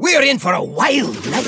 [0.00, 1.46] We're in for a wild night.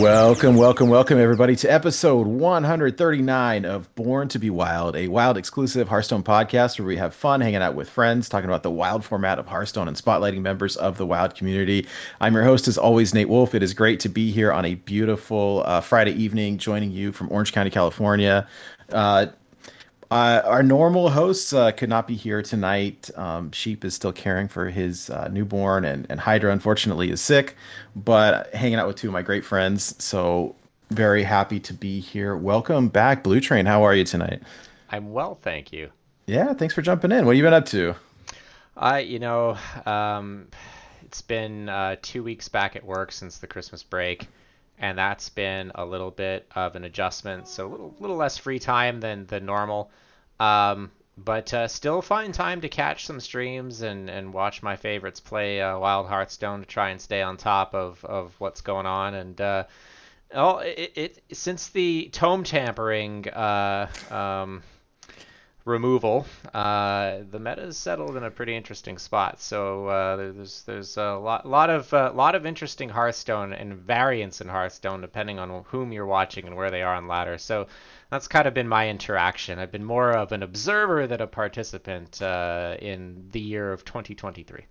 [0.00, 5.86] Welcome, welcome, welcome, everybody, to episode 139 of Born to Be Wild, a wild exclusive
[5.86, 9.38] Hearthstone podcast where we have fun hanging out with friends, talking about the wild format
[9.38, 11.86] of Hearthstone and spotlighting members of the wild community.
[12.20, 13.54] I'm your host, as always, Nate Wolf.
[13.54, 17.30] It is great to be here on a beautiful uh, Friday evening, joining you from
[17.30, 18.48] Orange County, California.
[18.90, 19.26] Uh,
[20.14, 23.10] uh, our normal hosts uh, could not be here tonight.
[23.16, 27.56] Um, Sheep is still caring for his uh, newborn, and, and Hydra, unfortunately, is sick,
[27.96, 29.96] but hanging out with two of my great friends.
[29.98, 30.54] So,
[30.90, 32.36] very happy to be here.
[32.36, 33.66] Welcome back, Blue Train.
[33.66, 34.40] How are you tonight?
[34.88, 35.90] I'm well, thank you.
[36.26, 37.26] Yeah, thanks for jumping in.
[37.26, 37.96] What have you been up to?
[38.76, 40.46] I, you know, um,
[41.02, 44.28] it's been uh, two weeks back at work since the Christmas break,
[44.78, 47.48] and that's been a little bit of an adjustment.
[47.48, 49.90] So a little, little less free time than the normal,
[50.40, 55.20] um, but uh, still find time to catch some streams and, and watch my favorites
[55.20, 59.14] play uh, Wild Hearthstone to try and stay on top of, of what's going on.
[59.14, 59.64] And uh,
[60.32, 63.28] oh, it, it since the tome tampering.
[63.28, 64.62] Uh, um,
[65.64, 69.40] removal, uh, the meta is settled in a pretty interesting spot.
[69.40, 74.40] So uh, there's there's a lot lot of uh, lot of interesting Hearthstone and variants
[74.40, 77.38] in Hearthstone depending on whom you're watching and where they are on ladder.
[77.38, 77.66] So
[78.10, 79.58] that's kind of been my interaction.
[79.58, 84.66] I've been more of an observer than a participant uh, in the year of 2023.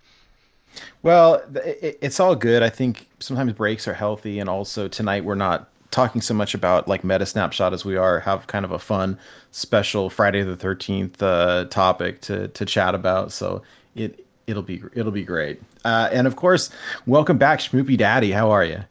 [1.02, 2.62] Well, it, it's all good.
[2.62, 6.88] I think sometimes breaks are healthy, and also tonight we're not talking so much about
[6.88, 9.16] like meta snapshot as we are have kind of a fun
[9.52, 13.30] special Friday the 13th uh, topic to to chat about.
[13.32, 13.62] So
[13.94, 15.62] it it'll be it'll be great.
[15.84, 16.70] Uh, and of course,
[17.06, 18.32] welcome back, Schmoopy Daddy.
[18.32, 18.84] How are you?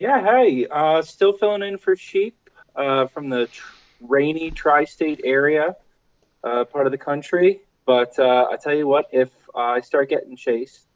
[0.00, 2.36] Yeah, hey, uh, still filling in for sheep
[2.74, 5.76] uh, from the tr- rainy tri-state area,
[6.44, 7.60] uh, part of the country.
[7.84, 10.86] But uh, I tell you what, if I start getting chased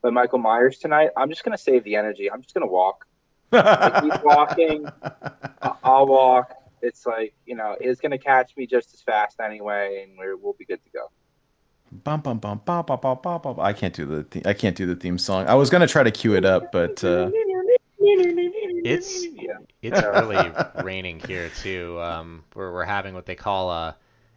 [0.00, 2.30] by Michael Myers tonight, I'm just gonna save the energy.
[2.30, 3.06] I'm just gonna walk.
[3.52, 4.86] I keep walking.
[5.62, 6.54] I- I'll walk.
[6.80, 10.54] It's like you know, it's gonna catch me just as fast anyway, and we're, we'll
[10.54, 11.10] be good to go.
[11.92, 13.60] Bum bum bum bum bum bum bum bum.
[13.60, 15.46] I can't do the the- I can't do the theme song.
[15.46, 17.30] I was gonna try to cue it up, but uh,
[18.84, 19.58] It's Yeah.
[19.82, 20.52] it's really
[20.82, 22.00] raining here too.
[22.00, 23.96] Um, we're we're having what they call a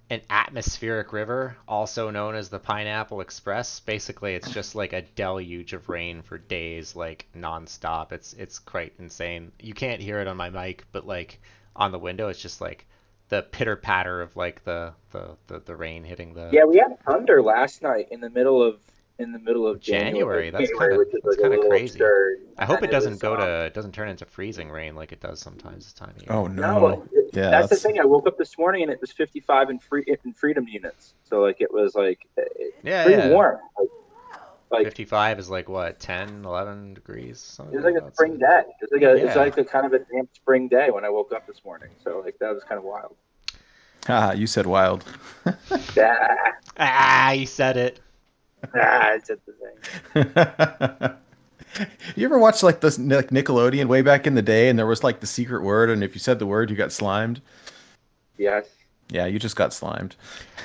[0.10, 3.80] an atmospheric river, also known as the Pineapple Express.
[3.80, 8.12] Basically, it's just like a deluge of rain for days, like nonstop.
[8.12, 9.52] It's it's quite insane.
[9.60, 11.42] You can't hear it on my mic, but like
[11.76, 12.86] on the window, it's just like
[13.30, 16.50] the pitter patter of like the, the the the rain hitting the.
[16.52, 18.80] Yeah, we had thunder last night in the middle of
[19.18, 20.50] in the middle of January, January.
[20.50, 21.94] that's kinda- which that's like, kinda little crazy.
[22.00, 22.38] absurd.
[22.58, 24.96] I hope And it doesn't was, go um, to it doesn't turn into freezing rain
[24.96, 26.28] like it does sometimes this time of year.
[26.32, 28.00] oh No, no, it- yeah, that's, the thing.
[28.00, 31.14] I woke up this morning and it was 55 in free in freedom units.
[31.24, 33.30] So like it was like it- yeah, pretty yeah.
[33.30, 33.60] warm.
[33.80, 33.90] Like,
[34.72, 38.64] like 55 is like what 10 11 degrees something it was like a spring day.
[38.82, 39.42] It was like a, it was Yeah.
[39.42, 41.90] like a kind of a damp spring day when I woke up this morning.
[42.04, 43.16] So like that was kind of wild.
[44.10, 45.04] Ah, you said wild.
[45.98, 46.36] Ah,
[46.78, 48.00] ah you said it
[48.76, 51.18] ah, it's at the
[51.76, 51.86] thing.
[52.16, 55.04] you ever watch like this like Nickelodeon way back in the day, and there was
[55.04, 57.42] like the secret word, and if you said the word, you got slimed.
[58.38, 58.68] Yes.
[59.10, 60.16] Yeah, you just got slimed.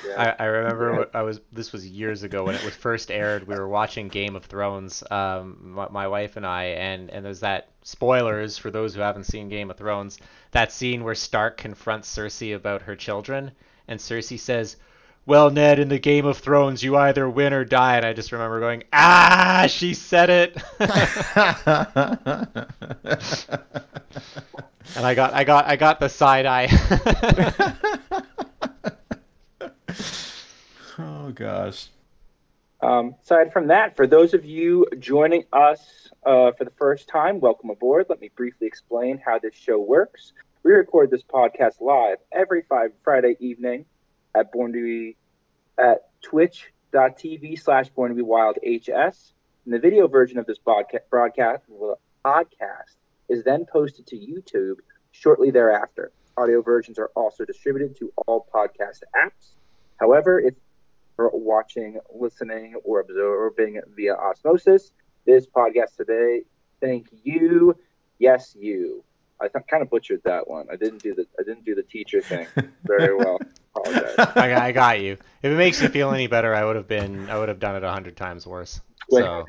[0.07, 0.35] Yeah.
[0.39, 3.53] I, I remember I was this was years ago when it was first aired we
[3.53, 7.69] were watching Game of Thrones um my, my wife and I and and there's that
[7.83, 10.17] spoilers for those who haven't seen Game of Thrones
[10.51, 13.51] that scene where Stark confronts Cersei about her children
[13.87, 14.77] and Cersei says
[15.25, 18.31] well Ned in the Game of Thrones you either win or die and I just
[18.31, 20.91] remember going ah she said it and
[25.05, 26.67] I got I got I got the side eye
[30.99, 31.87] oh gosh.
[32.81, 37.39] Um, aside from that, for those of you joining us uh, for the first time,
[37.39, 38.07] welcome aboard.
[38.09, 40.33] Let me briefly explain how this show works.
[40.63, 43.85] We record this podcast live every five Friday evening
[44.35, 45.17] at Born to Be
[45.77, 49.33] at twitch.tv slash Born to Be Wild HS.
[49.65, 51.63] And the video version of this podca- broadcast
[52.25, 52.95] podcast
[53.29, 54.77] is then posted to YouTube
[55.11, 56.11] shortly thereafter.
[56.37, 59.55] Audio versions are also distributed to all podcast apps.
[59.99, 60.55] However, if
[61.15, 64.91] for watching, listening, or absorbing via osmosis.
[65.25, 66.41] This podcast today,
[66.79, 67.75] thank you,
[68.17, 69.03] yes, you.
[69.41, 70.67] I th- kind of butchered that one.
[70.71, 72.47] I didn't do the I didn't do the teacher thing
[72.83, 73.39] very well.
[73.75, 74.15] Apologize.
[74.17, 75.13] I, got- I got you.
[75.41, 77.75] If it makes you feel any better, I would have been I would have done
[77.75, 78.81] it a hundred times worse.
[79.09, 79.21] Wait.
[79.23, 79.45] So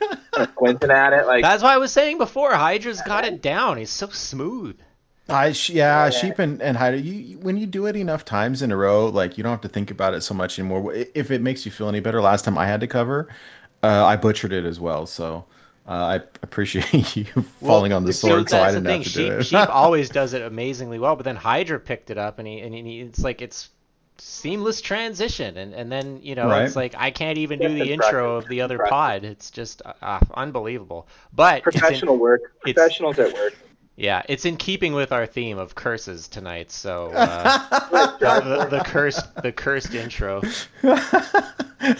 [0.52, 3.76] Squinting at it like that's why I was saying before, Hydra's got it down.
[3.78, 4.78] He's so smooth.
[5.28, 7.00] I sh- yeah, sheep and and hide.
[7.04, 9.60] You you- when you do it enough times in a row, like you don't have
[9.62, 10.92] to think about it so much anymore.
[11.14, 13.28] If it makes you feel any better, last time I had to cover,
[13.82, 15.06] uh, I butchered it as well.
[15.06, 15.44] So
[15.90, 17.24] uh, I appreciate you
[17.60, 19.02] falling on the so sword, so I that's the didn't thing.
[19.02, 19.44] have to Sheep, do it.
[19.46, 22.74] Sheep always does it amazingly well, but then Hydra picked it up, and he and
[22.74, 23.70] he, it's like it's
[24.18, 26.62] seamless transition, and and then you know Right.
[26.64, 29.24] it's like I can't even do That's the intro of the other pod.
[29.24, 31.08] It's just uh, unbelievable.
[31.34, 32.52] But it's in- Professional work.
[32.66, 33.54] It's- Professionals at work.
[34.00, 36.70] Yeah, it's in keeping with our theme of curses tonight.
[36.70, 40.40] So uh, the, the, the cursed the cursed intro.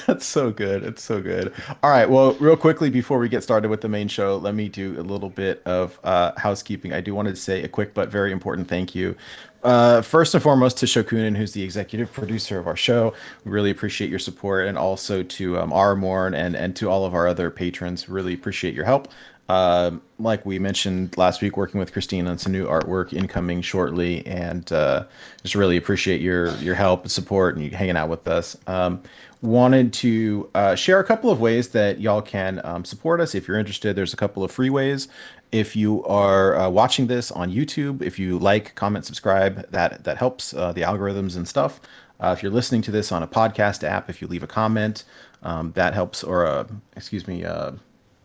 [0.06, 0.82] That's so good.
[0.82, 1.52] It's so good.
[1.82, 2.08] All right.
[2.08, 5.02] Well, real quickly before we get started with the main show, let me do a
[5.02, 6.94] little bit of uh, housekeeping.
[6.94, 9.14] I do want to say a quick but very important thank you.
[9.62, 13.12] Uh, first and foremost to Shokunin, who's the executive producer of our show.
[13.44, 17.12] We really appreciate your support, and also to um, Aramorn and and to all of
[17.14, 18.08] our other patrons.
[18.08, 19.08] Really appreciate your help.
[19.50, 24.24] Um, like we mentioned last week, working with Christine on some new artwork incoming shortly,
[24.24, 25.06] and uh,
[25.42, 28.56] just really appreciate your your help and support and you hanging out with us.
[28.68, 29.02] Um,
[29.42, 33.48] wanted to uh, share a couple of ways that y'all can um, support us if
[33.48, 33.96] you're interested.
[33.96, 35.08] There's a couple of free ways.
[35.50, 40.16] If you are uh, watching this on YouTube, if you like, comment, subscribe, that that
[40.16, 41.80] helps uh, the algorithms and stuff.
[42.20, 45.02] Uh, if you're listening to this on a podcast app, if you leave a comment,
[45.42, 47.44] um, that helps, or excuse me,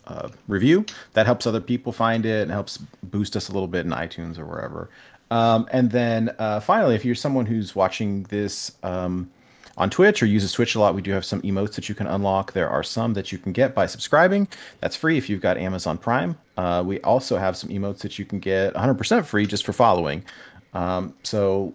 [0.07, 0.86] uh, review.
[1.13, 4.38] That helps other people find it and helps boost us a little bit in iTunes
[4.38, 4.90] or wherever.
[5.31, 9.30] Um, and then uh, finally, if you're someone who's watching this um,
[9.78, 12.07] on Twitch or uses Twitch a lot, we do have some emotes that you can
[12.07, 12.54] unlock.
[12.54, 14.48] There are some that you can get by subscribing.
[14.80, 16.38] That's free if you've got Amazon Prime.
[16.57, 20.24] Uh, we also have some emotes that you can get 100% free just for following.
[20.74, 21.74] Um, so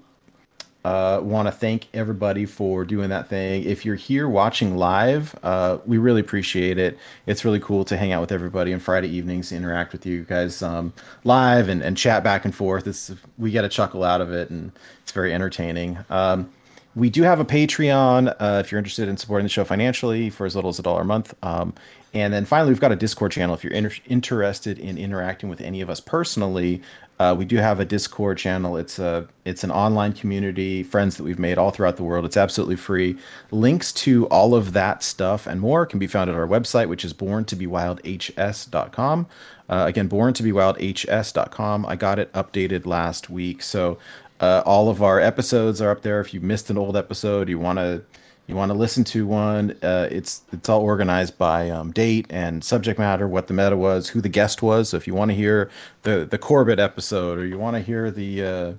[0.84, 3.64] uh, want to thank everybody for doing that thing.
[3.64, 6.98] If you're here watching live, uh, we really appreciate it.
[7.26, 10.62] It's really cool to hang out with everybody on Friday evenings, interact with you guys
[10.62, 10.92] um,
[11.24, 12.86] live and, and chat back and forth.
[12.86, 14.72] It's we get a chuckle out of it, and
[15.02, 15.98] it's very entertaining.
[16.08, 16.50] Um,
[16.94, 20.46] we do have a Patreon uh, if you're interested in supporting the show financially for
[20.46, 21.34] as little as a dollar a month.
[21.42, 21.74] Um,
[22.12, 25.60] and then finally, we've got a Discord channel if you're inter- interested in interacting with
[25.60, 26.82] any of us personally.
[27.20, 28.78] Uh, we do have a Discord channel.
[28.78, 32.24] It's a it's an online community, friends that we've made all throughout the world.
[32.24, 33.18] It's absolutely free.
[33.50, 37.04] Links to all of that stuff and more can be found at our website, which
[37.04, 39.26] is borntobewildhs.com.
[39.68, 41.84] Uh, again, borntobewildhs.com.
[41.84, 43.98] I got it updated last week, so
[44.40, 46.22] uh, all of our episodes are up there.
[46.22, 48.02] If you missed an old episode, you want to
[48.50, 52.64] you want to listen to one, uh, it's it's all organized by um, date and
[52.64, 54.88] subject matter, what the meta was, who the guest was.
[54.88, 55.70] So if you want to hear
[56.02, 58.72] the the Corbett episode, or you want to hear the uh,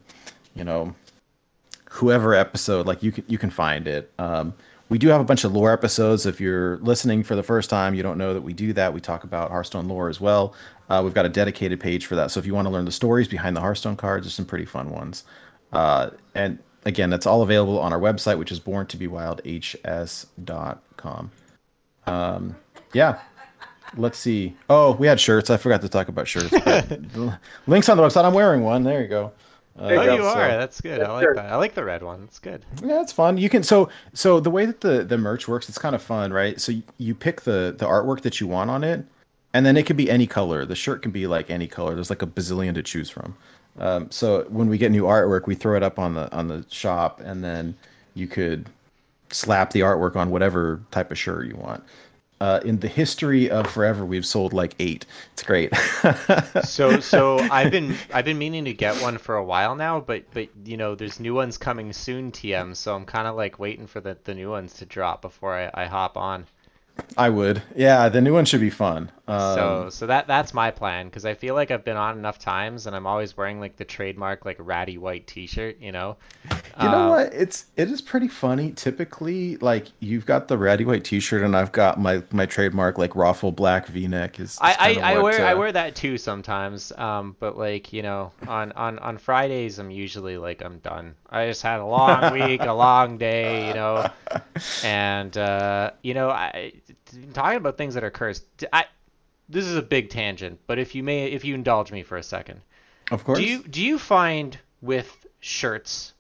[0.56, 0.94] you know
[1.90, 4.12] whoever episode, like you can you can find it.
[4.20, 4.54] Um,
[4.90, 6.26] we do have a bunch of lore episodes.
[6.26, 8.94] If you're listening for the first time, you don't know that we do that.
[8.94, 10.54] We talk about Hearthstone lore as well.
[10.90, 12.30] Uh, we've got a dedicated page for that.
[12.30, 14.66] So if you want to learn the stories behind the Hearthstone cards, there's some pretty
[14.66, 15.24] fun ones.
[15.72, 21.32] Uh, and again, that's all available on our website, which is borntobewildhs.com.
[22.08, 22.56] Um,
[22.94, 23.20] yeah.
[23.98, 24.56] Let's see.
[24.70, 25.50] Oh, we had shirts.
[25.50, 26.52] I forgot to talk about shirts.
[27.68, 28.24] links on the website.
[28.24, 28.84] I'm wearing one.
[28.84, 29.26] There you go.
[29.78, 30.50] Uh, Oh, you you are.
[30.50, 31.00] so- That's good.
[31.00, 31.36] Yes, I like sir.
[31.36, 31.52] that.
[31.52, 32.24] I like the red one.
[32.24, 32.66] It's good.
[32.84, 33.38] Yeah, it's fun.
[33.38, 36.32] You can so so the way that the the merch works, it's kind of fun,
[36.34, 36.60] right?
[36.60, 39.06] So you, you pick the the artwork that you want on it,
[39.54, 40.66] and then it can be any color.
[40.66, 41.96] The shirt can be like any color.
[41.96, 43.36] There's like a bazillion to choose from.
[43.80, 46.66] Um, so when we get new artwork, we throw it up on the on the
[46.70, 47.76] shop, and then
[48.14, 48.70] you could
[49.30, 51.84] slap the artwork on whatever type of shirt you want.
[52.42, 55.06] Uh, in the history of forever, we've sold like eight.
[55.34, 55.72] It's great.
[56.64, 60.24] So so I've been I've been meaning to get one for a while now, but
[60.34, 62.76] but you know there's new ones coming soon, TM.
[62.76, 65.70] So I'm kind of like waiting for the, the new ones to drop before I,
[65.74, 66.46] I hop on.
[67.18, 67.62] I would.
[67.76, 69.12] Yeah, the new one should be fun.
[69.28, 72.40] Um, so so that that's my plan because I feel like I've been on enough
[72.40, 76.18] times and I'm always wearing like the trademark like ratty white T-shirt, you know.
[76.80, 77.34] You know Um, what?
[77.34, 78.72] It's it is pretty funny.
[78.72, 83.16] Typically, like you've got the ratty white T-shirt, and I've got my my trademark like
[83.16, 84.40] raffle black V-neck.
[84.40, 86.92] Is, is I, I, I wear I uh, wear that too sometimes.
[86.94, 91.16] Um, but like you know, on, on on Fridays I'm usually like I'm done.
[91.30, 94.08] I just had a long week, a long day, you know,
[94.84, 96.74] and uh, you know, I
[97.34, 98.46] talking about things that are cursed.
[98.72, 98.86] I
[99.50, 102.24] this is a big tangent, but if you may, if you indulge me for a
[102.24, 102.62] second,
[103.12, 103.38] Of course.
[103.38, 106.14] do you do you find with shirts,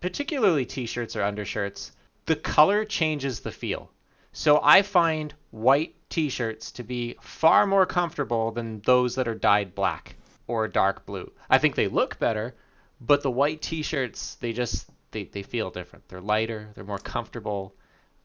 [0.00, 1.92] particularly t-shirts or undershirts,
[2.26, 3.90] the color changes the feel?
[4.32, 9.74] So I find white t-shirts to be far more comfortable than those that are dyed
[9.74, 11.30] black or dark blue.
[11.48, 12.54] I think they look better,
[13.00, 16.08] but the white t-shirts they just they, they feel different.
[16.08, 17.74] They're lighter, they're more comfortable.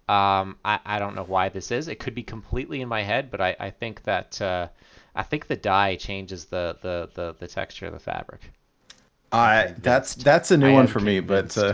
[0.09, 1.87] Um, I, I don't know why this is.
[1.87, 4.67] It could be completely in my head, but I, I think that uh,
[5.15, 8.41] I think the dye changes the, the, the, the texture of the fabric.
[9.31, 11.73] I that's that's a new I one am for me, but uh,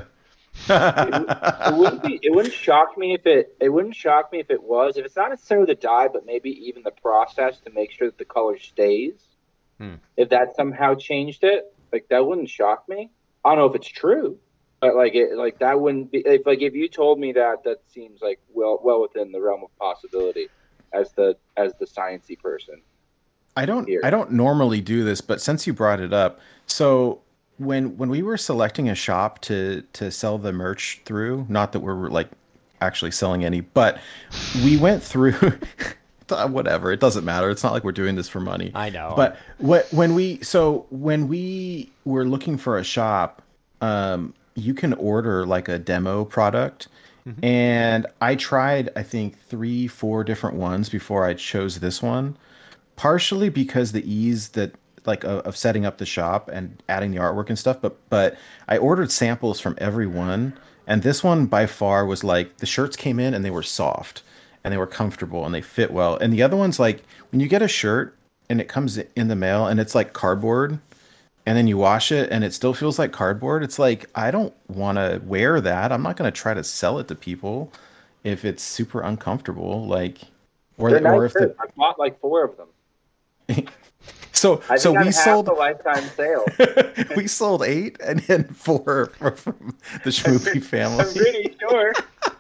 [0.70, 2.20] it wouldn't be.
[2.22, 3.56] It wouldn't shock me if it.
[3.60, 4.98] It wouldn't shock me if it was.
[4.98, 8.18] If it's not necessarily the dye, but maybe even the process to make sure that
[8.18, 9.14] the color stays.
[9.78, 9.96] Hmm.
[10.16, 13.10] If that somehow changed it, like that wouldn't shock me.
[13.44, 14.38] I don't know if it's true,
[14.80, 16.20] but like it, like that wouldn't be.
[16.20, 19.64] If like if you told me that, that seems like well, well within the realm
[19.64, 20.48] of possibility,
[20.94, 22.82] as the as the sciencey person.
[23.56, 24.02] I don't Here.
[24.04, 27.22] I don't normally do this, but since you brought it up, so
[27.58, 31.82] when when we were selecting a shop to to sell the merch through, not that
[31.82, 32.30] we're like
[32.82, 34.00] actually selling any, but
[34.64, 35.34] we went through
[36.30, 37.50] whatever, it doesn't matter.
[37.50, 38.72] It's not like we're doing this for money.
[38.74, 39.14] I know.
[39.16, 43.42] But what when we so when we were looking for a shop,
[43.82, 46.88] um, you can order like a demo product.
[47.27, 47.46] Mm-hmm.
[47.46, 52.38] And I tried, I think, three, four different ones before I chose this one.
[52.96, 54.75] Partially because the ease that
[55.06, 58.38] like of, of setting up the shop and adding the artwork and stuff, but but
[58.68, 60.53] I ordered samples from every one,
[60.86, 64.22] and this one by far was like the shirts came in and they were soft
[64.63, 66.18] and they were comfortable and they fit well.
[66.18, 68.18] And the other one's like when you get a shirt
[68.50, 70.79] and it comes in the mail and it's like cardboard
[71.50, 73.63] and then you wash it and it still feels like cardboard.
[73.63, 75.91] It's like I don't want to wear that.
[75.91, 77.74] I'm not going to try to sell it to people
[78.24, 80.20] if it's super uncomfortable like
[80.77, 81.56] or, They're or if the.
[81.60, 83.65] I bought like four of them.
[84.32, 86.46] so I so think I'm we half sold the lifetime sale.
[87.18, 91.03] we sold eight and then four from the Schmoopy I'm family.
[91.03, 91.94] pretty sure.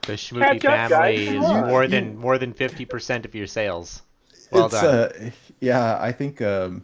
[0.03, 1.27] the Schmoopy Catch up, guys.
[1.29, 4.03] family is more than more than fifty percent of your sales.
[4.51, 4.85] Well it's, done.
[4.85, 5.29] Uh,
[5.61, 6.83] yeah, I think um,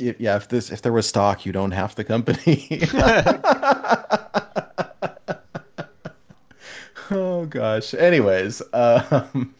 [0.00, 2.82] yeah, if this if there was stock, you'd own half the company.
[7.10, 7.94] oh gosh.
[7.94, 9.54] Anyways, um,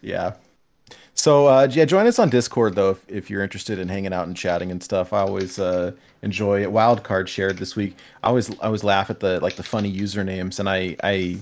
[0.00, 0.34] yeah.
[1.14, 4.26] So uh, yeah, join us on Discord though if, if you're interested in hanging out
[4.26, 5.12] and chatting and stuff.
[5.12, 6.70] I always uh, enjoy it.
[6.70, 7.96] Wildcard shared this week.
[8.22, 11.38] I always I always laugh at the like the funny usernames, and I I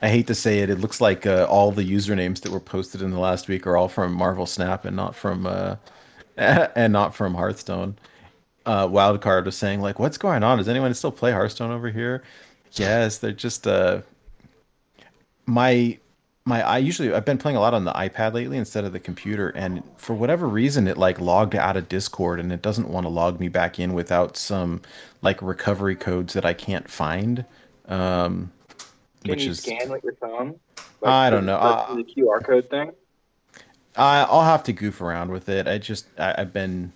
[0.00, 3.02] I hate to say it, it looks like uh, all the usernames that were posted
[3.02, 5.76] in the last week are all from Marvel Snap and not from uh,
[6.76, 7.98] and not from Hearthstone.
[8.64, 10.58] Uh, Wildcard was saying like, "What's going on?
[10.58, 12.22] Does anyone still play Hearthstone over here?"
[12.72, 14.02] Yes, they're just uh,
[15.46, 15.98] my
[16.44, 19.00] my I usually I've been playing a lot on the iPad lately instead of the
[19.00, 23.04] computer, and for whatever reason, it like logged out of Discord and it doesn't want
[23.04, 24.82] to log me back in without some
[25.22, 27.44] like recovery codes that I can't find.
[27.86, 28.52] Um,
[29.24, 30.60] Can which you is scan with your phone?
[31.02, 31.58] I don't know.
[31.58, 32.92] like Uh, the QR code thing.
[33.98, 35.66] I, I'll have to goof around with it.
[35.66, 36.92] I just I, I've been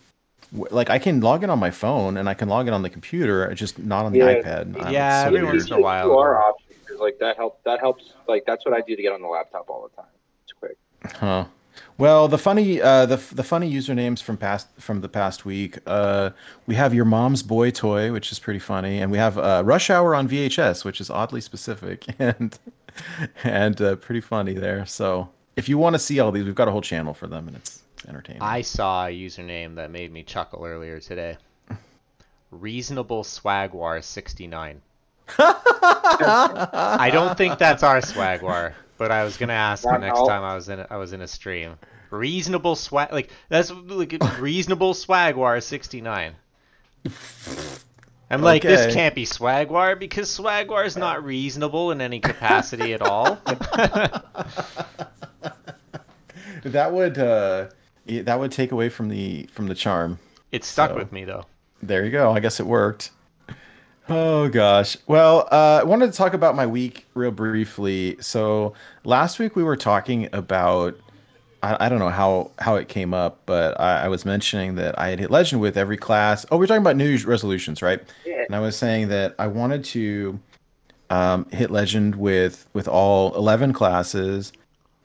[0.52, 2.90] like I can log in on my phone and I can log in on the
[2.90, 4.34] computer, just not on the Yeah.
[4.42, 4.80] iPad.
[4.82, 5.54] I'm Yeah, so every weird.
[5.56, 6.08] once in a while.
[6.10, 7.62] QR option is like that help.
[7.64, 8.12] That helps.
[8.28, 10.10] Like that's what I do to get on the laptop all the time.
[10.44, 10.76] It's quick.
[11.18, 11.46] Huh.
[11.96, 15.78] Well, the funny, uh, the the funny usernames from past from the past week.
[15.86, 16.30] Uh,
[16.66, 19.88] we have your mom's boy toy, which is pretty funny, and we have uh, Rush
[19.88, 22.58] Hour on VHS, which is oddly specific and
[23.42, 24.84] and uh, pretty funny there.
[24.84, 27.48] So if you want to see all these, we've got a whole channel for them,
[27.48, 28.42] and it's, it's entertaining.
[28.42, 31.36] I saw a username that made me chuckle earlier today.
[32.50, 34.82] Reasonable Swagwar sixty nine.
[35.38, 40.54] I don't think that's our Swagwar, but I was gonna ask the next time I
[40.54, 41.76] was in a, I was in a stream.
[42.10, 46.34] Reasonable swag like that's like reasonable Swagwar sixty nine.
[48.30, 53.00] I'm like this can't be Swagwar because Swagwar is not reasonable in any capacity at
[53.00, 53.38] all.
[56.62, 57.66] that would uh,
[58.06, 60.18] that would take away from the from the charm.
[60.50, 61.44] it stuck So- with me though.
[61.82, 62.30] There you go.
[62.32, 63.10] I guess it worked.
[64.08, 64.96] Oh gosh.
[65.06, 68.16] Well, uh, I wanted to talk about my week real briefly.
[68.20, 70.96] So last week we were talking about
[71.62, 74.98] I, I don't know how how it came up, but I, I was mentioning that
[74.98, 76.44] I had hit legend with every class.
[76.50, 78.00] Oh, we are talking about New resolutions, right?
[78.26, 78.42] Yeah.
[78.46, 80.38] And I was saying that I wanted to
[81.10, 84.52] um, hit legend with with all eleven classes,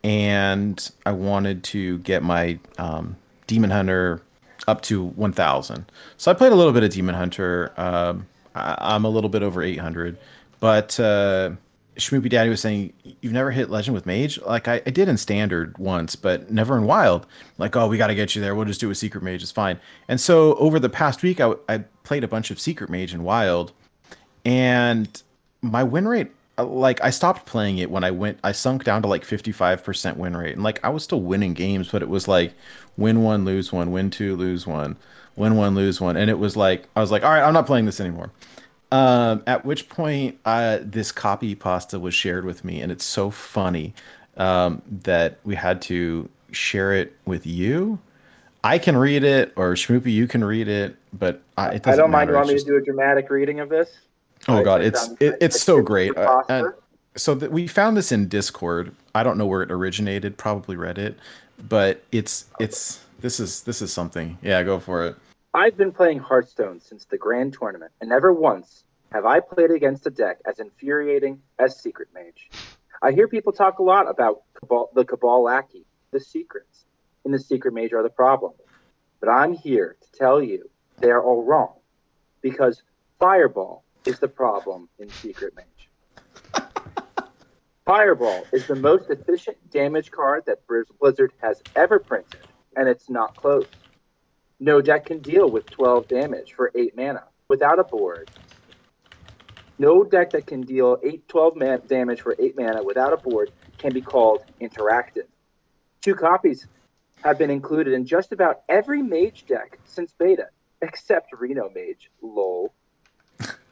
[0.07, 4.21] and I wanted to get my um, Demon Hunter
[4.67, 9.05] up to 1000 so i played a little bit of demon hunter um, I, i'm
[9.05, 10.17] a little bit over 800
[10.59, 11.51] but uh
[11.95, 14.39] Shmoopy Daddy was saying you've never hit legend with mage?
[14.41, 17.25] Like I, I did in standard once but never in wild.
[17.57, 18.53] Like oh we got to get you there.
[18.53, 19.41] We'll just do a secret mage.
[19.41, 19.79] It's fine.
[20.07, 23.23] And so over the past week I, I played a bunch of secret mage in
[23.23, 23.71] wild
[24.45, 25.23] and
[25.63, 26.29] my win rate
[26.63, 30.35] like i stopped playing it when i went i sunk down to like 55% win
[30.35, 32.53] rate and like i was still winning games but it was like
[32.97, 34.97] win one lose one win two lose one
[35.35, 37.65] win one lose one and it was like i was like all right i'm not
[37.65, 38.31] playing this anymore
[38.89, 43.29] um, at which point uh, this copy pasta was shared with me and it's so
[43.29, 43.93] funny
[44.37, 47.99] um, that we had to share it with you
[48.63, 52.29] I can read it, or Schmoopy, you can read it, but I, I don't mind.
[52.29, 52.31] matter.
[52.31, 53.89] You want me It's to do a dramatic reading of this?
[54.48, 56.18] Oh god, it's it, it's so great.
[56.18, 56.74] Uh, and
[57.16, 58.96] so that we found this in Discord.
[59.13, 60.38] I don't know where it originated.
[60.38, 61.16] Probably Reddit,
[61.68, 64.38] but it's it's this is this is something.
[64.42, 65.16] Yeah, go for it.
[65.54, 70.06] I've been playing Hearthstone since the Grand Tournament, and never once have I played against
[70.06, 72.50] a deck as infuriating as Secret Mage.
[73.01, 76.86] I hear people talk a lot about Kabal, the Kabal Lackey, the secrets,
[77.25, 78.54] and the Secret Mage are the problem.
[79.20, 81.74] But I'm here to tell you they are all wrong,
[82.42, 82.84] because
[83.20, 86.63] Fireball is the problem in Secret Mage.
[87.85, 90.59] Fireball is the most efficient damage card that
[90.99, 92.39] Blizzard has ever printed,
[92.77, 93.67] and it's not close.
[94.59, 98.31] No deck can deal with 12 damage for 8 mana without a board.
[99.77, 103.51] No deck that can deal 8 12 man- damage for 8 mana without a board
[103.77, 105.27] can be called interactive.
[106.01, 106.67] Two copies
[107.23, 110.47] have been included in just about every mage deck since beta,
[110.81, 112.09] except Reno Mage.
[112.21, 112.73] Lol.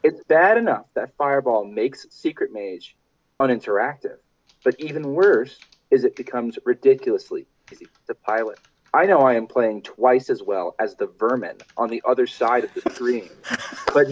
[0.06, 2.94] It's bad enough that Fireball makes Secret Mage
[3.40, 4.18] uninteractive,
[4.62, 5.58] but even worse
[5.90, 8.60] is it becomes ridiculously easy to pilot.
[8.94, 12.62] I know I am playing twice as well as the vermin on the other side
[12.62, 13.28] of the screen,
[13.92, 14.06] but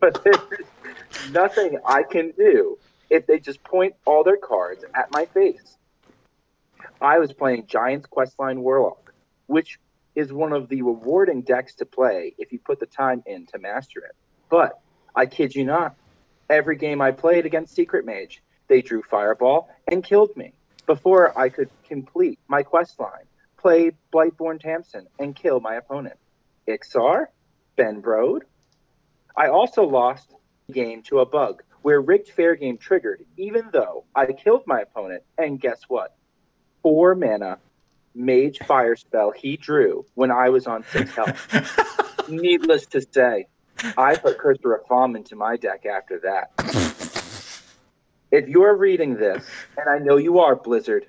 [0.00, 2.78] but there's nothing I can do
[3.10, 5.76] if they just point all their cards at my face.
[7.02, 9.12] I was playing Giants Questline Warlock,
[9.48, 9.78] which
[10.14, 13.58] is one of the rewarding decks to play if you put the time in to
[13.58, 14.16] master it.
[14.48, 14.80] But
[15.16, 15.96] I kid you not,
[16.50, 20.52] every game I played against Secret Mage, they drew Fireball and killed me
[20.86, 23.24] before I could complete my quest line,
[23.56, 26.16] play Blightborn Tamsin, and kill my opponent.
[26.68, 27.26] Iksar,
[27.76, 28.42] Ben Brode.
[29.36, 30.34] I also lost
[30.66, 34.80] the game to a bug where rigged Faire game triggered, even though I killed my
[34.80, 35.22] opponent.
[35.38, 36.14] And guess what?
[36.82, 37.58] Four mana
[38.14, 42.28] mage fire spell he drew when I was on six health.
[42.28, 43.46] Needless to say,
[43.96, 46.50] I put Cursor of Falm into my deck after that.
[48.30, 49.44] If you're reading this,
[49.76, 51.06] and I know you are, Blizzard,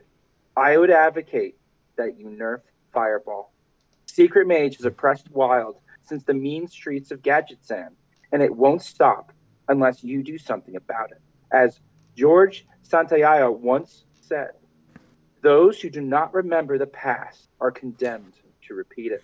[0.56, 1.58] I would advocate
[1.98, 2.62] that you nerf
[2.94, 3.52] Fireball.
[4.06, 7.90] Secret Mage has oppressed Wild since the mean streets of Gadgetzan,
[8.32, 9.32] and it won't stop
[9.68, 11.22] unless you do something about it.
[11.52, 11.80] As
[12.16, 14.52] George Santayana once said,
[15.42, 18.34] those who do not remember the past are condemned
[18.68, 19.24] to repeat it.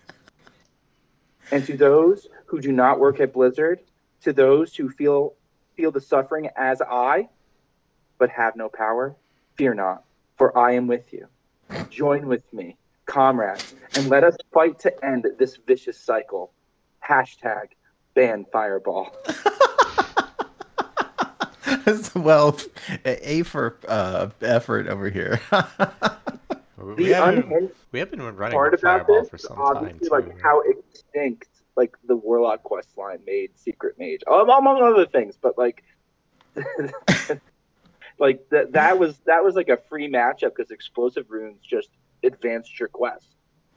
[1.52, 3.80] And to those who do not work at Blizzard,
[4.22, 5.34] to those who feel
[5.76, 7.28] feel the suffering as I,
[8.18, 9.16] but have no power,
[9.56, 10.04] fear not,
[10.36, 11.26] for I am with you.
[11.90, 12.76] Join with me,
[13.06, 16.52] comrades, and let us fight to end this vicious cycle.
[17.06, 17.70] Hashtag
[18.14, 19.14] ban Fireball.
[22.14, 22.58] well,
[23.04, 25.40] a for uh, effort over here.
[26.84, 29.36] We The have, been, unhinged we have been running part with about Fireball this for
[29.36, 30.14] is some time obviously too.
[30.14, 35.36] like how extinct like the Warlock quest line made Secret Mage, um, among other things.
[35.40, 35.82] But like,
[38.18, 41.88] like that that was that was like a free matchup because explosive runes just
[42.22, 43.26] advanced your quest.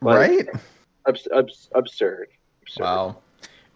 [0.01, 0.47] Like, right?
[1.07, 2.27] Abs- abs- absurd.
[2.61, 2.83] absurd.
[2.83, 3.17] Wow.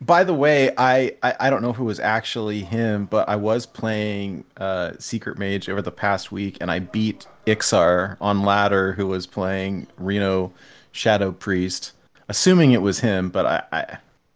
[0.02, 3.36] By the way, I, I I don't know if it was actually him, but I
[3.36, 8.94] was playing uh, Secret Mage over the past week, and I beat Iksar on ladder,
[8.94, 10.52] who was playing Reno
[10.92, 11.94] Shadow Priest,
[12.30, 13.80] assuming it was him, but I, I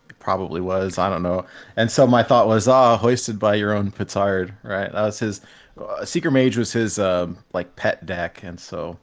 [0.10, 1.00] it probably was.
[1.00, 1.46] I don't know.
[1.76, 4.92] And so my thought was, ah, hoisted by your own petard, right?
[4.92, 5.42] That was his.
[5.78, 8.98] Uh, Secret Mage was his um, like pet deck, and so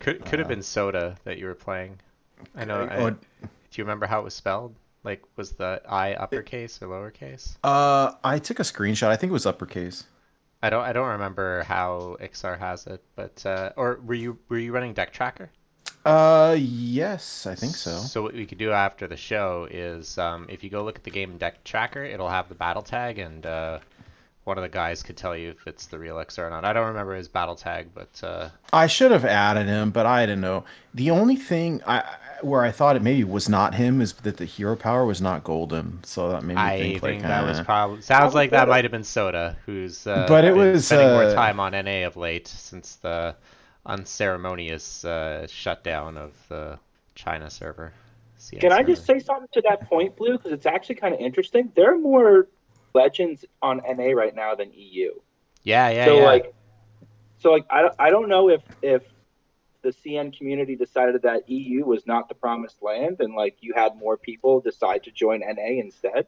[0.00, 2.00] Could could have been Soda that you were playing.
[2.56, 2.82] I know.
[2.90, 3.18] I, Oh, do
[3.72, 4.74] you remember how it was spelled?
[5.06, 7.56] Like, was the I uppercase or lowercase?
[7.62, 9.06] uh, I took a screenshot.
[9.08, 10.04] I think it was uppercase.
[10.62, 10.82] I don't.
[10.82, 14.94] I don't remember how Iksar has it, but uh, or were you were you running
[14.94, 15.48] Deck Tracker?
[16.04, 17.98] Uh, yes, I think so.
[17.98, 21.04] So what we could do after the show is, um, if you go look at
[21.04, 23.78] the game Deck Tracker, it'll have the battle tag, and uh,
[24.46, 26.64] one of the guys could tell you if it's the real Iksar or not.
[26.64, 30.24] I don't remember his battle tag, but uh, I should have added him, but I
[30.24, 30.64] didn't know.
[30.94, 32.04] The only thing I
[32.42, 35.42] where I thought it maybe was not him is that the hero power was not
[35.42, 38.50] golden, so that made me I think, think, like that was uh, probably sounds like
[38.52, 41.72] that might have been Soda, who's uh, But it was, spending more uh, time on
[41.72, 43.34] NA of late since the
[43.84, 46.78] unceremonious uh, shutdown of the
[47.16, 47.92] China server.
[48.38, 50.36] CN Can I just say something to that point, Blue?
[50.36, 51.72] Because it's actually kind of interesting.
[51.74, 52.46] There are more
[53.00, 55.10] legends on NA right now than EU.
[55.62, 56.24] Yeah, yeah, so yeah.
[56.32, 56.54] like,
[57.38, 59.02] so like, I don't, I don't know if if
[59.82, 63.96] the CN community decided that EU was not the promised land, and like you had
[63.96, 66.26] more people decide to join NA instead.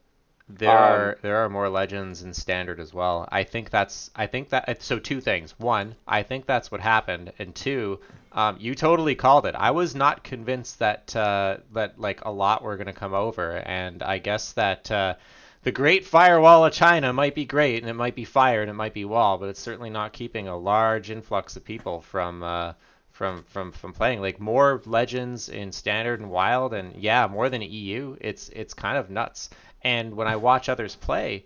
[0.48, 3.28] There Um, are there are more legends in standard as well.
[3.30, 5.58] I think that's I think that so two things.
[5.58, 8.00] One, I think that's what happened, and two,
[8.32, 9.54] um, you totally called it.
[9.54, 14.02] I was not convinced that uh, that like a lot were gonna come over, and
[14.02, 15.14] I guess that uh,
[15.62, 18.74] the Great Firewall of China might be great, and it might be fire, and it
[18.74, 22.42] might be wall, but it's certainly not keeping a large influx of people from.
[22.42, 22.72] Uh,
[23.10, 27.60] from, from, from playing like more legends in standard and wild and yeah more than
[27.62, 29.50] EU it's it's kind of nuts
[29.82, 31.44] and when I watch others play,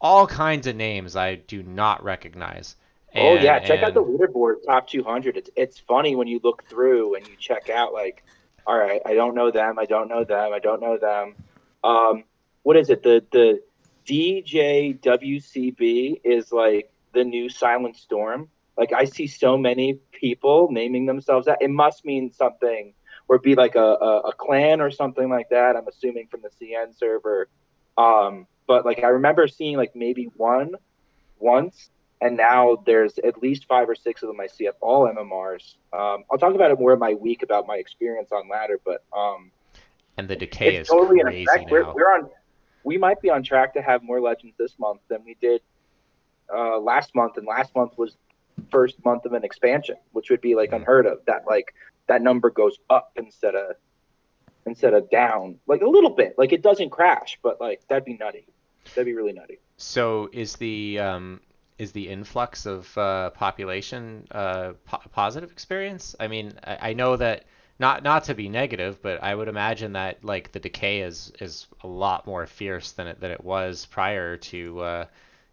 [0.00, 2.76] all kinds of names I do not recognize.
[3.14, 5.36] oh yeah, check out the leaderboard top 200.
[5.36, 8.24] It's it's funny when you look through and you check out like,
[8.66, 11.34] all right, I don't know them, I don't know them, I don't know them.
[11.84, 12.24] Um,
[12.62, 13.02] what is it?
[13.02, 13.60] The the
[14.06, 15.00] DJWCB
[16.24, 18.48] is like the new Silent Storm.
[18.76, 21.58] Like I see so many people naming themselves that.
[21.60, 22.94] It must mean something,
[23.28, 25.76] or be like a, a, a clan or something like that.
[25.76, 27.48] I'm assuming from the CN server.
[27.98, 30.74] Um, but like I remember seeing like maybe one
[31.38, 35.06] once, and now there's at least five or six of them I see at all
[35.06, 35.74] MMRs.
[35.92, 39.04] Um, I'll talk about it more in my week about my experience on ladder, but
[39.12, 39.50] um,
[40.16, 41.66] and the decay is totally in crazy effect.
[41.66, 41.72] now.
[41.72, 42.30] We're, we're on.
[42.84, 45.60] We might be on track to have more legends this month than we did
[46.52, 48.16] uh, last month, and last month was
[48.70, 51.18] first month of an expansion, which would be like unheard of.
[51.26, 51.74] That like
[52.08, 53.76] that number goes up instead of
[54.66, 56.34] instead of down, like a little bit.
[56.38, 58.46] Like it doesn't crash, but like that'd be nutty.
[58.94, 59.58] That'd be really nutty.
[59.76, 61.40] So is the um,
[61.78, 66.14] is the influx of uh, population uh, po- positive experience?
[66.20, 67.44] I mean, I, I know that
[67.78, 71.66] not not to be negative, but I would imagine that like the decay is is
[71.82, 75.06] a lot more fierce than it than it was prior to uh,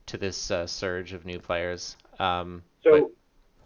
[0.07, 1.97] to this uh, surge of new players.
[2.19, 3.11] Um, So,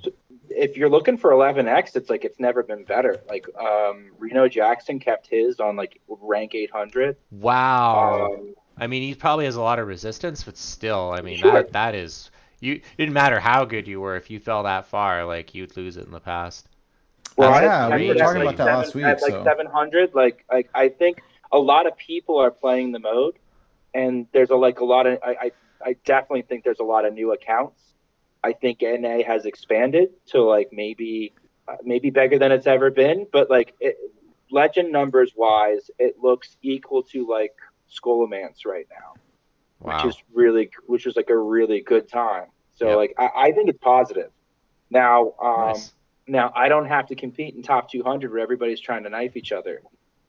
[0.03, 0.11] so
[0.49, 3.21] if you're looking for 11x, it's like it's never been better.
[3.29, 7.17] Like um, Reno Jackson kept his on like rank 800.
[7.31, 8.31] wow.
[8.33, 11.51] Um, I mean, he probably has a lot of resistance, but still, I mean, Sure.
[11.51, 12.73] that that is you.
[12.73, 15.97] It didn't matter how good you were if you fell that far, like you'd lose
[15.97, 16.67] it in the past.
[17.38, 19.06] Well, yeah, we were talking about that seven- last week.
[19.06, 19.43] At like so.
[19.43, 23.38] 700, like like I think a lot of people are playing the mode,
[23.93, 25.52] and there's a like a lot of I I,
[25.86, 27.82] I definitely think there's a lot of new accounts.
[28.43, 31.34] I think NA has expanded to like maybe
[31.67, 33.98] uh, maybe bigger than it's ever been, but like it,
[34.52, 37.54] legend numbers wise, it looks equal to like
[37.89, 39.13] Scholomance right now
[39.80, 39.98] Wow.
[39.98, 42.46] which is really which is like a really good time.
[42.76, 44.32] So like I, I think it's positive.
[44.89, 45.93] Now um Nice.
[46.27, 49.51] Now I don't have to compete in top 200 where everybody's trying to knife each
[49.51, 49.81] other.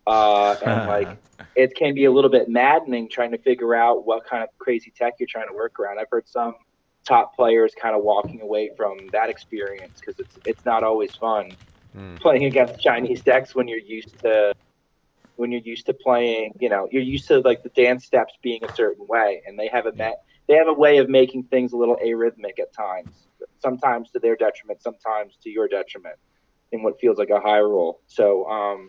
[0.07, 1.19] Uh, and like
[1.57, 4.93] it can be a little bit maddening trying to figure out what kind of crazy
[4.97, 5.99] tech you're trying to work around.
[5.99, 6.55] I've heard some
[7.07, 11.57] top players kind of walking away from that experience because it's it's not always fun
[11.95, 12.17] Hmm.
[12.17, 14.53] playing against Chinese decks when you're used to
[15.37, 18.63] when you're used to playing, you know, you're used to like the dance steps being
[18.65, 20.13] a certain way, and they have a ma-
[20.49, 23.27] they have a way of making things a little arrhythmic at times,
[23.61, 26.17] sometimes to their detriment, sometimes to your detriment,
[26.73, 28.01] in what feels like a high roll.
[28.07, 28.87] So, um,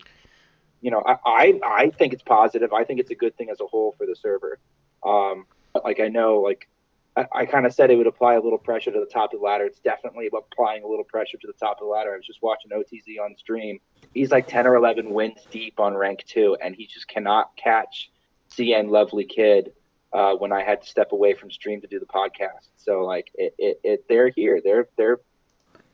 [0.80, 2.72] you know, I, I I think it's positive.
[2.72, 4.58] I think it's a good thing as a whole for the server.
[5.04, 5.46] Um,
[5.84, 6.68] like I know, like
[7.16, 9.40] I, I kind of said it would apply a little pressure to the top of
[9.40, 9.64] the ladder.
[9.64, 12.12] It's definitely applying a little pressure to the top of the ladder.
[12.12, 13.78] I was just watching OTZ on stream.
[14.14, 18.10] He's like 10 or 11 wins deep on rank two, and he just cannot catch
[18.50, 19.72] CN Lovely Kid
[20.16, 22.70] uh, when I had to step away from stream to do the podcast.
[22.76, 24.60] So like it, it, it they're here.
[24.64, 25.20] They're they're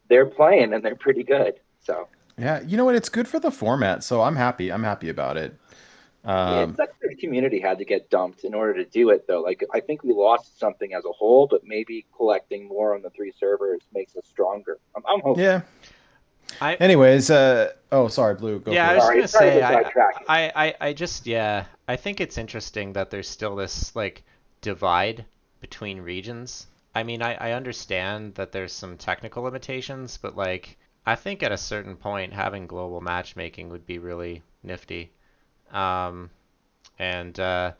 [0.08, 1.54] they're playing and they're pretty good.
[1.80, 2.08] So
[2.38, 2.94] yeah, you know what?
[2.94, 4.70] It's good for the format, so I'm happy.
[4.70, 5.54] I'm happy about it.
[6.24, 9.26] yeah, Um, it's like the community had to get dumped in order to do it
[9.26, 9.40] though.
[9.42, 13.10] Like I think we lost something as a whole, but maybe collecting more on the
[13.10, 14.78] three servers makes us stronger.
[14.96, 15.42] I'm, I'm hoping.
[15.42, 15.62] yeah.
[16.60, 18.58] I Anyways, uh, oh, sorry, Blue.
[18.60, 19.14] Go yeah, I for was it.
[19.14, 19.84] Gonna say to I.
[20.28, 24.22] I, I I just yeah I think it's interesting that there's still this like
[24.60, 25.24] divide
[25.60, 26.66] between regions.
[26.94, 30.76] I mean I, I understand that there's some technical limitations, but like
[31.06, 35.10] I think at a certain point having global matchmaking would be really nifty.
[35.72, 36.30] Um,
[36.98, 37.76] and uh, m-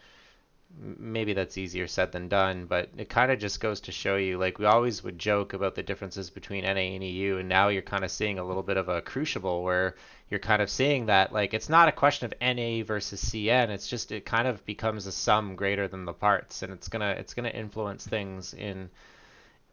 [0.79, 4.39] maybe that's easier said than done, but it kind of just goes to show you,
[4.39, 7.83] like we always would joke about the differences between NA and EU, and now you're
[7.83, 9.97] kind of seeing a little bit of a crucible where
[10.31, 13.89] you're kind of seeing that, like it's not a question of NA versus CN, it's
[13.89, 17.35] just it kind of becomes a sum greater than the parts, and it's gonna it's
[17.35, 18.89] gonna influence things in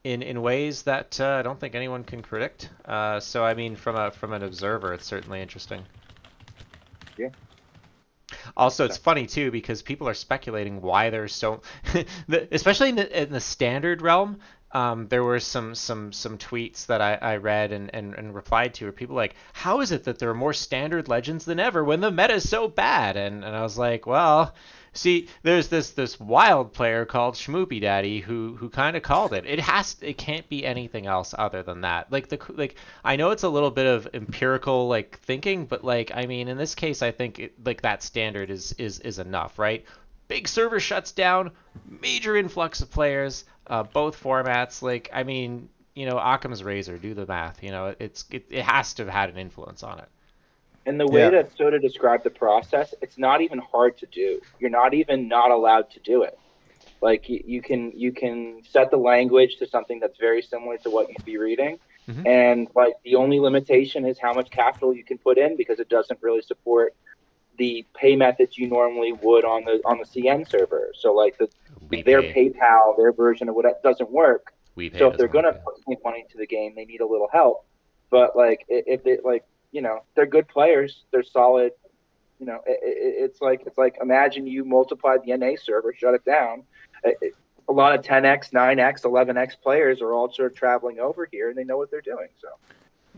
[0.03, 2.69] in in ways that uh, I don't think anyone can predict.
[2.85, 5.83] Uh, so I mean, from a from an observer, it's certainly interesting.
[7.17, 7.29] Yeah.
[8.55, 11.61] Also, it's funny too because people are speculating why there's so,
[12.51, 14.39] especially in the, in the standard realm.
[14.71, 18.75] Um, there were some some some tweets that I, I read and, and, and replied
[18.75, 21.83] to where people like, how is it that there are more standard legends than ever
[21.83, 23.17] when the meta is so bad?
[23.17, 24.53] And and I was like, well,
[24.93, 29.45] See, there's this this wild player called Schmoopy Daddy who who kind of called it.
[29.45, 32.11] It has it can't be anything else other than that.
[32.11, 36.11] Like the like I know it's a little bit of empirical like thinking, but like
[36.13, 39.59] I mean in this case I think it, like that standard is is is enough,
[39.59, 39.85] right?
[40.27, 41.51] Big server shuts down,
[42.01, 44.81] major influx of players, uh, both formats.
[44.81, 47.63] Like I mean, you know, Occam's razor, do the math.
[47.63, 50.09] You know, it's it, it has to have had an influence on it.
[50.89, 51.29] And the way Yeah.
[51.29, 54.41] that Soda described the process, it's not even hard to do.
[54.59, 56.35] You're not even not allowed to do it.
[56.99, 60.89] Like you, you can you can set the language to something that's very similar to
[60.89, 61.77] what you'd be reading,
[62.09, 62.25] Mhm.
[62.25, 65.89] and like the only limitation is how much capital you can put in because it
[65.89, 66.95] doesn't really support
[67.59, 70.91] the pay methods you normally would on the on the CN server.
[70.95, 71.47] So like the
[71.91, 72.49] We their pay.
[72.49, 74.53] PayPal, their version of what doesn't work.
[74.75, 75.85] We pay So if they're gonna work.
[75.85, 77.63] put money into the game, they need a little help.
[78.09, 81.03] But like if they like, you know, they're good players.
[81.11, 81.71] They're solid.
[82.39, 86.13] You know, it, it, it's like it's like imagine you multiply the NA server, shut
[86.13, 86.63] it down.
[87.03, 87.35] It-
[87.67, 91.57] a lot of 10x, 9x, 11x players are all sort of traveling over here, and
[91.57, 92.27] they know what they're doing.
[92.41, 92.47] So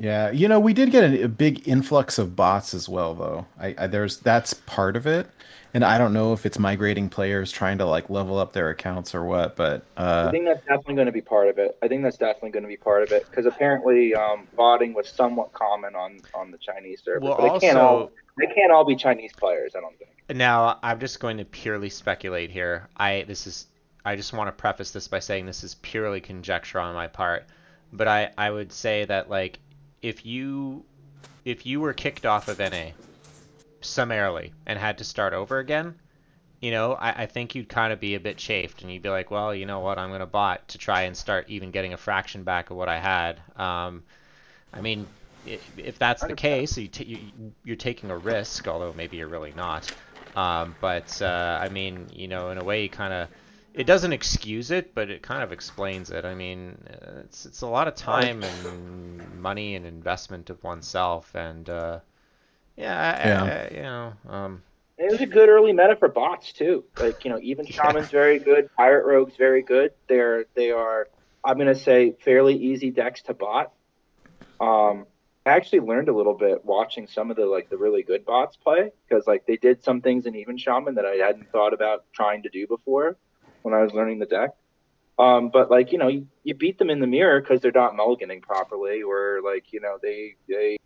[0.02, 3.46] Yeah, you know, we did get a, a big influx of bots as well, though.
[3.60, 5.30] I, I there's that's part of it,
[5.76, 9.14] and I don't know if it's migrating players trying to like level up their accounts
[9.14, 11.78] or what, but I uh, think that's definitely going to be part of it.
[11.84, 15.08] I think that's definitely going to be part of it because apparently um, botting was
[15.08, 17.20] somewhat common on on the Chinese server.
[17.20, 19.74] Well, but they can't all also they can't all be Chinese players.
[19.76, 20.10] I don't think.
[20.36, 22.90] now I'm just going to purely speculate here.
[22.98, 23.68] I this is
[24.04, 27.46] I just want to preface this by saying this is purely conjecture on my part,
[27.94, 29.60] but I I would say that like
[30.02, 30.84] if you
[31.46, 32.92] if you were kicked off of NA
[33.82, 35.96] summarily and had to start over again,
[36.62, 39.10] you know, I, I think you'd kind of be a bit chafed and you'd be
[39.10, 41.94] like, well, you know what, I'm going to bot to try and start even getting
[41.94, 43.40] a fraction back of what I had.
[43.60, 44.04] Um,
[44.72, 45.08] I mean,
[45.48, 46.38] if, if that's the 100%.
[46.38, 49.92] case, you t- you, you're taking a risk, although maybe you're really not.
[50.36, 53.28] Um, but uh, I mean, you know, in a way, you kind of,
[53.74, 56.26] it doesn't excuse it, but it kind of explains it.
[56.26, 61.34] I mean, uh, it's it's a lot of time and money and investment of oneself,
[61.36, 62.00] and uh,
[62.76, 63.44] yeah, Yeah.
[63.44, 64.64] I- I- you know, um,
[64.98, 66.86] It was a good early meta for bots too.
[66.98, 67.72] Like you know, even Yeah.
[67.72, 69.92] Shaman's very good, Pirate Rogue's very good.
[70.08, 71.08] They're they are
[71.44, 73.74] I'm gonna say fairly easy decks to bot.
[74.60, 75.08] Um,
[75.46, 78.58] I actually learned a little bit watching some of the like the really good bots
[78.58, 82.06] play because like they did some things in even Shaman that I hadn't thought about
[82.14, 83.18] trying to do before
[83.64, 84.52] when I was learning the deck.
[85.20, 87.94] Um, but like you know, you, you beat them in the mirror because they're not
[87.94, 90.78] mulliganing properly, or like you know they they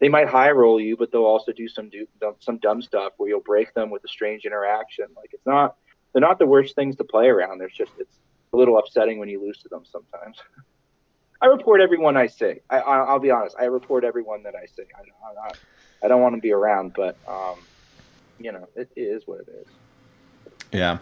[0.00, 2.06] they might high roll you, but they'll also do some do
[2.40, 5.06] some dumb stuff where you'll break them with a strange interaction.
[5.16, 5.76] Like it's not
[6.12, 7.58] they're not the worst things to play around.
[7.58, 8.18] There's just it's
[8.52, 10.38] a little upsetting when you lose to them sometimes.
[11.42, 12.56] I report everyone I see.
[12.68, 13.56] I, I I'll be honest.
[13.58, 14.82] I report everyone that I see.
[14.94, 15.02] I,
[15.34, 15.58] not,
[16.02, 17.58] I don't want to be around, but um,
[18.38, 19.66] you know, it, it is what it is.
[20.72, 20.98] yeah.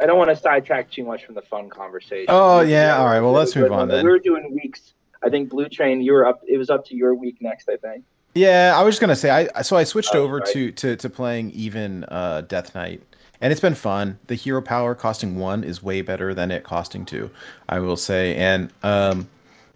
[0.00, 2.26] I don't want to sidetrack too much from the fun conversation.
[2.28, 4.04] Oh, yeah, all right, well, let's move on then.
[4.04, 4.92] We were doing weeks.
[5.22, 6.00] I think Blue Train.
[6.02, 6.42] You were up.
[6.46, 7.68] It was up to your week next.
[7.68, 8.04] I think.
[8.34, 10.46] Yeah, I was just gonna say I so I switched Oh, over right.
[10.52, 13.02] to, to to playing even uh, Death Knight,
[13.40, 14.18] and it's been fun.
[14.26, 17.30] The hero power costing one is way better than it costing two,
[17.68, 18.36] I will say.
[18.36, 19.28] And um,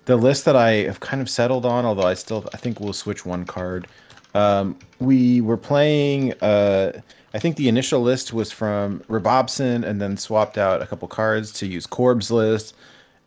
[0.04, 2.92] the list that I have kind of settled on, although I still I think we'll
[2.92, 3.87] switch one card.
[4.35, 6.35] Um, we were playing.
[6.40, 7.01] Uh,
[7.33, 11.53] I think the initial list was from Rabobson, and then swapped out a couple cards
[11.55, 12.75] to use Corb's list,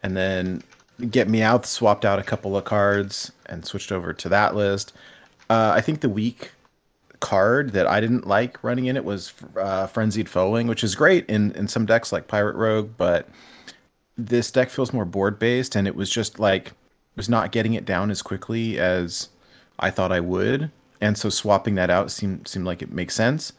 [0.01, 0.63] and then
[1.09, 4.93] Get Me Out swapped out a couple of cards and switched over to that list.
[5.49, 6.51] Uh, I think the weak
[7.19, 11.25] card that I didn't like running in it was uh, Frenzied Felwing, which is great
[11.29, 13.29] in, in some decks like Pirate Rogue, but
[14.17, 16.73] this deck feels more board based, and it was just like
[17.15, 19.29] was not getting it down as quickly as
[19.79, 23.53] I thought I would, and so swapping that out seemed seemed like it makes sense.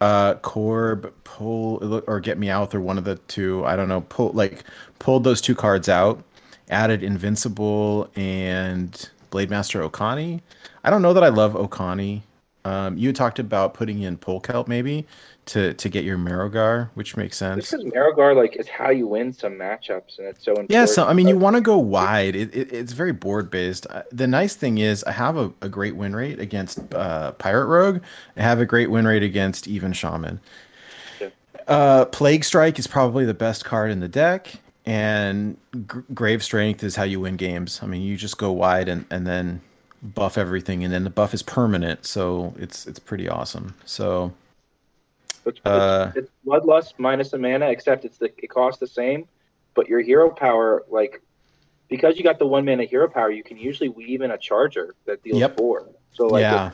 [0.00, 4.02] Uh, Corb pull or Get Me Out or one of the two, I don't know,
[4.02, 4.64] pull like
[4.98, 6.22] pulled those two cards out,
[6.70, 10.40] added Invincible and Blade Master Okani.
[10.84, 12.22] I don't know that I love Okani.
[12.64, 15.06] Um, you talked about putting in Polkelp maybe
[15.48, 17.70] to to get your Marogar, which makes sense.
[17.70, 20.70] Because Marigar like is how you win some matchups, and it's so important.
[20.70, 22.36] Yeah, so I mean, you want to go wide.
[22.36, 23.86] It, it, it's very board based.
[23.88, 27.66] Uh, The nice thing is, I have a, a great win rate against uh, Pirate
[27.66, 28.02] Rogue.
[28.36, 30.40] I have a great win rate against even Shaman.
[31.20, 31.28] Yeah.
[31.66, 36.84] Uh, Plague Strike is probably the best card in the deck, and G- Grave Strength
[36.84, 37.80] is how you win games.
[37.82, 39.60] I mean, you just go wide and, and then
[40.02, 43.74] buff everything, and then the buff is permanent, so it's it's pretty awesome.
[43.84, 44.32] So
[45.48, 49.26] It's, Uh, it's, bloodlust minus a mana, except it's the it costs the same,
[49.74, 51.22] but your hero power, like
[51.88, 54.94] because you got the one mana hero power, you can usually weave in a charger
[55.06, 55.56] that deals Yep.
[55.56, 55.88] four.
[56.12, 56.70] So like yeah,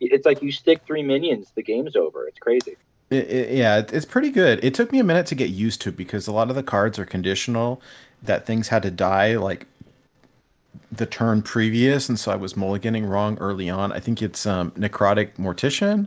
[0.00, 2.26] it- it's like you stick three minions, the game's over.
[2.26, 2.76] It's crazy.
[3.10, 4.64] It, it, yeah, it, it's pretty good.
[4.64, 6.98] It took me a minute to get used to because a lot of the cards
[6.98, 7.80] are conditional
[8.22, 9.66] that things had to die like
[10.90, 13.92] the turn previous, and so I was mulliganing wrong early on.
[13.92, 16.06] I think it's um, Necrotic Mortician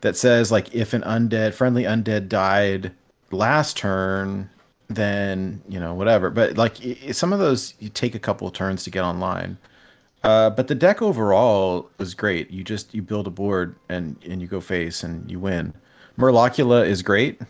[0.00, 2.92] that says like if an undead friendly undead died
[3.30, 4.50] last turn,
[4.88, 6.30] then you know whatever.
[6.30, 6.76] But like
[7.12, 9.58] some of those, you take a couple of turns to get online.
[10.22, 12.50] Uh, but the deck overall was great.
[12.50, 15.72] You just you build a board and and you go face and you win.
[16.18, 17.40] Murlocula is great.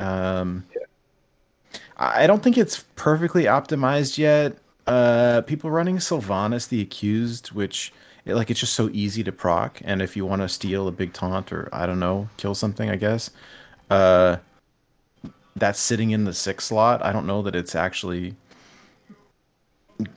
[0.00, 0.64] Um,
[1.96, 4.58] I don't think it's perfectly optimized yet.
[4.86, 7.92] Uh, people running Sylvanas the Accused, which
[8.24, 10.92] it, like it's just so easy to proc, and if you want to steal a
[10.92, 13.30] big taunt or I don't know, kill something, I guess.
[13.90, 14.36] Uh,
[15.56, 17.04] that's sitting in the six slot.
[17.04, 18.34] I don't know that it's actually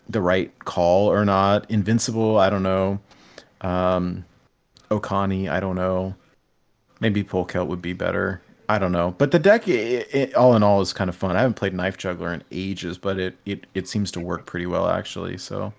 [0.10, 1.70] the right call or not.
[1.70, 3.00] Invincible, I don't know.
[3.62, 4.26] Um,
[4.90, 6.16] Okani, I don't know.
[7.00, 8.42] Maybe Polkelt would be better.
[8.70, 9.16] I don't know.
[9.18, 11.36] But the deck, it, it, all in all, is kind of fun.
[11.36, 14.66] I haven't played Knife Juggler in ages, but it, it, it seems to work pretty
[14.66, 15.38] well, actually.
[15.38, 15.74] So,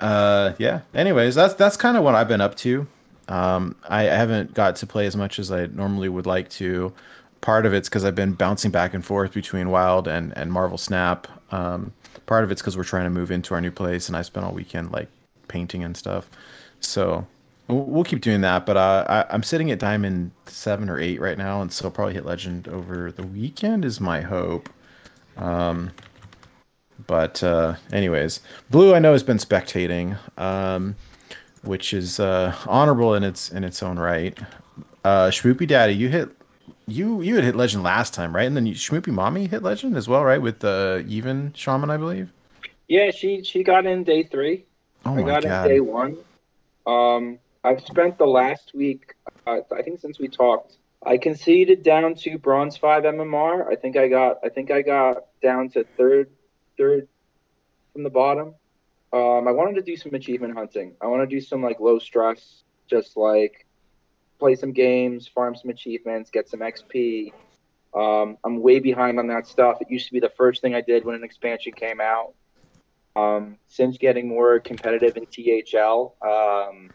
[0.00, 0.80] uh, yeah.
[0.94, 2.86] Anyways, that's that's kind of what I've been up to.
[3.28, 6.92] Um, I, I haven't got to play as much as I normally would like to.
[7.40, 10.78] Part of it's because I've been bouncing back and forth between Wild and, and Marvel
[10.78, 11.26] Snap.
[11.52, 11.92] Um,
[12.26, 14.46] part of it's because we're trying to move into our new place, and I spent
[14.46, 15.08] all weekend like
[15.48, 16.28] painting and stuff.
[16.80, 17.26] So
[17.68, 18.66] we'll keep doing that.
[18.66, 21.90] But uh, I, am sitting at Diamond seven or eight right now, and so I'll
[21.90, 24.68] probably hit Legend over the weekend is my hope.
[25.36, 25.90] Um,
[27.06, 28.40] but uh, anyways,
[28.70, 30.96] Blue I know has been spectating, um,
[31.62, 34.38] which is uh, honorable in its in its own right.
[35.04, 36.30] Uh, Schmoopy Daddy, you hit
[36.86, 38.46] you you had hit legend last time, right?
[38.46, 40.40] And then you, Schmoopy Mommy hit legend as well, right?
[40.40, 42.32] With the even shaman, I believe.
[42.88, 44.64] Yeah, she she got in day three.
[45.04, 45.66] Oh I got God.
[45.66, 46.16] in day one.
[46.86, 49.14] Um, I've spent the last week,
[49.46, 53.66] uh, I think since we talked, I conceded down to bronze five MMR.
[53.70, 56.30] I think I got I think I got down to third
[56.76, 57.08] third
[57.92, 58.54] from the bottom.
[59.12, 60.96] Um, I wanted to do some achievement hunting.
[61.00, 63.66] I want to do some like low stress, just like
[64.38, 67.32] play some games, farm some achievements, get some XP.
[67.94, 69.80] Um, I'm way behind on that stuff.
[69.80, 72.34] It used to be the first thing I did when an expansion came out.
[73.16, 76.90] Um, since getting more competitive in THL, um,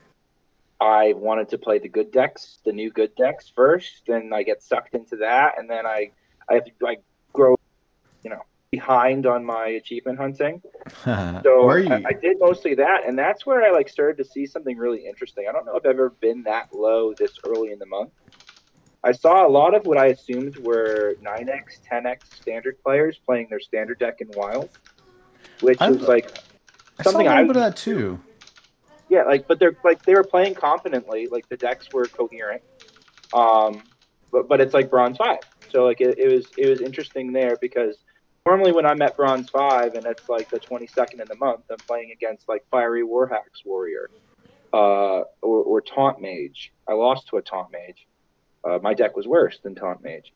[0.82, 4.62] I wanted to play the good decks, the new good decks first, and I get
[4.62, 6.12] sucked into that, and then I,
[6.50, 6.98] I, have to I
[7.32, 7.58] grow,
[8.24, 8.42] you know,
[8.80, 10.62] behind on my achievement hunting.
[11.44, 11.70] So?
[11.70, 15.06] I, I did mostly that, and that's where I like started to see something really
[15.06, 15.46] interesting.
[15.48, 18.12] I don't know if I've ever been that low this early in the month.
[19.04, 23.60] I saw a lot of what I assumed were 9x, 10x standard players playing their
[23.60, 24.70] standard deck in wild,
[25.62, 26.26] which I'm- is like
[27.00, 28.20] I saw a something little I bit of that too.
[29.10, 32.62] yeah, like but they're like they were playing confidently, like the decks were coherent.
[33.34, 33.84] Um,
[34.32, 35.40] but but it's like bronze five,
[35.72, 37.98] so like it, it was it was interesting there because
[38.46, 41.78] normally when I'm at bronze five and it's like the 22nd in the month, I'm
[41.88, 44.10] playing against like fiery war axe warrior,
[44.74, 46.72] uh, or or taunt mage.
[46.88, 48.08] I lost to a taunt mage.
[48.64, 50.34] Uh, my deck was worse than taunt mage.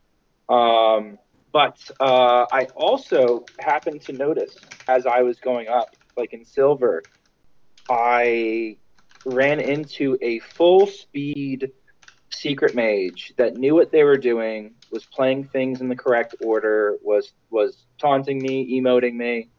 [0.49, 1.17] Um,
[1.51, 4.55] but uh, I also happened to notice
[4.87, 7.03] as I was going up, like in silver,
[7.89, 8.77] I
[9.25, 11.71] ran into a full speed
[12.33, 16.97] secret mage that knew what they were doing, was playing things in the correct order,
[17.01, 19.49] was was taunting me, emoting me,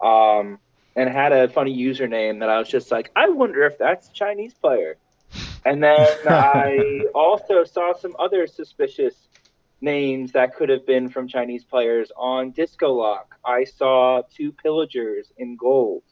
[0.00, 0.58] um,
[0.96, 4.12] and had a funny username that I was just like, I wonder if that's a
[4.12, 4.96] Chinese player.
[5.64, 9.14] And then I also saw some other suspicious
[9.80, 13.36] names that could have been from Chinese players on Disco Lock.
[13.44, 16.02] I saw two pillagers in gold.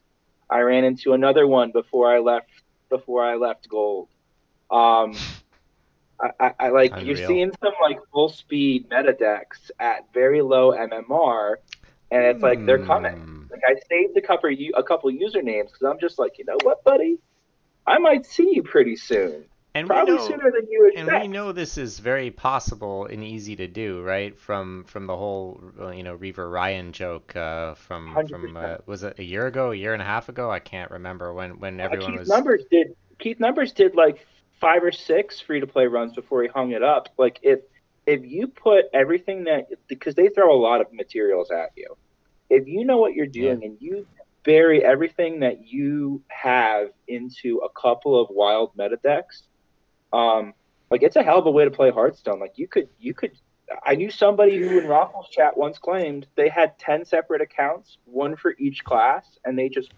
[0.50, 2.50] I ran into another one before I left
[2.90, 4.08] before I left gold.
[4.70, 5.14] Um,
[6.20, 11.56] I, I, like you're seeing some like full speed meta decks at very low MMR,
[12.10, 13.16] and it's like they're coming.
[13.16, 13.42] Hmm.
[13.50, 16.84] Like I saved a couple a couple usernames because I'm just like, you know what,
[16.84, 17.18] buddy,
[17.86, 19.44] I might see you pretty soon,
[19.74, 21.10] And we probably know, sooner than you expect.
[21.10, 24.38] and we know this is very possible and easy to do, right?
[24.38, 29.02] From from the whole uh, you know Reaver Ryan joke uh, from from uh, was
[29.02, 30.50] it a year ago, a year and a half ago?
[30.50, 32.28] I can't remember when when Uh, everyone Keith was.
[32.28, 34.24] Numbers did Keith Numbers did like
[34.62, 37.08] five or six free to play runs before he hung it up.
[37.18, 37.58] Like if
[38.06, 41.96] if you put everything that because they throw a lot of materials at you,
[42.48, 44.06] if you know what you're doing and you
[44.44, 49.42] bury everything that you have into a couple of wild meta decks,
[50.12, 50.54] um,
[50.90, 52.38] like it's a hell of a way to play Hearthstone.
[52.38, 53.32] Like you could you could
[53.84, 58.36] I knew somebody who in Raffle's chat once claimed they had ten separate accounts, one
[58.36, 59.92] for each class, and they just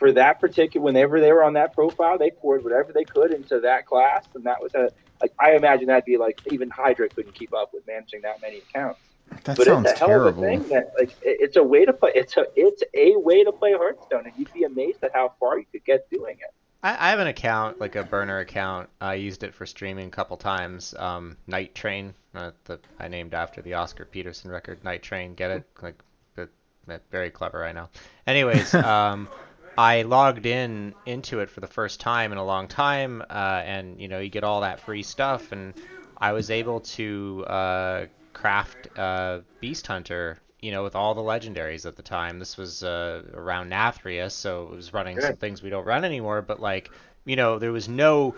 [0.00, 3.60] for that particular whenever they were on that profile, they poured whatever they could into
[3.60, 4.90] that class, and that was a,
[5.20, 8.58] like I imagine that'd be like even Hydra couldn't keep up with managing that many
[8.58, 8.98] accounts.
[9.44, 10.42] That but sounds it's a hell of a terrible.
[10.42, 12.10] thing that like it- it's a way to play.
[12.16, 15.58] It's a it's a way to play Hearthstone, and you'd be amazed at how far
[15.58, 16.52] you could get doing it.
[16.82, 18.88] I, I have an account, like a burner account.
[19.02, 20.94] I used it for streaming a couple times.
[20.98, 24.82] Um, Night Train, uh, the I named after the Oscar Peterson record.
[24.82, 25.64] Night Train, get it?
[25.82, 26.02] Like,
[26.36, 26.48] but,
[26.86, 27.90] but very clever, I know.
[28.26, 29.28] Anyways, um,
[29.76, 34.00] I logged in into it for the first time in a long time, uh, and
[34.00, 35.74] you know you get all that free stuff, and
[36.16, 40.38] I was able to uh, craft uh, Beast Hunter.
[40.60, 42.38] You know, with all the legendaries at the time.
[42.38, 46.42] This was uh, around Nathria, so it was running some things we don't run anymore.
[46.42, 46.90] But like,
[47.24, 48.34] you know, there was no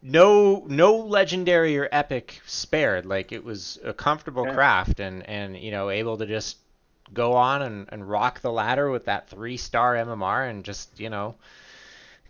[0.00, 4.54] no no legendary or epic spared like it was a comfortable Yeah.
[4.54, 6.56] craft and and you know able to just
[7.14, 11.10] go on and, and rock the ladder with that three star mmr and just you
[11.10, 11.34] know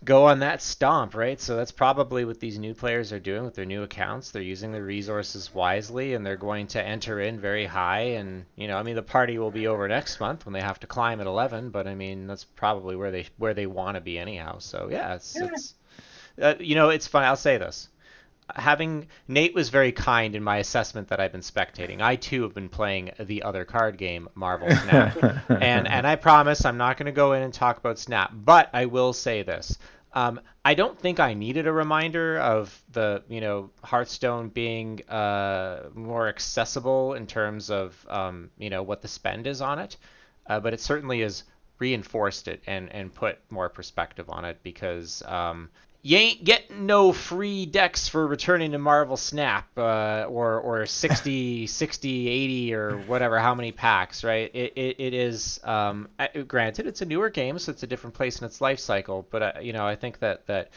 [0.05, 3.53] go on that stomp right so that's probably what these new players are doing with
[3.55, 7.65] their new accounts they're using their resources wisely and they're going to enter in very
[7.65, 10.61] high and you know i mean the party will be over next month when they
[10.61, 13.95] have to climb at 11 but i mean that's probably where they where they want
[13.95, 15.47] to be anyhow so yeah it's, Yeah.
[15.51, 15.73] it's
[16.41, 17.23] uh, you know, it's fun.
[17.23, 17.89] I'll say this.
[18.55, 22.01] Having Nate was very kind in my assessment that I've been spectating.
[22.01, 25.17] I too have been playing the other card game, Marvel Snap,
[25.49, 28.69] and and I promise I'm not going to go in and talk about Snap, but
[28.73, 29.77] I will say this.
[30.13, 35.89] Um, I don't think I needed a reminder of the you know Hearthstone being uh,
[35.93, 39.97] more accessible in terms of um, you know what the spend is on it,
[40.47, 41.43] uh, but it certainly has
[41.77, 45.69] reinforced it and and put more perspective on it because um,
[46.01, 51.67] you ain't getting no free decks for returning to Marvel Snap uh, or or 60
[51.67, 54.49] 60 80 or whatever how many packs right?
[54.53, 56.07] It, it, it is um,
[56.47, 59.41] granted it's a newer game so it's a different place in its life cycle but
[59.41, 60.71] uh, you know I think that that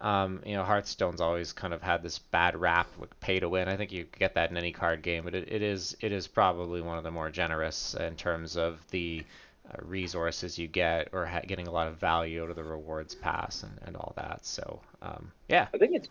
[0.00, 3.68] um, you know Hearthstone's always kind of had this bad rap with pay to win.
[3.68, 6.26] I think you get that in any card game but it, it is it is
[6.26, 9.24] probably one of the more generous in terms of the
[9.70, 13.14] uh, resources you get or ha- getting a lot of value out of the rewards
[13.14, 16.08] pass and, and all that so um, yeah I think it's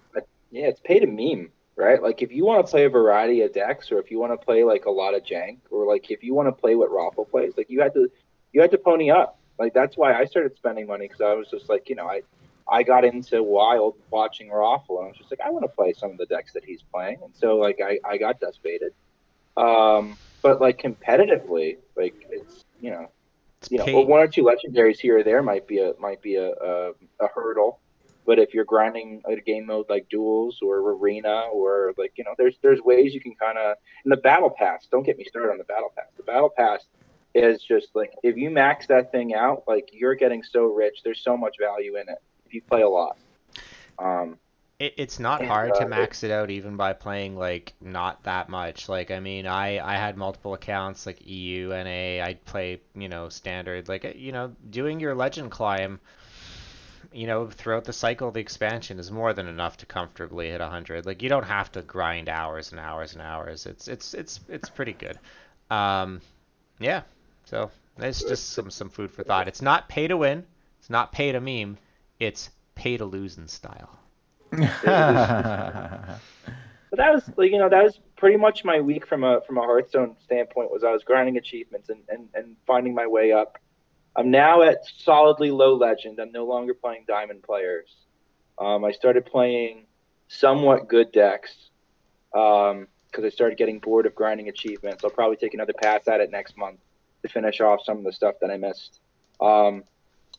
[0.54, 2.02] yeah, it's pay to meme, right?
[2.02, 4.46] Like if you want to play a variety of decks, or if you want to
[4.46, 7.26] play like a lot of jank, or like if you want to play what Raffle
[7.26, 8.08] plays, like you had to
[8.54, 9.40] you had to pony up.
[9.58, 12.22] Like that's why I started spending money because I was just like, you know, I
[12.68, 15.92] I got into Wild watching Raffle, and I was just like, I want to play
[15.94, 18.94] some of the decks that he's playing, and so like I I got dust baited.
[19.58, 23.10] Um, but like competitively, like it's you know
[23.64, 26.22] it's you know, well, one or two legendaries here or there might be a might
[26.22, 26.92] be a, a,
[27.22, 27.80] a hurdle.
[28.26, 32.34] But if you're grinding a game mode like duels or arena or like you know,
[32.38, 34.88] there's there's ways you can kind of in the battle pass.
[34.92, 36.08] Don't get me started on the battle pass.
[36.18, 36.86] The battle pass
[37.34, 41.00] is just like if you max that thing out, like you're getting so rich.
[41.04, 43.18] There's so much value in it if you play a lot.
[44.00, 44.38] Um,
[44.80, 48.24] it, it's not And, hard uh, to max it out even by playing like not
[48.24, 48.90] that much.
[48.90, 53.30] Like i mean i i had multiple accounts like eu na i'd play you know
[53.30, 53.88] standard.
[53.88, 56.00] Like you know doing your legend climb
[57.12, 61.06] you know throughout the cycle the expansion is more than enough to comfortably hit 100
[61.06, 63.66] like you don't have to grind hours and hours and hours.
[63.66, 65.20] It's it's it's it's pretty good.
[65.70, 66.22] Um
[66.80, 67.04] yeah.
[67.46, 69.48] So it's just some some food for thought.
[69.48, 70.46] It's not pay to win.
[70.80, 71.78] It's not pay to meme.
[72.20, 74.00] It's pay to lose in style
[76.94, 79.58] But that was like you know that was pretty much my week from a from
[79.58, 83.58] a Hearthstone standpoint was I was grinding achievements and, and, and finding my way up.
[84.16, 86.20] I'm now at solidly low legend.
[86.20, 87.96] I'm no longer playing diamond players.
[88.60, 89.88] Um, I started playing
[90.28, 91.72] somewhat good decks
[92.32, 92.86] because
[93.24, 95.04] I started getting bored of grinding achievements.
[95.04, 96.78] I'll probably take another pass at it next month
[97.24, 99.00] to finish off some of the stuff that I missed.
[99.42, 99.84] Um,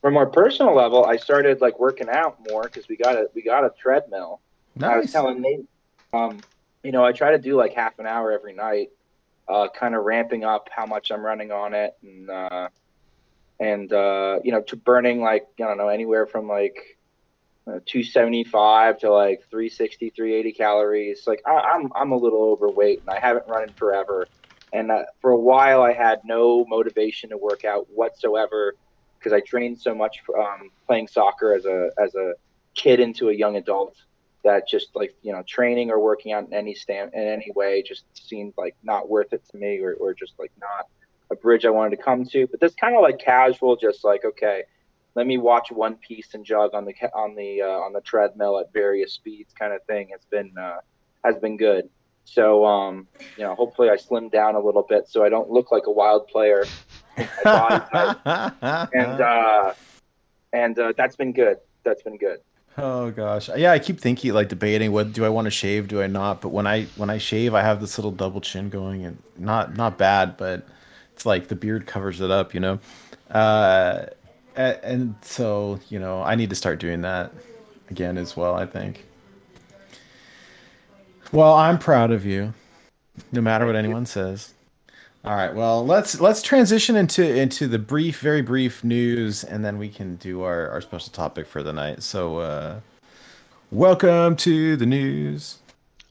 [0.04, 3.30] from a more personal level, I started like working out more because we got a
[3.34, 4.42] we got a treadmill.
[4.76, 4.90] Nice.
[4.90, 5.64] I was telling Nate,
[6.12, 6.40] um,
[6.82, 8.90] you know, I try to do like half an hour every night,
[9.48, 12.68] uh, kind of ramping up how much I'm running on it, and uh,
[13.58, 16.98] and uh, you know, to burning like I don't know anywhere from like
[17.66, 21.26] uh, 275 to like 360, 380 calories.
[21.26, 24.28] Like I, I'm I'm a little overweight, and I haven't run in forever.
[24.70, 28.74] And uh, for a while, I had no motivation to work out whatsoever
[29.24, 32.34] because I trained so much um, playing soccer as a as a
[32.74, 33.96] kid into a young adult
[34.44, 37.82] that just like you know training or working out in any stand in any way
[37.82, 40.88] just seemed like not worth it to me or, or just like not
[41.30, 42.46] a bridge I wanted to come to.
[42.46, 44.64] But this kind of like casual, just like okay,
[45.14, 48.58] let me watch One Piece and jog on the on the uh, on the treadmill
[48.58, 50.80] at various speeds kind of thing has been uh,
[51.24, 51.88] has been good.
[52.26, 53.08] So um,
[53.38, 55.90] you know, hopefully I slim down a little bit so I don't look like a
[55.90, 56.66] wild player.
[57.16, 58.90] In my body type.
[58.94, 59.74] and uh,
[60.52, 61.58] and uh, that's been good.
[61.84, 62.40] That's been good.
[62.76, 63.70] Oh gosh, yeah.
[63.70, 65.86] I keep thinking, like debating, what do I want to shave?
[65.86, 66.40] Do I not?
[66.40, 69.76] But when I when I shave, I have this little double chin going, and not
[69.76, 70.66] not bad, but
[71.12, 72.80] it's like the beard covers it up, you know.
[73.30, 74.06] Uh,
[74.56, 77.32] and so you know, I need to start doing that
[77.90, 78.54] again as well.
[78.54, 79.06] I think.
[81.30, 82.54] Well, I'm proud of you,
[83.30, 84.52] no matter what anyone says.
[85.24, 89.78] All right, well let's let's transition into into the brief, very brief news, and then
[89.78, 92.02] we can do our our special topic for the night.
[92.02, 92.80] So, uh,
[93.70, 95.58] welcome to the news.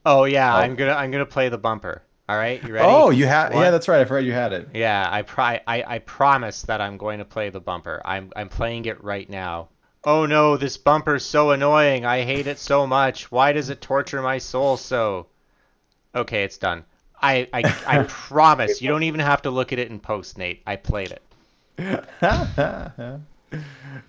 [0.04, 0.58] Oh yeah, Oh.
[0.58, 2.02] I'm gonna I'm gonna play the bumper.
[2.28, 2.88] All right, you ready?
[2.88, 4.00] Oh, you had yeah, that's right.
[4.00, 4.70] I forgot you had it.
[4.74, 8.02] Yeah, I pri- I I promise that I'm going to play the bumper.
[8.04, 9.68] I'm I'm playing it right now.
[10.02, 12.04] Oh no, this bumper's so annoying.
[12.04, 13.30] I hate it so much.
[13.30, 15.26] Why does it torture my soul so?
[16.16, 16.84] Okay, it's done.
[17.24, 20.62] I I, I promise you don't even have to look at it in post, Nate.
[20.66, 21.22] I played it.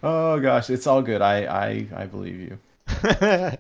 [0.03, 1.21] oh gosh, it's all good.
[1.21, 2.59] I I I believe you.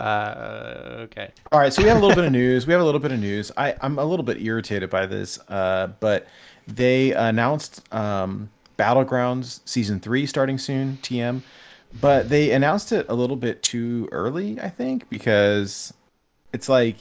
[0.00, 1.30] uh, okay.
[1.52, 2.66] All right, so we have a little bit of news.
[2.66, 3.52] We have a little bit of news.
[3.56, 6.26] I, I'm a little bit irritated by this, uh, but
[6.66, 11.42] they announced um, Battlegrounds season three starting soon, TM.
[12.00, 15.94] But they announced it a little bit too early, I think, because
[16.52, 16.96] it's like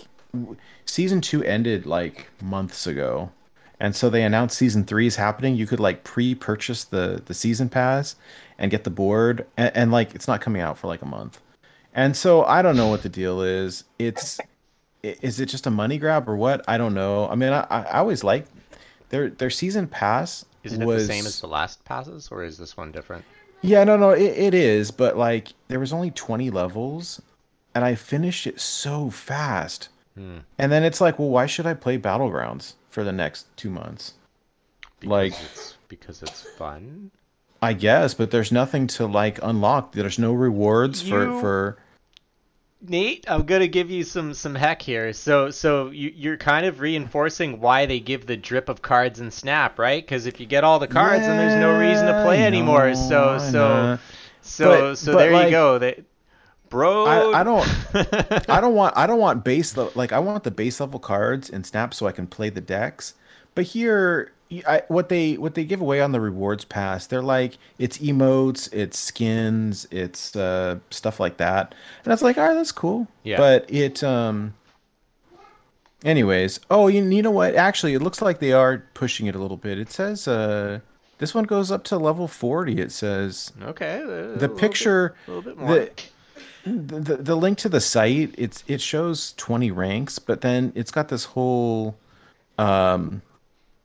[0.85, 3.31] season two ended like months ago,
[3.79, 5.55] and so they announced season three is happening.
[5.55, 8.15] You could like pre-purchase the the season pass
[8.57, 11.39] and get the board, and, and like it's not coming out for like a month.
[11.93, 13.83] And so I don't know what the deal is.
[13.99, 14.39] It's
[15.03, 16.63] is it just a money grab or what?
[16.67, 17.27] I don't know.
[17.29, 18.45] I mean, I, I always like
[19.09, 22.57] their their season pass Isn't it was the same as the last passes, or is
[22.57, 23.25] this one different?
[23.61, 27.21] yeah, no, no, it, it is, but like there was only 20 levels
[27.75, 29.89] and I finished it so fast.
[30.17, 30.37] Hmm.
[30.57, 34.13] And then it's like, well, why should I play Battlegrounds for the next 2 months?
[34.99, 37.11] Because Like- it's because it's fun.
[37.61, 39.91] I guess, but there's nothing to like unlock.
[39.93, 41.77] There's no rewards for You- for
[42.87, 45.11] Nate, I'm gonna give you some some heck here.
[45.13, 49.33] So so you you're kind of reinforcing why they give the drip of cards and
[49.33, 50.03] Snap, right?
[50.05, 52.89] Because if you get all the cards, then there's no reason to play I anymore.
[52.89, 53.99] know, So so
[54.41, 55.79] so But- so but, there like, you go.
[55.79, 56.03] They,
[56.69, 57.67] bro, I, I don't
[58.49, 61.63] I don't want I don't want base like I want the base level cards in
[61.63, 63.13] Snap so I can play the decks.
[63.53, 64.33] But here,
[64.67, 68.71] I, what they what they give away on the rewards pass, they're like it's emotes,
[68.73, 73.07] it's skins, it's uh, stuff like that, and it's like, all right, that's cool.
[73.23, 73.37] Yeah.
[73.37, 74.53] But it um.
[76.03, 77.55] Anyways, oh, you, you know what?
[77.55, 79.79] Actually, it looks like they are pushing it a little bit.
[79.79, 80.81] It says uh,
[81.17, 82.79] this one goes up to level forty.
[82.79, 84.03] It says Okay.
[84.37, 85.73] the picture bit, a little bit more.
[85.73, 85.91] the,
[86.65, 91.09] the the link to the site it's it shows 20 ranks but then it's got
[91.09, 91.95] this whole
[92.57, 93.21] um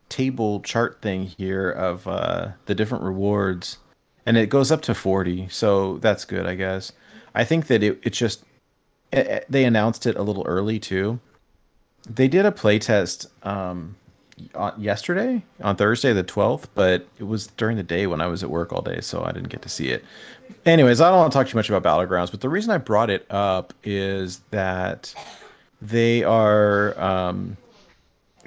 [0.08, 3.78] table chart thing here of uh the different rewards
[4.24, 6.92] and it goes up to 40 so that's good i guess.
[7.34, 8.44] I think that it, it just
[9.12, 11.20] eh, eh, they announced it a little early too.
[12.08, 13.96] They did a playtest um
[14.78, 18.50] yesterday on Thursday the 12th, but it was during the day when I was at
[18.50, 20.04] work all day, so I didn't get to see it.
[20.66, 23.10] Anyways, I don't want to talk too much about Battlegrounds, but the reason I brought
[23.10, 25.14] it up is that
[25.80, 27.56] they are um,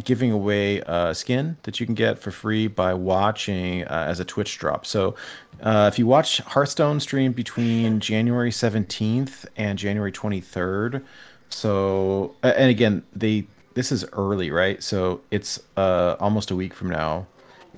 [0.03, 4.25] giving away a skin that you can get for free by watching uh, as a
[4.25, 4.85] Twitch drop.
[4.85, 5.15] So
[5.61, 11.03] uh, if you watch Hearthstone stream between January 17th and January 23rd,
[11.49, 14.81] so and again they this is early, right?
[14.81, 17.27] So it's uh, almost a week from now.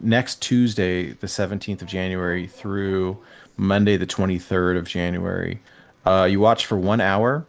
[0.01, 3.17] Next Tuesday, the 17th of January, through
[3.57, 5.61] Monday, the 23rd of January,
[6.05, 7.45] uh, you watch for one hour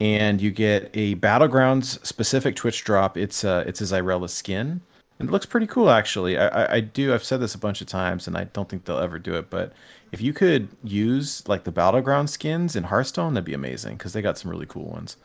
[0.00, 4.80] and you get a battlegrounds specific twitch drop it's uh it's a Xyrella skin
[5.18, 7.80] and it looks pretty cool actually I, I i do i've said this a bunch
[7.80, 9.72] of times and i don't think they'll ever do it but
[10.12, 14.22] if you could use like the battleground skins in hearthstone that'd be amazing because they
[14.22, 15.16] got some really cool ones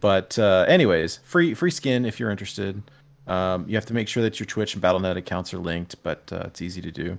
[0.00, 2.82] but uh anyways free free skin if you're interested
[3.26, 6.28] um you have to make sure that your twitch and battlenet accounts are linked but
[6.32, 7.18] uh, it's easy to do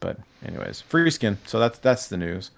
[0.00, 0.16] but
[0.46, 2.50] anyways free skin so that's that's the news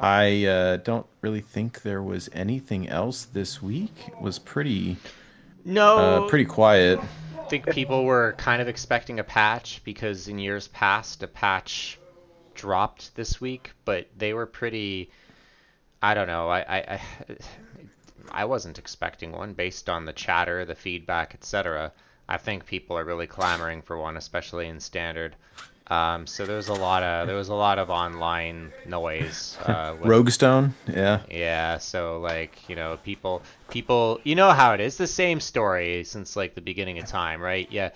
[0.00, 3.92] I uh, don't really think there was anything else this week.
[4.06, 4.96] It was pretty
[5.64, 6.98] no, uh, pretty quiet.
[7.38, 11.98] I think people were kind of expecting a patch because in years past a patch
[12.54, 15.10] dropped this week, but they were pretty.
[16.02, 16.48] I don't know.
[16.48, 17.00] I I I,
[18.30, 21.92] I wasn't expecting one based on the chatter, the feedback, etc.
[22.28, 25.36] I think people are really clamoring for one, especially in standard.
[25.88, 29.58] Um, so there was a lot of there was a lot of online noise.
[29.64, 31.22] Uh, with- Roguestone, yeah.
[31.28, 34.96] yeah, so like, you know, people people you know how it is.
[34.96, 37.66] The same story since like the beginning of time, right?
[37.72, 37.90] Yeah.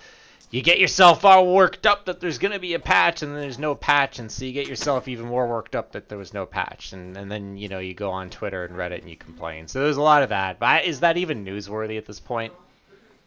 [0.55, 3.59] You get yourself all worked up that there's gonna be a patch and then there's
[3.59, 6.45] no patch and so you get yourself even more worked up that there was no
[6.45, 9.67] patch and, and then you know you go on twitter and reddit and you complain
[9.67, 12.53] so there's a lot of that but is that even newsworthy at this point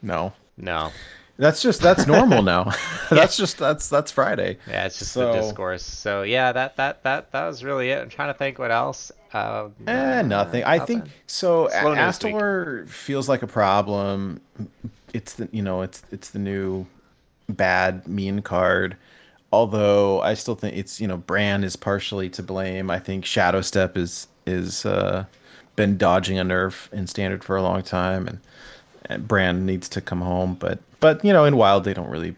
[0.01, 0.91] No, no
[1.37, 2.73] that's just that's normal now.
[3.11, 4.59] that's just that's that's Friday.
[4.67, 8.01] yeah it's just So- the discourse so yeah that that that that was really it
[8.01, 10.65] i'm trying to think what else uh, Eh, nothing.
[10.65, 11.69] I think so.
[11.69, 11.95] Slow.
[11.95, 14.41] Astor feels like a problem.
[15.13, 16.87] It's the you know it's it's the new
[17.49, 18.97] bad mean card.
[19.53, 22.91] Although I still think it's you know Bran is partially to blame.
[22.91, 25.25] I think Shadow Step is is uh,
[25.77, 28.41] been dodging a nerf in standard for a long time, and,
[29.07, 30.55] and Bran needs to come home.
[30.55, 32.37] But but you know in Wild they don't really.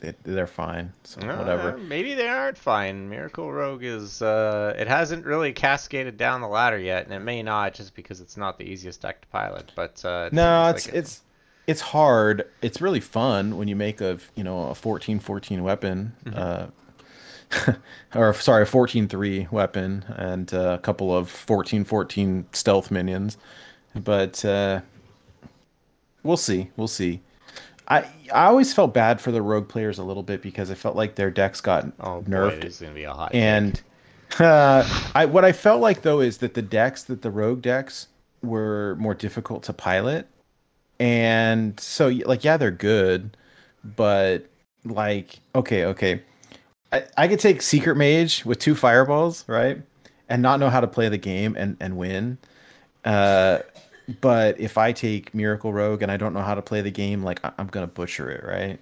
[0.00, 0.92] They, they're fine.
[1.04, 1.78] So whatever.
[1.78, 3.08] maybe they aren't fine.
[3.08, 7.42] Miracle Rogue is uh it hasn't really cascaded down the ladder yet, and it may
[7.42, 9.72] not just because it's not the easiest deck to pilot.
[9.74, 11.22] But uh, it No, it's like it- it's
[11.66, 12.48] it's hard.
[12.62, 16.66] It's really fun when you make a you know a fourteen fourteen weapon, uh,
[18.14, 23.36] or sorry, a fourteen three weapon, and uh, a couple of fourteen fourteen stealth minions.
[23.94, 24.80] But uh,
[26.22, 26.70] we'll see.
[26.76, 27.22] We'll see.
[27.88, 28.00] I
[28.32, 31.14] I always felt bad for the rogue players a little bit because I felt like
[31.14, 33.80] their decks got oh nerfed is gonna be a hot and
[34.38, 38.08] uh, I what I felt like though is that the decks that the rogue decks
[38.42, 40.28] were more difficult to pilot,
[41.00, 43.36] and so like yeah they're good,
[43.84, 44.46] but
[44.84, 46.22] like okay okay,
[46.92, 49.82] I I could take secret mage with two fireballs right,
[50.28, 52.38] and not know how to play the game and and win,
[53.04, 53.60] uh.
[54.20, 57.22] But if I take Miracle Rogue and I don't know how to play the game,
[57.22, 58.78] like I- I'm gonna butcher it, right?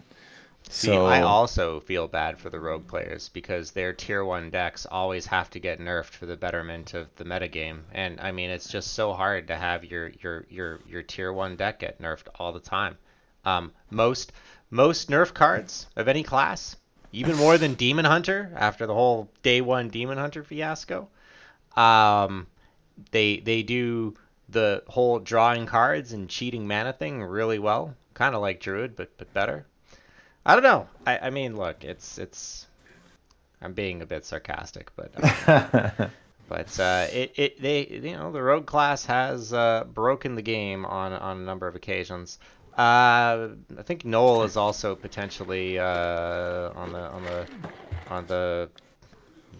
[0.74, 5.26] See, I also feel bad for the rogue players because their tier one decks always
[5.26, 7.80] have to get nerfed for the betterment of the metagame.
[7.92, 11.56] And I mean, it's just so hard to have your your your your tier one
[11.56, 12.96] deck get nerfed all the time.
[13.44, 14.32] Um, most
[14.70, 16.74] most nerf cards of any class,
[17.12, 21.06] even more than Demon Hunter after the whole day one Demon Hunter fiasco.
[21.76, 22.46] Um,
[23.10, 24.14] they they do
[24.48, 29.10] the whole drawing cards and cheating mana thing really well, kind of like Druid, but
[29.18, 29.66] but better.
[30.44, 30.88] I don't know.
[31.06, 32.66] I, I mean, look, it's it's.
[33.60, 36.08] I'm being a bit sarcastic, but uh,
[36.48, 40.84] but uh, it it they you know the rogue class has uh, broken the game
[40.84, 42.38] on on a number of occasions.
[42.76, 47.46] Uh, I think Noel is also potentially uh, on the on the
[48.10, 48.68] on the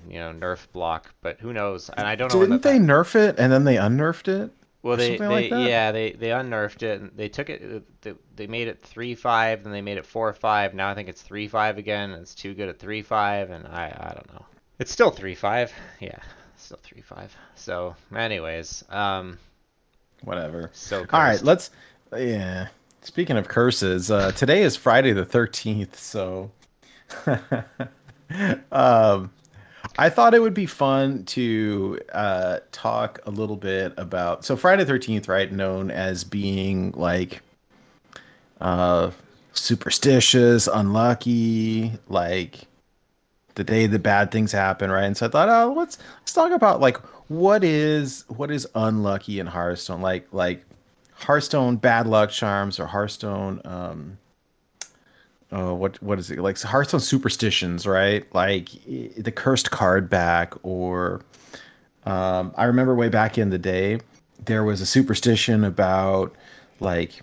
[0.09, 1.91] you know nerf block, but who knows?
[1.91, 2.41] And I don't know.
[2.41, 4.51] when Didn't that- they nerf it and then they unnerfed it?
[4.83, 5.69] Well, they, something they like that?
[5.69, 7.01] yeah they they unnerfed it.
[7.01, 8.03] and They took it.
[8.03, 10.75] They, they made it three five, then they made it four five.
[10.75, 12.11] Now I think it's three five again.
[12.11, 14.45] And it's too good at three five, and I I don't know.
[14.79, 15.73] It's still three five.
[16.01, 16.19] Yeah,
[16.57, 17.35] still three five.
[17.55, 19.39] So, anyways, um,
[20.23, 20.71] Whatever.
[20.73, 21.71] so All right, let's.
[22.17, 22.69] Yeah.
[23.03, 26.51] Speaking of curses, uh, today is Friday the thirteenth, so.
[28.73, 29.31] um,
[29.99, 34.45] I thought it would be fun to uh, talk a little bit about.
[34.45, 37.43] So Friday thirteenth, right, known as being like
[38.61, 39.11] uh,
[39.53, 42.61] superstitious, unlucky, like
[43.55, 45.05] the day the bad things happen, right?
[45.05, 46.97] And so I thought, oh, let's let's talk about like
[47.29, 50.65] what is what is unlucky in Hearthstone, like like
[51.15, 54.19] Hearthstone bad luck charms or Hearthstone um
[55.53, 56.39] oh what what is it?
[56.39, 58.27] Like Hearthstone superstitions, right?
[58.35, 61.23] Like the cursed card back or
[62.05, 64.01] um I remember way back in the day
[64.45, 66.35] there was a superstition about
[66.81, 67.23] like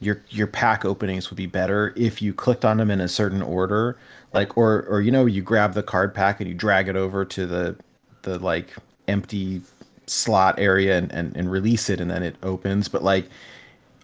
[0.00, 3.42] your your pack openings would be better if you clicked on them in a certain
[3.42, 3.96] order.
[4.32, 7.24] Like or or you know you grab the card pack and you drag it over
[7.24, 7.76] to the
[8.22, 8.74] the like
[9.06, 9.62] empty
[10.06, 12.88] slot area and, and, and release it and then it opens.
[12.88, 13.28] But like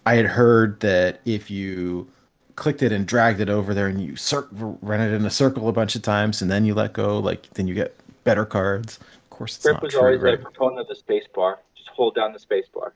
[0.07, 2.07] i had heard that if you
[2.55, 5.67] clicked it and dragged it over there and you cir- ran it in a circle
[5.69, 8.97] a bunch of times and then you let go like then you get better cards
[8.97, 10.35] of course it's Grip not was true, always right?
[10.35, 11.59] a proponent of the space bar.
[11.75, 12.93] Just hold down the space bar.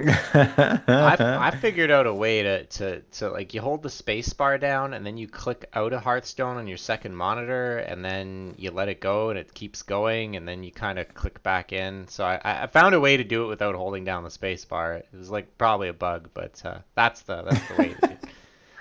[0.00, 4.56] I, I figured out a way to, to, to like you hold the space bar
[4.58, 8.70] down and then you click out of Hearthstone on your second monitor and then you
[8.70, 12.08] let it go and it keeps going and then you kind of click back in.
[12.08, 14.94] So I, I found a way to do it without holding down the space bar.
[14.94, 17.96] It was like probably a bug, but uh, that's the that's the way.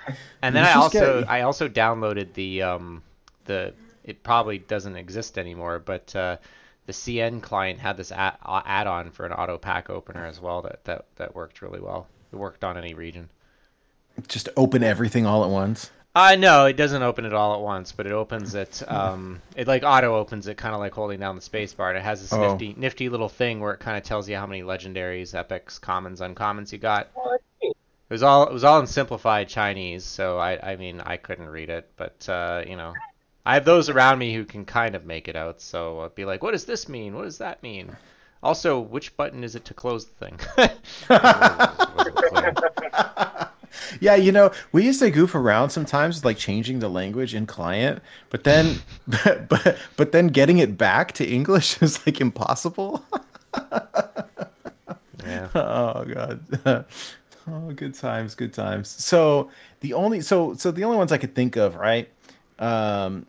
[0.10, 0.38] To do it.
[0.42, 3.04] And then I also get- I also downloaded the um
[3.46, 6.38] the it probably doesn't exist anymore, but uh,
[6.88, 10.84] the CN client had this add- add-on for an auto pack opener as well that,
[10.86, 12.08] that that worked really well.
[12.32, 13.30] It worked on any region.
[14.28, 17.92] just open everything all at once Uh no, it doesn't open it all at once,
[17.92, 18.82] but it opens it.
[18.90, 21.90] Um, it like auto opens it, kind of like holding down the space bar.
[21.90, 22.42] And it has this Oh.
[22.42, 26.20] nifty, nifty little thing where it kind of tells you how many legendaries, epics, commons,
[26.20, 27.10] uncommons you got.
[27.16, 27.49] Well, that's neat.
[28.10, 31.50] It was all it was all in simplified Chinese, so I I mean I couldn't
[31.50, 32.94] read it, but uh, you know,
[33.46, 35.62] I have those around me who can kind of make it out.
[35.62, 37.16] So I'd be like, what does this mean?
[37.16, 37.96] What does that mean?
[38.42, 40.40] Also, which button is it to close the thing?
[44.00, 47.46] Yeah, you know, we used to goof around sometimes with like changing the language in
[47.46, 53.04] client, but then but but, but then getting it back to English is like impossible.
[55.26, 55.50] yeah.
[55.56, 56.86] oh god.
[57.52, 58.90] Oh, good times, good times.
[58.90, 62.10] So the only so so the only ones I could think of, right?
[62.60, 63.26] Um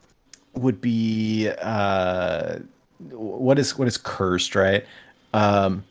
[0.55, 2.59] would be uh
[2.99, 4.85] what is what is cursed, right?
[5.33, 5.85] Um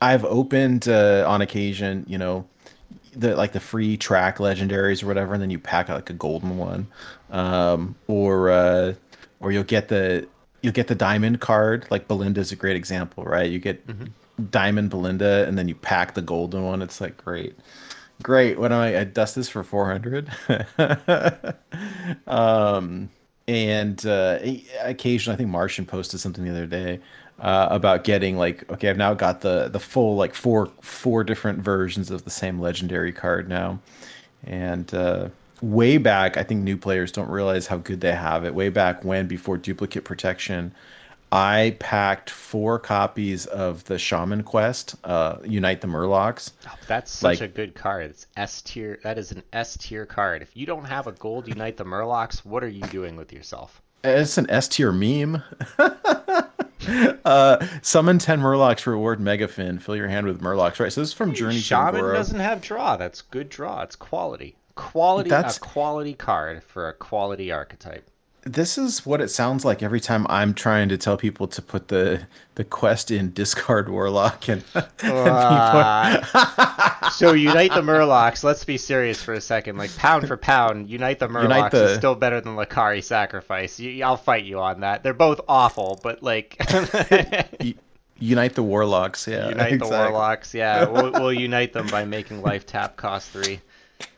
[0.00, 2.46] I've opened uh, on occasion, you know,
[3.14, 6.14] the like the free track legendaries or whatever, and then you pack out like a
[6.14, 6.86] golden one,
[7.30, 8.94] um, or uh,
[9.40, 10.28] or you'll get the
[10.62, 11.86] you'll get the diamond card.
[11.90, 13.50] Like Belinda's a great example, right?
[13.50, 13.82] You get
[14.50, 16.82] diamond Belinda, and then you pack the golden one.
[16.82, 17.56] It's like great,
[18.22, 18.58] great.
[18.58, 19.00] What am I?
[19.00, 20.30] I dust this for four hundred.
[22.26, 23.10] um,
[23.48, 24.38] and uh,
[24.82, 27.00] occasionally, I think Martian posted something the other day
[27.40, 31.58] uh, about getting like okay i've now got the the full like four four different
[31.58, 33.78] versions of the same legendary card now
[34.44, 35.28] and uh
[35.60, 39.04] way back i think new players don't realize how good they have it way back
[39.04, 40.74] when before duplicate protection
[41.36, 47.40] i packed four copies of the shaman quest uh unite the murlocs Oh, that's such
[47.40, 48.10] Like- a good card.
[48.10, 48.98] It's S tier.
[49.02, 50.40] That is an S tier card.
[50.42, 53.80] If you don't have a gold Unite the Murlocs, what are you doing with yourself?
[54.04, 55.42] it's an s tier meme
[57.24, 61.14] uh summon 10 murlocs reward megafin fill your hand with murlocs right so this is
[61.14, 62.14] from journey to Shaman Un'Goro.
[62.14, 62.96] doesn't have draw.
[62.96, 63.82] That's good draw.
[63.82, 64.56] It's quality.
[64.76, 65.30] Quality.
[65.30, 68.08] That's- A quality card for a quality archetype.
[68.48, 71.88] This is what it sounds like every time I'm trying to tell people to put
[71.88, 78.44] the the quest in discard warlock and, and Uh, so unite the Murlocs.
[78.44, 79.78] Let's be serious for a second.
[79.78, 83.80] Like pound for pound, unite the Murlocs Unite the- is still better than Lakkari Sacrifice.
[83.80, 85.02] You, I'll fight you on that.
[85.02, 86.56] They're both awful, but like
[88.18, 89.26] unite the warlocks.
[89.26, 89.86] Yeah, unite the.
[89.86, 90.54] Warlocks.
[90.54, 93.60] Yeah, we'll, we'll unite them by making life tap cost three.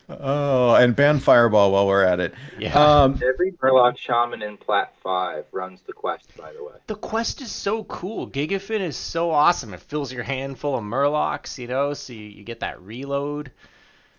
[0.09, 2.33] Oh, and ban fireball while we're at it.
[2.57, 2.73] Yeah.
[2.73, 6.73] Um, Every Murloc Shaman in Plat 5 runs the quest, by the way.
[6.87, 8.27] The quest is so cool.
[8.29, 9.73] Gigafin is so awesome.
[9.73, 13.51] It fills your hand full of Murlocs, you know, so you, you get that reload.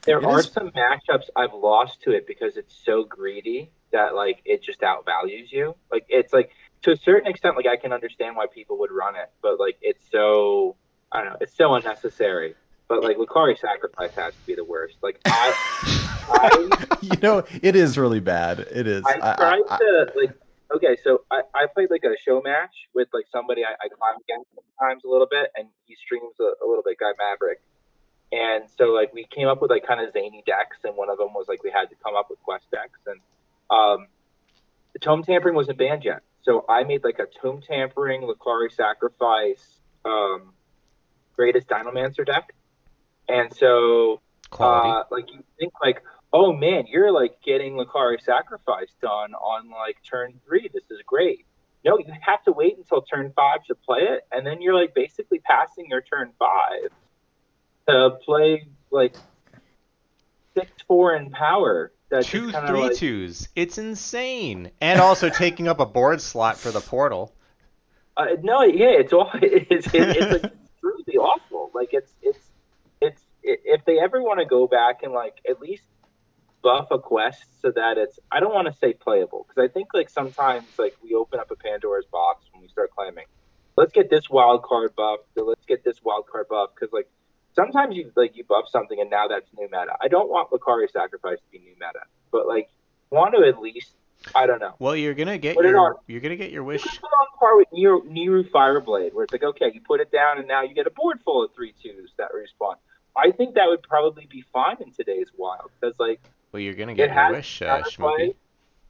[0.03, 4.15] There It are is- some matchups I've lost to it because it's so greedy that
[4.15, 5.75] like it just outvalues you.
[5.91, 6.51] Like it's like
[6.83, 9.77] to a certain extent, like I can understand why people would run it, but like
[9.83, 10.77] it's so
[11.13, 12.55] I don't know, it's so unnecessary.
[12.91, 14.97] But like Lakkari Sacrifice has to be the worst.
[15.01, 15.55] Like I,
[16.29, 18.59] I you know, it is really bad.
[18.59, 19.05] It is.
[19.07, 20.33] I I- tried I- to like.
[20.75, 24.15] Okay, so I, I played like a show match with like somebody I, I climb
[24.23, 27.61] against sometimes a little bit, and he streams a, a little bit, Guy Maverick.
[28.31, 31.19] And so like we came up with like kind of zany decks, and one of
[31.19, 33.21] them was like we had to come up with quest decks, and
[33.71, 34.07] um,
[34.93, 39.81] the tome tampering wasn't banned yet, so I made like a tome tampering Lakkari Sacrifice
[40.05, 40.53] um,
[41.35, 42.55] greatest Dinomancer deck,
[43.31, 44.21] and so
[44.59, 46.03] uh, like you think like,
[46.33, 50.69] oh man, you're like getting Lakkari Sacrifice done on like turn three.
[50.73, 51.47] This is great.
[51.85, 54.95] No, you have to wait until turn five to play it, and then you're like
[54.95, 56.91] basically passing your turn five
[57.89, 59.15] to play like
[60.55, 61.93] six four in power.
[62.11, 63.49] That's Two three like, twos.
[63.55, 64.73] It's insane.
[64.81, 67.33] And also taking up a board slot for the portal.
[68.17, 71.71] Uh, no, yeah, it's all it's it, it's like truly awful.
[71.73, 72.50] Like it's it's it's
[73.43, 75.85] if they ever want to go back and like at least
[76.63, 79.89] buff a quest so that it's I don't want to say playable because I think
[79.95, 83.25] like sometimes like we open up a Pandora's box when we start claiming
[83.81, 87.09] let's get this wild card buff, let's get this wild card buff because like
[87.55, 89.97] sometimes you like you buff something and now that's new meta.
[90.01, 92.69] I don't want Lakkari Sacrifice to be new meta, but like
[93.11, 93.95] want to at least
[94.35, 94.75] I don't know.
[94.79, 96.83] Well, you're gonna get Put your you're gonna get your wish.
[96.83, 100.13] Put it on par with Niru, Niru Fireblade, where it's like, okay, you put it
[100.13, 102.75] down and now you get a board full of three twos that respawn.
[103.17, 106.21] I think that would probably be fine in today's wild because, like,
[106.53, 107.83] Well, you're gonna get your wish, uh.
[107.83, 108.35] Schmokey.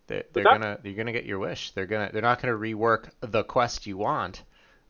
[0.06, 1.70] They're, they're gonna you're gonna get your wish.
[1.70, 4.42] They're gonna they're not gonna rework the quest you want,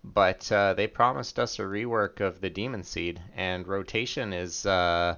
[0.03, 4.65] but uh, they promised us a rework of the Demon Seed, and rotation is.
[4.67, 5.17] Uh,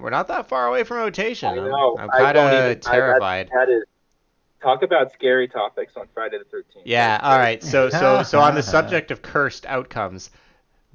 [0.00, 1.48] we're not that far away from rotation.
[1.48, 1.96] I I'm- know.
[1.98, 3.50] I'm, kind I- of that- terrified.
[3.54, 3.84] That is
[4.60, 6.86] talk about scary topics on Friday the Thirteenth.
[6.86, 7.62] Yeah, all right.
[7.62, 10.30] So so so on the subject of cursed outcomes,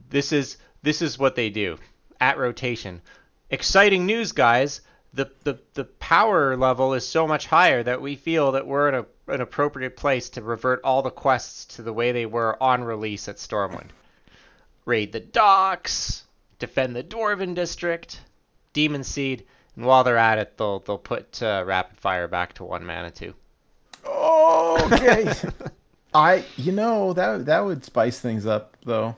[0.09, 0.57] this is
[0.87, 1.77] this is what they do
[2.21, 3.01] at rotation.
[3.49, 4.79] Exciting news, guys.
[5.13, 8.95] The, the the power level is so much higher that we feel that we're in
[8.95, 12.85] a, an appropriate place to revert all the quests to the way they were on
[12.85, 13.89] release at Stormwind.
[14.85, 16.23] Raid the docks,
[16.57, 18.21] defend the Dwarven district,
[18.71, 22.63] Demon Seed, and while they're at it, they'll they'll put uh, Rapid Fire back to
[22.63, 23.33] one mana too.
[24.05, 25.33] Oh, okay.
[26.13, 29.17] I, you know, that that would spice things up though.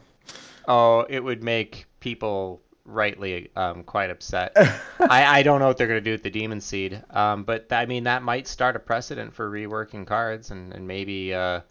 [0.70, 4.53] Oh, it would make people rightly um, quite upset.
[5.09, 7.67] I, I don't know what they're going to do with the Demon Seed, um, but
[7.72, 11.61] I mean that might start a precedent for reworking cards and and maybe uh,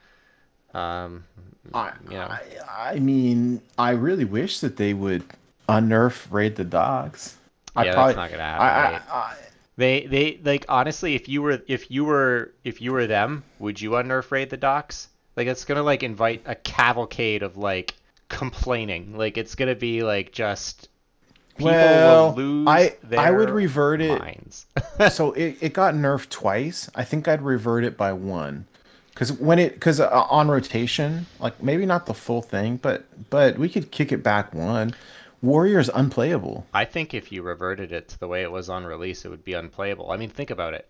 [0.74, 1.24] um,
[1.72, 2.38] I, you know.
[2.68, 5.24] I, I mean, I really wish that they would
[5.68, 7.36] unnerf raid the docks.
[7.76, 9.02] I Yeah, that's probably, not gonna I, happen, right?
[9.08, 9.36] I, I,
[9.76, 13.80] They they like honestly, if you were if you were if you were them, would
[13.80, 15.08] you unnerf raid the docks?
[15.36, 17.94] Like it's gonna like invite a cavalcade of like
[18.28, 19.16] complaining.
[19.16, 20.88] Like it's gonna be like just
[21.56, 24.20] people Well, will lose I- I would revert it-
[25.10, 26.88] so it, it got nerfed twice.
[26.94, 28.66] I think I'd revert it by one,
[29.10, 33.58] because when it because uh, on rotation, like maybe not the full thing, but but
[33.58, 34.94] we could kick it back one.
[35.40, 36.66] Warrior's unplayable.
[36.74, 39.44] I think if you reverted it to the way it was on release, it would
[39.44, 40.10] be unplayable.
[40.10, 40.88] I mean, think about it.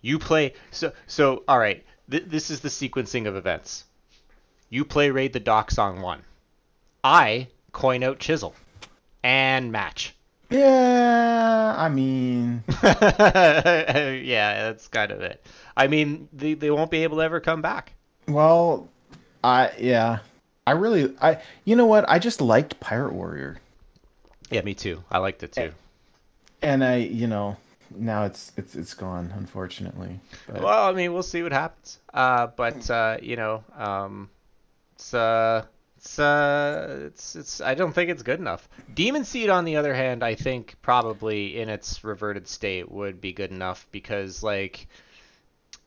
[0.00, 1.44] You play so so.
[1.48, 3.84] All right, th- this is the sequencing of events.
[4.68, 6.22] You play raid the docks on one.
[7.04, 8.54] I coin out chisel,
[9.22, 10.14] and match.
[10.50, 15.44] Yeah, I mean, yeah, that's kind of it.
[15.76, 17.92] I mean, they they won't be able to ever come back.
[18.28, 18.88] well,
[19.42, 20.20] I yeah,
[20.66, 22.08] I really I you know what?
[22.08, 23.58] I just liked Pirate Warrior,
[24.50, 25.02] Yeah, me too.
[25.10, 25.72] I liked it too.
[26.62, 27.56] and I you know
[27.94, 30.20] now it's it's it's gone unfortunately.
[30.46, 31.98] But, Well, I mean, we'll see what happens.
[32.12, 34.30] Uh, but uh, you know, um,
[34.94, 35.64] it's uh,
[36.04, 37.60] it's uh, it's it's.
[37.62, 38.68] I don't think it's good enough.
[38.92, 43.32] Demon Seed, on the other hand, I think probably in its reverted state would be
[43.32, 44.86] good enough because like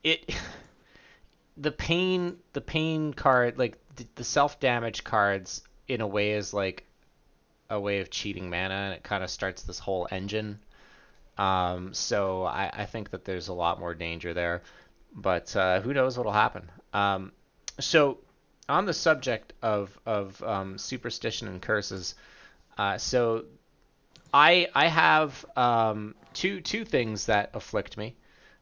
[0.03, 0.33] it,
[1.57, 6.51] the pain, the pain card, like the, the self damage cards, in a way is
[6.51, 6.83] like
[7.69, 10.59] a way of cheating mana, and it kind of starts this whole engine.
[11.37, 14.63] Um, so I, I think that there's a lot more danger there,
[15.13, 16.71] but uh, who knows what'll happen.
[16.91, 17.33] Um,
[17.79, 18.17] so
[18.69, 22.15] on the subject of of um, superstition and curses,
[22.77, 23.45] uh, so
[24.33, 28.15] I I have um, two two things that afflict me.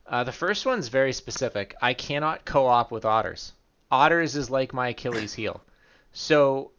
[0.08, 1.76] Uh, the first one's very specific.
[1.82, 3.54] I cannot co-op with otters.
[3.92, 5.62] Otters is like my Achilles heel.
[6.14, 6.72] So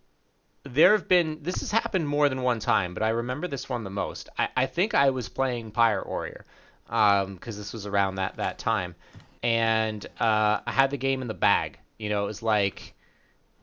[0.62, 3.84] there have been this has happened more than one time, but I remember this one
[3.84, 4.28] the most.
[4.38, 6.44] I, I think I was playing Pirate Warrior
[6.86, 8.94] because this was around that that time,
[9.42, 11.78] and uh, I had the game in the bag.
[11.98, 12.94] You know, it was like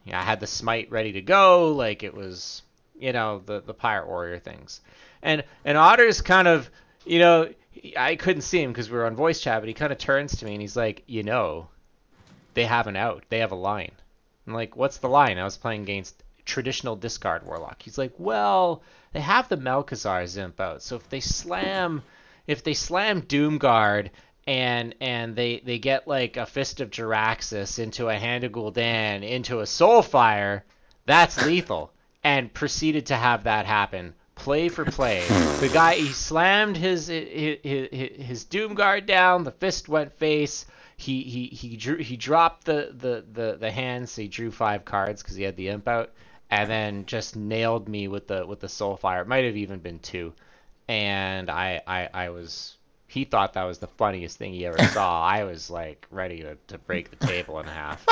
[0.06, 2.62] you know, I had the smite ready to go, like it was
[3.00, 4.82] you know the the Pirate Warrior things,
[5.22, 6.70] and and Otter's kind of
[7.06, 7.50] you know
[7.98, 10.38] I couldn't see him because we were on voice chat, but he kind of turns
[10.38, 11.68] to me and he's like, you know,
[12.54, 13.92] they have an out, they have a line.
[14.48, 15.38] I'm like, what's the line?
[15.38, 17.82] I was playing against traditional discard warlock.
[17.82, 18.84] He's like, well,
[19.14, 22.04] they have the Malchezaar's Imp out, so if they slam,
[22.48, 24.12] if they slam Doomguard
[24.46, 29.24] and and they they get like a Fist of Jaraxxus into a Hand of Gul'dan
[29.24, 30.64] into a Soulfire,
[31.06, 31.92] that's lethal.
[32.26, 35.28] And proceeded to have that happen, play for play.
[35.60, 39.44] The guy he slammed his his his, his Doomguard down.
[39.44, 40.66] The fist went face
[40.98, 44.86] he he he drew he dropped the the the, the hands so he drew five
[44.86, 46.12] cards because he had the imp out
[46.50, 49.80] and then just nailed me with the with the soul fire it might have even
[49.80, 50.34] been two
[50.88, 52.78] and I, I i was
[53.14, 56.58] he thought that was the funniest thing he ever saw i was like ready to,
[56.68, 58.06] to break the table in half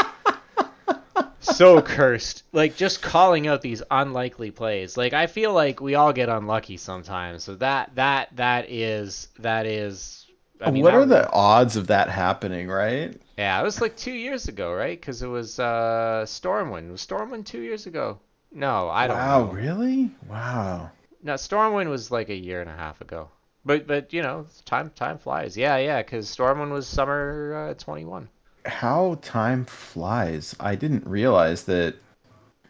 [1.39, 6.14] so cursed like just calling out these unlikely plays like i feel like we all
[6.14, 10.18] get unlucky sometimes so that that that is that is
[10.64, 13.20] I mean, what that are the odds of that happening, right?
[13.36, 14.99] yeah, it was like two years ago, right?
[14.99, 16.91] Because it was uh, Stormwind.
[16.91, 18.20] Was Stormwind two years ago?
[18.52, 19.52] No, I don't wow, know.
[19.52, 20.12] really?
[20.30, 20.91] Wow.
[21.24, 23.30] No, Stormwind was like a year and a half ago.
[23.64, 25.55] But but you know, time time flies.
[25.55, 26.01] Yeah, yeah.
[26.01, 28.30] Because Stormwind was summer uh, 21.
[28.66, 30.55] How time flies.
[30.59, 31.95] I didn't realize that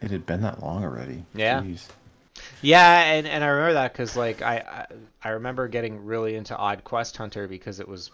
[0.01, 1.25] it had been that long already.
[1.33, 1.61] Yeah.
[1.61, 1.87] Jeez.
[2.61, 4.85] Yeah, and, and I remember that because like I, I
[5.23, 8.11] I remember getting really into Odd Quest Hunter because it was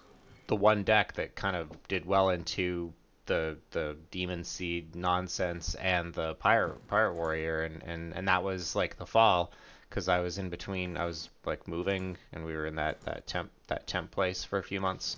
[0.47, 2.93] the one deck that kind of did well into
[3.25, 8.75] the the Demon Seed nonsense and the Pirate Pirate Warrior and, and, and that was
[8.75, 9.51] like the fall
[9.89, 13.27] because I was in between I was like moving and we were in that that
[13.27, 15.17] temp that temp place for a few months.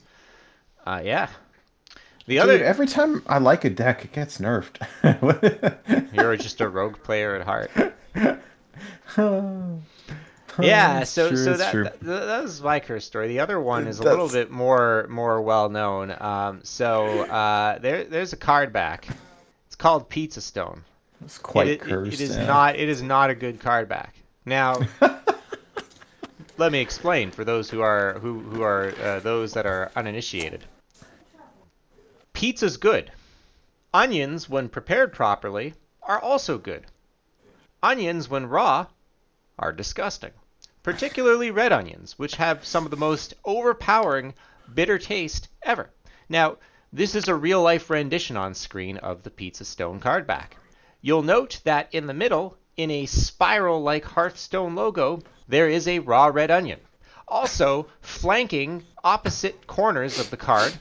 [0.85, 1.29] Uh, yeah.
[2.25, 4.77] The Dude, other every time I like a deck, it gets nerfed.
[6.13, 7.71] you're just a rogue player at heart.
[10.59, 13.27] yeah, so true, so that, that that was my curse story.
[13.29, 16.15] The other one is a little bit more more well known.
[16.19, 19.07] Um, so uh, there there's a card back.
[19.67, 20.83] It's called Pizza Stone.
[21.23, 22.13] It's quite It- it- cursed.
[22.13, 22.45] it is yeah.
[22.45, 24.13] not it is not a good card back.
[24.49, 24.79] Now
[26.57, 30.65] let me explain for those who are who who are uh, those that are uninitiated.
[32.33, 33.11] Pizza's good.
[33.93, 36.87] Onions, when prepared properly, are also good.
[37.83, 38.87] Onions, when raw,
[39.59, 40.31] are disgusting.
[40.81, 44.33] Particularly red onions, which have some of the most overpowering
[44.73, 45.91] bitter taste ever.
[46.27, 46.57] Now,
[46.91, 50.57] this is a real life rendition on screen of the Pizza Stone card back.
[51.01, 55.99] You'll note that in the middle, in a spiral like Hearthstone logo, there is a
[55.99, 56.79] raw red onion.
[57.27, 60.77] Also, flanking opposite corners of the card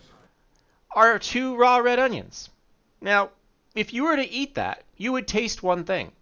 [0.94, 2.50] are two raw red onions.
[3.00, 3.30] Now,
[3.74, 6.12] if you were to eat that, you would taste one thing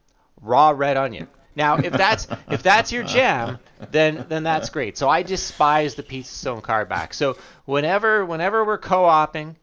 [0.41, 1.29] raw red onion.
[1.55, 3.59] Now, if that's if that's your jam,
[3.91, 4.97] then then that's great.
[4.97, 7.13] So I despise the Pizza Stone card back.
[7.13, 9.57] So whenever whenever we're co-oping,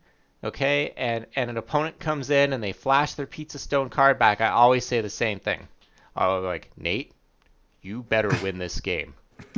[0.43, 4.41] okay, and and an opponent comes in and they flash their Pizza Stone card back,
[4.41, 5.68] I always say the same thing.
[6.16, 7.14] Oh, like Nate,
[7.82, 9.14] you better win this game.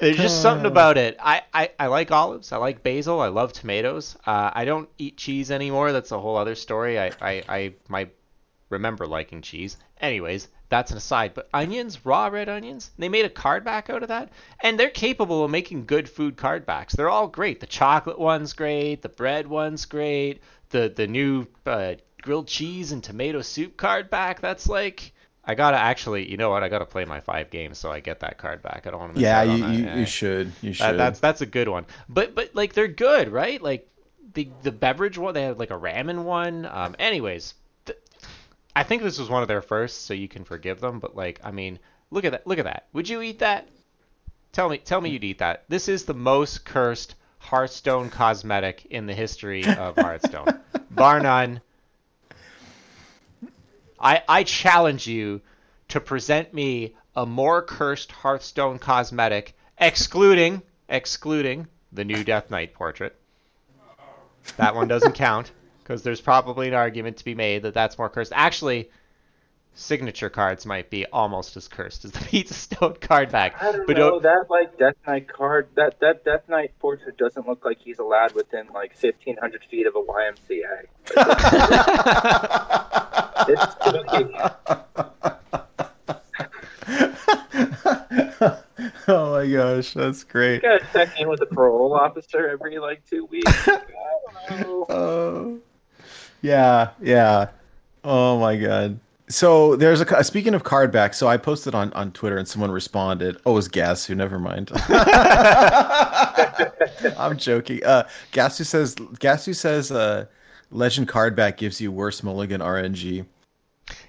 [0.00, 1.16] There's just something about it.
[1.20, 2.52] I, I, I like olives.
[2.52, 3.20] I like basil.
[3.20, 4.16] I love tomatoes.
[4.24, 5.90] Uh, I don't eat cheese anymore.
[5.92, 7.00] That's a whole other story.
[7.00, 8.14] I, I, I might
[8.70, 9.76] remember liking cheese.
[10.00, 11.34] Anyways, that's an aside.
[11.34, 14.30] But onions, raw red onions, they made a card back out of that.
[14.60, 16.94] And they're capable of making good food card backs.
[16.94, 17.58] They're all great.
[17.58, 19.02] The chocolate one's great.
[19.02, 20.42] The bread one's great.
[20.70, 25.12] The, the new uh, grilled cheese and tomato soup card back, that's like
[25.44, 26.62] I gotta actually, you know what?
[26.62, 28.86] I gotta play my five games so I get that card back.
[28.86, 29.20] I don't want to.
[29.20, 30.52] yeah, you, you, you, should.
[30.60, 30.84] You should.
[30.84, 31.86] That, that's that's a good one.
[32.08, 33.60] But but like they're good, right?
[33.60, 33.88] Like
[34.34, 36.66] the the beverage one, they had like a ramen one.
[36.66, 37.54] Um, anyways,
[37.86, 37.98] th-
[38.76, 41.00] I think this was one of their first, so you can forgive them.
[41.00, 41.78] But like, I mean,
[42.10, 42.46] look at that.
[42.46, 42.88] Look at that.
[42.92, 43.68] Would you eat that?
[44.52, 45.64] Tell me, tell me you'd eat that.
[45.68, 50.60] This is the most cursed Hearthstone cosmetic in the history of Hearthstone,
[50.90, 51.60] bar none.
[54.00, 55.40] I, I challenge you
[55.88, 63.14] to present me a more cursed Hearthstone cosmetic, excluding excluding the new Death Knight portrait.
[64.56, 68.08] That one doesn't count because there's probably an argument to be made that that's more
[68.08, 68.32] cursed.
[68.34, 68.90] Actually,
[69.78, 73.62] signature cards might be almost as cursed as the Pizza Stone card back.
[73.62, 75.68] I don't but know don't- that like Death Knight card.
[75.76, 79.86] That that Death Knight portrait doesn't look like he's allowed within like fifteen hundred feet
[79.86, 80.86] of a YMCA.
[83.48, 84.34] It's spooky.
[89.08, 90.56] oh my gosh, that's great.
[90.56, 93.68] You gotta check in with the parole officer every like two weeks.
[93.68, 93.80] I
[94.50, 94.86] don't know.
[94.88, 95.58] Oh,
[96.42, 97.50] yeah, yeah.
[98.04, 98.98] Oh my god.
[99.28, 101.12] So there's a speaking of card back.
[101.14, 103.36] So I posted on on Twitter and someone responded.
[103.44, 104.16] Oh, it was Gasu.
[104.16, 104.70] Never mind.
[107.18, 107.84] I'm joking.
[107.84, 110.26] Uh, Gasu says Gasu says uh,
[110.70, 113.26] Legend card back gives you worse Mulligan RNG,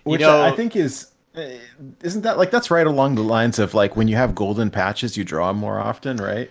[0.04, 1.08] which know- I, I think is.
[1.36, 1.42] Uh,
[2.02, 5.16] Isn't that like that's right along the lines of like when you have golden patches,
[5.18, 6.50] you draw more often, right?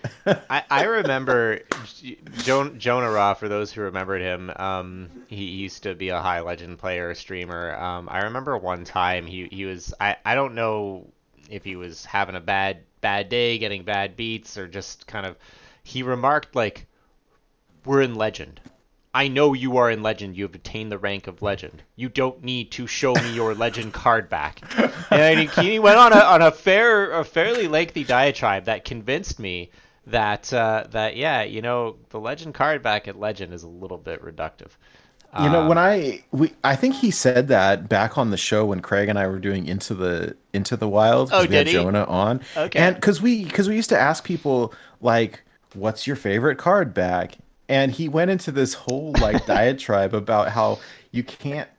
[0.49, 1.61] I, I remember
[2.37, 6.39] jo- Jonah Raw, for those who remembered him, um, he used to be a high
[6.41, 7.75] legend player, streamer.
[7.75, 11.11] Um, I remember one time he, he was, I, I don't know
[11.49, 15.37] if he was having a bad bad day, getting bad beats, or just kind of,
[15.83, 16.85] he remarked like,
[17.85, 18.59] we're in legend.
[19.13, 20.37] I know you are in legend.
[20.37, 21.81] You have attained the rank of legend.
[21.95, 24.61] You don't need to show me your legend card back.
[25.11, 29.39] And he, he went on a on a fair, a fairly lengthy diatribe that convinced
[29.39, 29.71] me
[30.05, 33.97] that uh, that yeah, you know, the legend card back at legend is a little
[33.97, 34.71] bit reductive.
[35.39, 38.65] You know, Um, when I we I think he said that back on the show
[38.65, 41.29] when Craig and I were doing into the into the wild.
[41.31, 41.73] Oh, we had did he?
[41.73, 42.41] Jonah on.
[42.55, 42.79] Okay.
[42.79, 45.43] And because we because we used to ask people like,
[45.73, 47.37] "What's your favorite card back?"
[47.69, 50.79] And he went into this whole like diatribe about how
[51.11, 51.69] you can't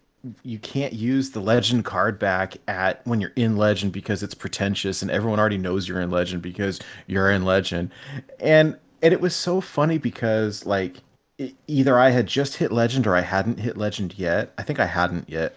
[0.42, 5.02] you can't use the legend card back at when you're in legend because it's pretentious
[5.02, 7.90] and everyone already knows you're in legend because you're in legend.
[8.38, 10.98] And and it was so funny because like
[11.38, 14.52] e- either i had just hit legend or i hadn't hit legend yet.
[14.58, 15.56] I think i hadn't yet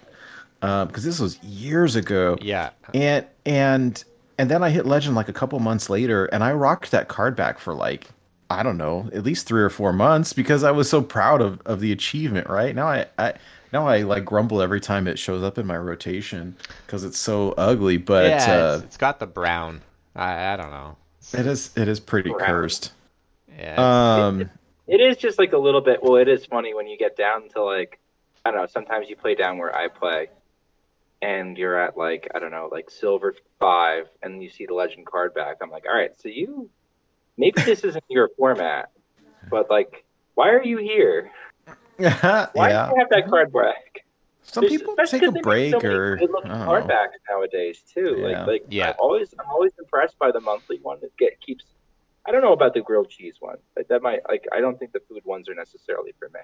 [0.61, 2.37] um because this was years ago.
[2.41, 4.03] Yeah, and and
[4.37, 7.35] and then i hit legend like a couple months later and i rocked that card
[7.35, 8.07] back for like
[8.53, 11.61] i don't know at least three or four months because i was so proud of
[11.65, 13.33] of the achievement right now i i
[13.71, 17.51] now i like grumble every time it shows up in my rotation because it's so
[17.57, 19.81] ugly but yeah, uh it's, it's got the brown.
[20.15, 20.95] I, I don't know.
[21.33, 22.47] it is it is pretty Brown.
[22.47, 22.91] cursed
[23.57, 24.49] Yeah, um
[24.87, 26.03] It is just like a little bit.
[26.03, 27.99] Well, it is funny when you get down to like,
[28.45, 28.67] I don't know.
[28.67, 30.27] Sometimes you play down where I play,
[31.21, 35.05] and you're at like I don't know, like silver five, and you see the legend
[35.05, 35.57] card back.
[35.61, 36.69] I'm like, all right, so you
[37.37, 38.91] maybe this isn't your format,
[39.49, 40.03] but like,
[40.35, 41.31] why are you here?
[41.97, 44.03] Why yeah do you have that card back?
[44.41, 47.81] Some There's- people take a they make break so or good-looking I card backs nowadays
[47.93, 48.17] too.
[48.19, 48.39] Yeah.
[48.39, 48.89] Like, like Yeah.
[48.89, 51.65] I'm always, I'm always impressed by the monthly one that get keeps.
[52.25, 53.57] I don't know about the grilled cheese one.
[53.77, 56.41] Like that might, like, I don't think the food ones are necessarily for me.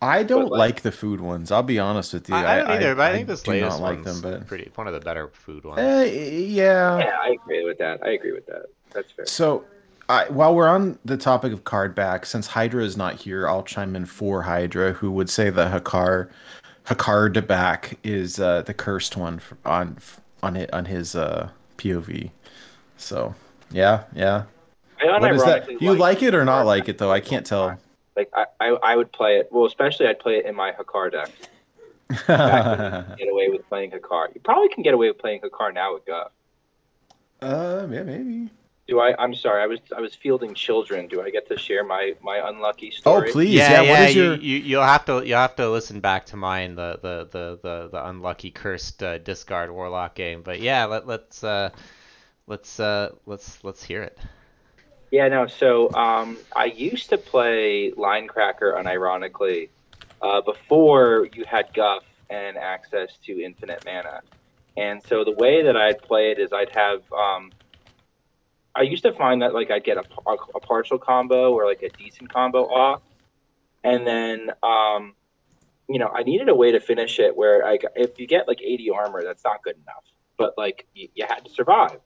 [0.00, 1.50] I don't like, like- the food ones.
[1.52, 2.34] I'll be honest with you.
[2.34, 4.32] I, I don't either, but I, think this do latest not like one's them.
[4.32, 5.80] But pretty one of the better food ones.
[5.80, 6.04] Eh,
[6.46, 6.98] yeah.
[6.98, 8.04] Yeah, I agree with that.
[8.04, 8.66] I agree with that.
[8.92, 9.26] That's fair.
[9.26, 9.64] So,
[10.12, 13.62] I, while we're on the topic of card back, since Hydra is not here, I'll
[13.62, 16.28] chime in for Hydra, who would say the Hakkar,
[16.84, 19.96] Hakkar back is uh, the cursed one on
[20.42, 21.48] on it on his uh,
[21.78, 22.30] POV.
[22.98, 23.34] So,
[23.70, 24.44] yeah, yeah.
[25.00, 25.80] What is that?
[25.80, 27.10] you like it or not like it though?
[27.10, 27.78] I can't tell.
[28.14, 29.48] Like I, I, I would play it.
[29.50, 31.30] Well, especially I'd play it in my Hakkar deck.
[32.28, 34.34] uh, Get away with playing Hakkar.
[34.34, 36.32] You probably can get away with playing Hakkar now with Guff.
[37.40, 38.50] yeah, maybe.
[38.88, 39.14] Do I?
[39.16, 39.62] I'm sorry.
[39.62, 41.06] I was I was fielding children.
[41.06, 43.28] Do I get to share my my unlucky story?
[43.30, 43.54] Oh, please.
[43.54, 43.82] yeah, Yeah.
[43.82, 44.34] yeah, what is you, your?
[44.34, 47.88] you you'll have to you'll have to listen back to mine the the the the,
[47.92, 50.42] the unlucky cursed uh, discard warlock game.
[50.42, 51.70] But yeah, let let's uh
[52.48, 54.18] let's uh let's let's hear it.
[55.12, 55.46] Yeah, no.
[55.46, 59.68] So um, I used to play Linecracker unironically
[60.22, 64.22] uh, before you had Guff and access to infinite mana.
[64.76, 67.02] And so the way that I'd play it is I'd have.
[67.12, 67.52] Um,
[68.74, 71.82] I used to find that like I'd get a, a, a partial combo or like
[71.82, 73.02] a decent combo off,
[73.84, 75.14] and then um,
[75.88, 78.60] you know I needed a way to finish it where like if you get like
[78.62, 80.04] 80 armor, that's not good enough.
[80.38, 81.98] But like you, you had to survive.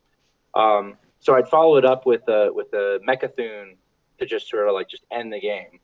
[0.55, 3.77] Um, so I'd follow it up with a with a Mecha'thun
[4.19, 5.81] to just sort of like just end the game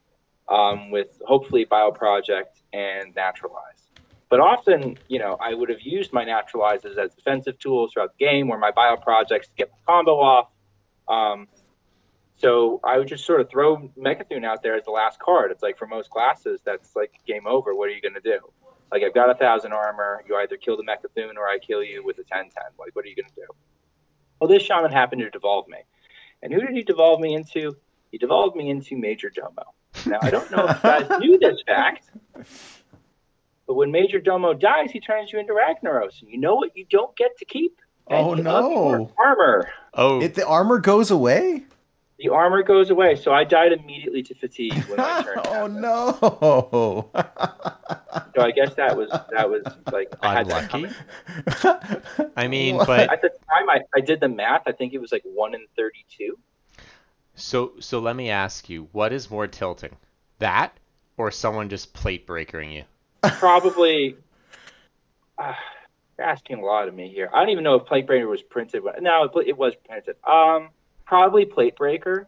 [0.49, 3.87] um, with hopefully Bioproject and Naturalize.
[4.29, 8.25] But often, you know, I would have used my Naturalizes as defensive tools throughout the
[8.25, 10.47] game, or my Bioprojects to get my combo off.
[11.07, 11.47] Um,
[12.35, 15.51] so I would just sort of throw Mecha'thun out there as the last card.
[15.51, 17.73] It's like for most classes, that's like game over.
[17.75, 18.39] What are you going to do?
[18.91, 20.23] Like I've got a thousand armor.
[20.27, 22.49] You either kill the Mechathune or I kill you with a 10-10.
[22.77, 23.47] Like what are you going to do?
[24.39, 25.77] Well, this shaman happened to devolve me.
[26.41, 27.77] And who did he devolve me into?
[28.11, 29.63] He devolved me into Majordomo.
[30.05, 32.09] Now, I don't know if you guys knew this fact,
[33.65, 36.21] but when Majordomo dies, he turns you into Ragnaros.
[36.21, 37.79] And you know what you don't get to keep?
[38.09, 39.11] Oh, no.
[39.17, 39.69] Armor.
[39.93, 41.63] Oh, It, the armor goes away.
[42.19, 43.15] The armor goes away.
[43.15, 45.81] So I died immediately to fatigue when my turn oh happened.
[45.81, 47.09] no!
[48.35, 50.93] So I guess that was that was like I had that unlucky.
[52.15, 52.31] coming.
[52.37, 52.87] I mean, What?
[52.87, 54.63] but At the time, I, I did the math.
[54.67, 56.37] I think it was like one in thirty-two.
[57.35, 59.95] so so let me ask you, what is more tilting,
[60.39, 60.77] that
[61.17, 62.83] or someone just plate breakering you?
[63.23, 64.15] probably
[65.37, 65.53] uh,
[66.17, 67.29] you're asking a lot of me here.
[67.33, 68.83] I don't even know if Platebreaker was printed.
[68.83, 70.15] but- No, it, was printed.
[70.25, 70.69] Um,
[71.05, 72.25] probably Platebreaker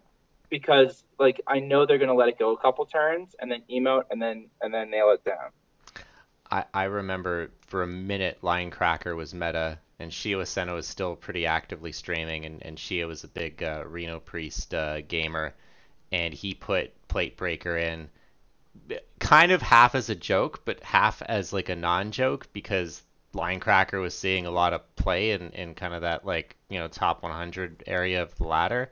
[0.49, 4.05] because like I know they're gonna let it go a couple turns and then emote
[4.11, 5.49] and then and then nail it down.
[6.51, 11.45] I, I remember for a minute Linecracker was meta and Shio Aseno was still pretty
[11.45, 15.53] actively streaming and, and Shio was a big uh, Reno Priest uh, gamer
[16.11, 18.09] and he put Platebreaker in
[19.19, 23.01] kind of half as a joke but half as like a non-joke because
[23.36, 26.88] Linecracker was seeing a lot of play in, in kind of that like you know
[26.88, 28.89] top 100 area of the ladder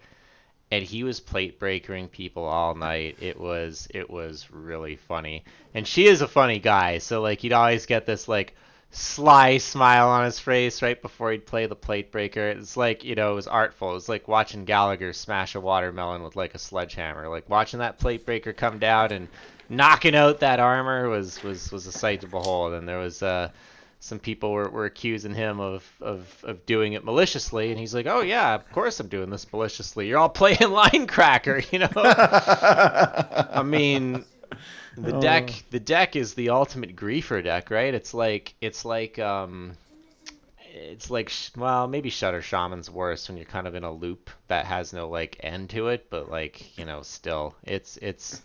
[0.73, 3.17] and he was plate breaking people all night.
[3.21, 5.43] It was it was really funny.
[5.75, 8.55] And she is a funny guy, so like he'd always get this like
[8.89, 12.55] sly smile on his face right before he'd play the Platebreaker.
[12.55, 13.91] It's like, you know, it was artful.
[13.91, 17.27] It was like watching Gallagher smash a watermelon with like a sledgehammer.
[17.27, 19.27] Like watching that Platebreaker come down and
[19.69, 22.73] knocking out that armor was was was a sight to behold.
[22.73, 23.49] And there was uh
[24.03, 28.05] some people were, were accusing him of, of, of doing it maliciously, and he's like,
[28.05, 30.09] "Oh yeah, of course I'm doing this maliciously.
[30.09, 34.25] You're all playing Linecracker, you know." I mean,
[34.97, 37.93] the deck the deck is the ultimate griefer deck, right?
[37.93, 39.77] It's like it's like um,
[40.73, 44.29] it's like sh- well maybe Shutter Shaman's worse when you're kind of in a loop
[44.49, 48.41] that has no like end to it, but like you know still it's it's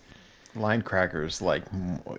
[0.57, 1.63] Linecrackers like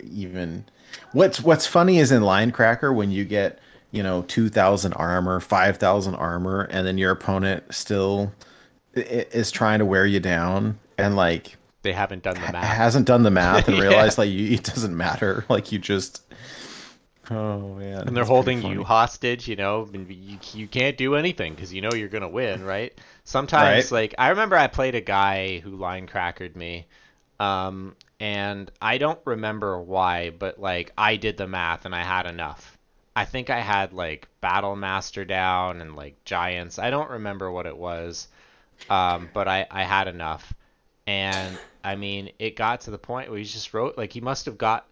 [0.04, 0.66] even
[1.12, 3.60] what's what's funny is in Linecracker when you get
[3.92, 8.32] you know 2000 armor 5000 armor and then your opponent still
[8.94, 12.64] is trying to wear you down and like they haven't done the math.
[12.66, 13.84] hasn't done the math and Yeah.
[13.84, 16.24] realized like you, it doesn't matter like you just
[17.32, 21.54] oh man and they're holding you hostage, you know, and you, you can't do anything
[21.54, 22.94] because you know you're gonna win, right?
[23.24, 23.92] Sometimes, Right.
[23.92, 26.88] like I remember, I played a guy who line crackered me,
[27.40, 32.26] um, and I don't remember why, but like I did the math and I had
[32.26, 32.78] enough.
[33.16, 36.80] I think I had like Battle Master down and like Giants.
[36.80, 38.28] I don't remember what it was,
[38.90, 40.54] um, but I I had enough,
[41.08, 44.46] and I mean it got to the point where he just wrote like he must
[44.46, 44.86] have got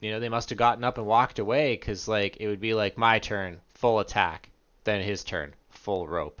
[0.00, 2.74] you know, they must have gotten up and walked away because like it would be
[2.74, 4.48] like my turn, full attack,
[4.84, 6.40] then his turn, full rope,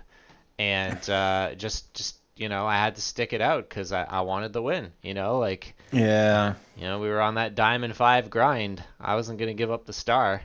[0.58, 4.22] and uh, just just you know I had to stick it out because I, I
[4.22, 4.92] wanted the win.
[5.02, 6.54] You know, like Yeah.
[6.76, 8.82] you know we were on that diamond five grind.
[9.00, 10.42] I wasn't gonna give up the star.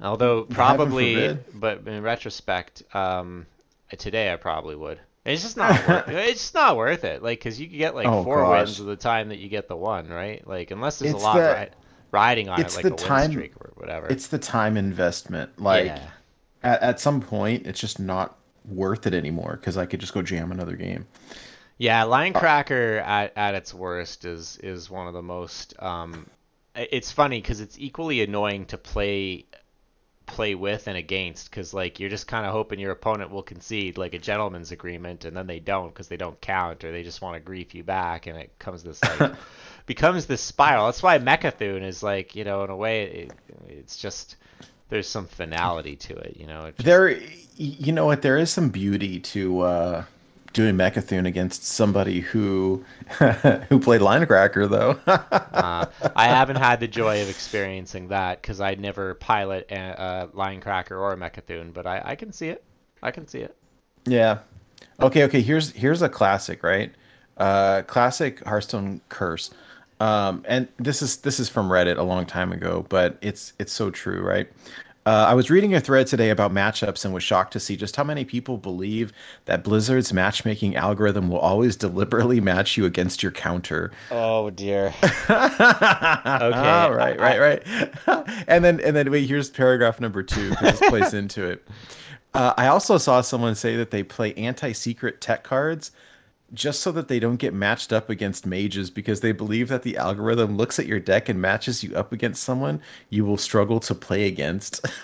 [0.00, 3.46] Although probably, but in retrospect, um,
[3.96, 5.00] today I probably would.
[5.24, 5.70] It's just not.
[5.88, 7.22] worth, it's just not worth it.
[7.22, 8.66] Like, cause you could get like Oh, four gosh.
[8.66, 10.46] wins of the time that you get the one, right?
[10.46, 11.68] Like, unless there's It's a lot the- ri-
[12.12, 14.06] riding on it, it's like the a win time- streak or whatever.
[14.06, 15.58] It's the time investment.
[15.60, 16.02] Like yeah.
[16.62, 20.22] at, at some point, it's just not worth it anymore because I could just go
[20.22, 21.06] jam another game.
[21.78, 25.74] Yeah, Uh, Linecracker at, at its worst is is one of the most.
[25.82, 26.26] Um,
[26.74, 29.46] it's funny because it's equally annoying to play
[30.26, 33.96] play with and against because like you're just kind of hoping your opponent will concede
[33.96, 37.22] like a gentleman's agreement and then they don't because they don't count or they just
[37.22, 39.34] want to grief you back and it comes this like
[39.86, 40.86] becomes this spiral.
[40.86, 43.32] That's why Mecha'thun is like you know in a way it,
[43.68, 44.34] it's just
[44.88, 46.36] there's some finality to it.
[46.36, 47.16] You know, just- There,
[47.56, 48.22] you know what?
[48.22, 50.04] There is some beauty to uh,
[50.56, 52.82] doing Mecha'thun against somebody who
[53.68, 54.98] who played Linecracker, though.
[55.56, 60.36] Uh, I haven't had the joy of experiencing that because I never pilot a, a
[60.36, 62.62] Linecracker or a Mecha'thun, but I, I can see it.
[63.02, 63.56] I can see it.
[64.04, 64.38] yeah.
[65.00, 65.24] Okay.
[65.24, 65.40] Okay.
[65.42, 66.94] Here's here's a classic, right?
[67.36, 69.50] Uh, classic Hearthstone curse.
[69.98, 73.72] Um, and this is this is from Reddit a long time ago, but it's it's
[73.72, 74.48] so true, right?
[75.06, 77.94] Uh, I was reading a thread today about matchups and was shocked to see just
[77.94, 79.12] how many people believe
[79.44, 83.92] that Blizzard's matchmaking algorithm will always deliberately match you against your counter.
[84.10, 84.92] Oh dear.
[85.02, 85.30] okay.
[85.30, 87.62] right, right, right.
[88.48, 91.64] and then and then wait, here's paragraph number two this plays into it.
[92.34, 95.92] Uh, I also saw someone say that they play anti-secret tech cards
[96.54, 99.96] just so that they don't get matched up against mages because they believe that the
[99.96, 103.94] algorithm looks at your deck and matches you up against someone you will struggle to
[103.94, 104.86] play against.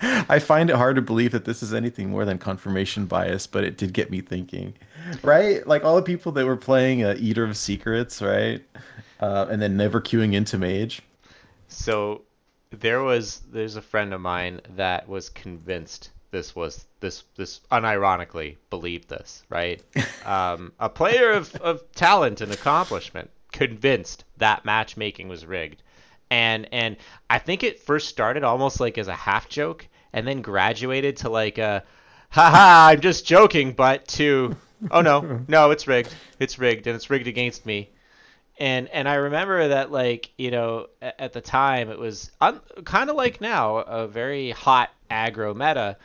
[0.00, 3.64] I find it hard to believe that this is anything more than confirmation bias, but
[3.64, 4.74] it did get me thinking.
[5.22, 5.66] Right?
[5.66, 8.62] Like all the people that were playing uh, Eater of Secrets, right?
[9.20, 11.02] Uh, and then never queuing into Mage.
[11.68, 12.22] So
[12.70, 18.56] there was there's a friend of mine that was convinced this was this this unironically
[18.68, 19.80] believed this, right?
[20.26, 25.82] um, a player of, of talent and accomplishment convinced that matchmaking was rigged.
[26.30, 26.96] And and
[27.30, 31.30] I think it first started almost like as a half joke and then graduated to
[31.30, 31.84] like a
[32.30, 34.56] haha, I'm just joking, but to
[34.90, 36.12] oh no, no, it's rigged.
[36.40, 37.90] It's rigged and it's rigged against me
[38.58, 43.10] and and I remember that like you know at the time it was un- kind
[43.10, 45.96] of like now a very hot aggro meta,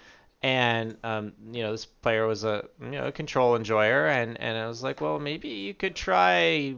[0.41, 4.57] and um, you know this player was a you know a control enjoyer, and and
[4.57, 6.75] I was like, well maybe you could try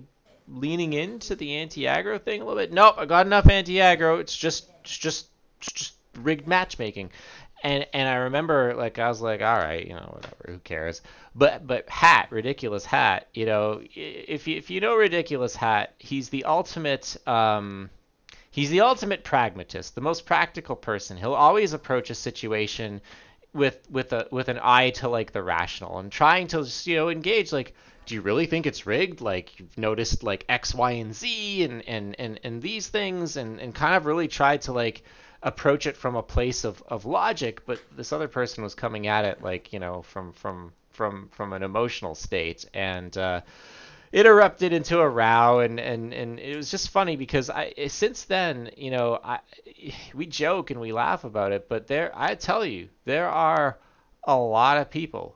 [0.48, 2.74] leaning into the anti aggro thing a little bit.
[2.74, 4.20] Nope, I got enough anti aggro.
[4.20, 5.28] It's just it's just
[5.60, 7.12] it's just rigged matchmaking.
[7.64, 11.02] And and I remember like I was like, all right, you know, whatever, who cares?
[11.36, 16.30] But but hat, ridiculous hat, you know, if you, if you know ridiculous hat, he's
[16.30, 17.92] the ultimate um
[18.50, 21.18] he's the ultimate pragmatist, the most practical person.
[21.18, 23.00] He'll always approach a situation
[23.54, 26.96] with with a with an eye to like the rational and trying to just, you
[26.96, 27.74] know engage like
[28.06, 29.22] do you really think it's rigged?
[29.22, 33.60] Like you've noticed like x y and z and and and, and these things and
[33.60, 35.04] and kind of really tried to like
[35.44, 39.26] approach it from a place of, of logic but this other person was coming at
[39.26, 42.66] it like you know from from from from an emotional state.
[42.74, 43.42] And uh
[44.12, 48.26] it erupted into a row and, and, and it was just funny because I since
[48.26, 49.40] then you know I
[50.14, 53.78] we joke and we laugh about it but there I tell you there are
[54.24, 55.36] a lot of people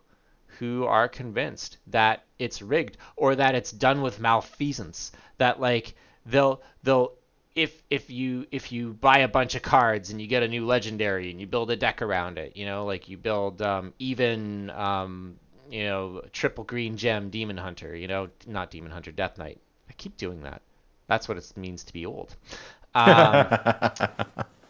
[0.59, 5.95] who are convinced that it's rigged or that it's done with malfeasance that like
[6.25, 7.13] they'll they'll
[7.55, 10.65] if if you if you buy a bunch of cards and you get a new
[10.65, 14.69] legendary and you build a deck around it you know like you build um, even
[14.71, 15.37] um,
[15.69, 19.59] you know triple green gem demon hunter you know not demon hunter death knight.
[19.89, 20.61] I keep doing that.
[21.07, 22.35] That's what it means to be old.
[22.95, 23.47] Um,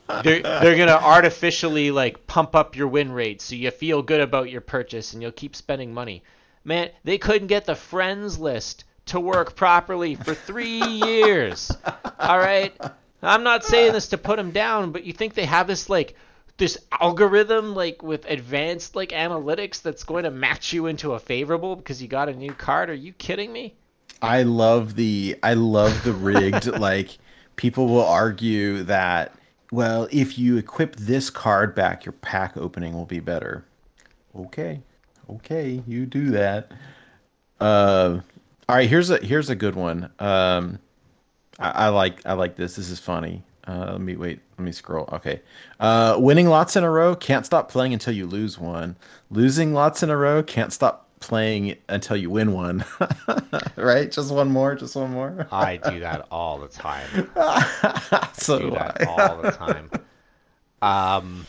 [0.23, 4.49] they're, they're gonna artificially like pump up your win rate so you feel good about
[4.49, 6.23] your purchase and you'll keep spending money.
[6.63, 11.71] Man they couldn't get the friends list to work properly for three years.
[12.19, 12.73] All right?
[13.21, 16.15] I'm not saying this to put them down but you think they have this like
[16.57, 21.75] this algorithm like with advanced like analytics that's going to match you into a favorable
[21.75, 23.75] because you got a new card are you kidding me
[24.21, 27.17] I love the I love the rigged like
[27.55, 29.33] people will argue that
[29.71, 33.65] well if you equip this card back your pack opening will be better.
[34.35, 34.81] Okay.
[35.29, 36.71] Okay, you do that.
[37.59, 38.19] Uh
[38.67, 40.09] all right, here's a here's a good one.
[40.19, 40.79] Um
[41.59, 42.75] I, I like I like this.
[42.75, 43.43] This is funny.
[43.67, 44.39] Uh, let me wait.
[44.57, 45.09] Let me scroll.
[45.11, 45.41] Okay.
[45.79, 47.15] Uh, winning lots in a row.
[47.15, 48.95] Can't stop playing until you lose one.
[49.31, 50.43] Losing lots in a row.
[50.43, 52.85] Can't stop playing until you win one.
[53.75, 54.11] right?
[54.11, 54.75] Just one more.
[54.75, 55.47] Just one more.
[55.51, 57.29] I do that all the time.
[58.33, 59.05] so do do that I.
[59.05, 59.89] all the time.
[60.81, 61.47] Um,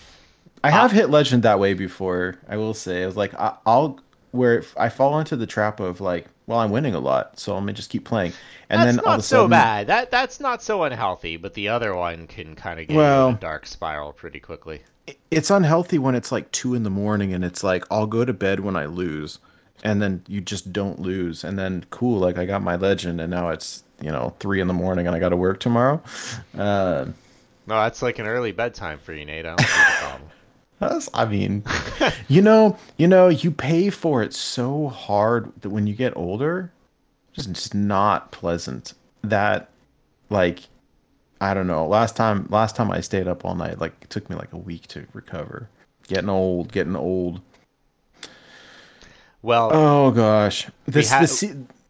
[0.65, 2.39] I have hit legend that way before.
[2.49, 4.01] I will say, I was like, I, I'll
[4.33, 7.55] where if I fall into the trap of like, well, I'm winning a lot, so
[7.57, 8.33] I'm gonna just keep playing,
[8.71, 9.87] and that's then all of a sudden, so bad.
[9.89, 11.37] That that's not so unhealthy.
[11.37, 14.83] But the other one can kind of get Well- in a dark spiral pretty quickly.
[15.31, 18.33] it's unhealthy when it's like two in the morning and it's like I'll go to
[18.33, 19.39] bed when I lose,
[19.85, 23.31] and then you just don't lose, and then cool, like I got my legend, and
[23.31, 26.03] now it's you know three in the morning and I got to work tomorrow.
[26.57, 27.07] Uh,
[27.69, 29.45] No, that's like an early bedtime for you, Nate.
[29.47, 30.31] I don't see the problem.
[30.79, 31.65] That's, I mean,
[32.29, 36.73] you know, you know, you pay for it so hard that when you get older,
[37.33, 38.95] just just not pleasant.
[39.23, 39.71] That,
[40.31, 40.61] like,
[41.41, 41.87] I don't know.
[41.87, 44.59] Last time, last time I stayed up all night, like it took me like a
[44.59, 45.69] week to recover.
[46.09, 47.41] Getting old, getting old.
[49.43, 51.45] Well, Oh gosh, this ha- this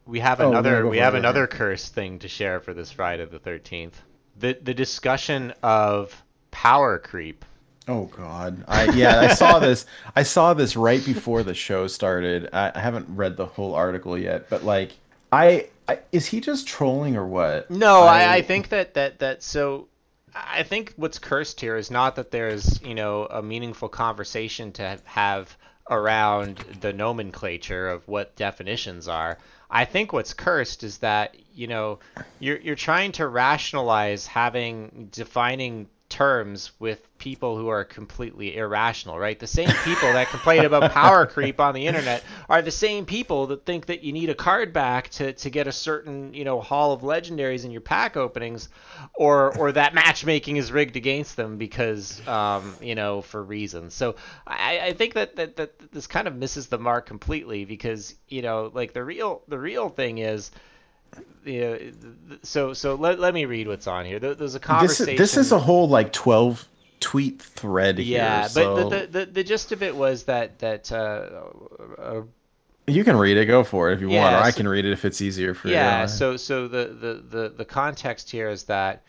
[0.07, 1.51] we have Oh, another no, we have another it.
[1.51, 3.95] cursed thing to share for this Friday the 13th.
[4.39, 7.45] The the discussion of power creep.
[7.89, 8.65] Oh God!
[8.67, 9.87] I yeah, I saw this.
[10.15, 12.49] I saw this right before the show started.
[12.53, 14.93] I, I haven't read the whole article yet, but like,
[15.31, 17.71] I, I is he just trolling or what?
[17.71, 19.87] No, I, I think that, that that so
[20.35, 24.99] I think what's cursed here is not that there's you know a meaningful conversation to
[25.05, 25.57] have
[25.89, 29.39] around the nomenclature of what definitions are.
[29.71, 32.01] I think what's cursed is that you know
[32.41, 39.39] you're you're trying to rationalize having defining terms with people who are completely irrational, right?
[39.39, 43.49] The same people that complain about power creep on the internet are the same people
[43.49, 46.63] that think that you need a card back to, to get a certain, you know,
[46.63, 48.71] haul of legendaries in your pack openings
[49.15, 53.93] or or that matchmaking is rigged against them because um, you know, for reasons.
[53.93, 54.17] So
[54.47, 58.41] I, I think that, that that this kind of misses the mark completely because, you
[58.41, 60.51] know, like the real the real thing is
[61.45, 61.77] yeah,
[62.43, 64.19] so so let, let me read what's on here.
[64.19, 65.15] There- There's a this conversation.
[65.15, 66.67] is this is a whole like twelve
[67.01, 68.19] tweet thread here.
[68.19, 71.29] Yeah, so but the, the, the, the gist of it was that that uh,
[71.99, 72.23] uh,
[72.87, 73.47] you can read it.
[73.47, 75.55] Go for it if you want, Yeah, or I can read it if it's easier
[75.55, 75.75] for you.
[75.75, 76.07] yeah.
[76.07, 79.03] So so the, the, the, the context here is that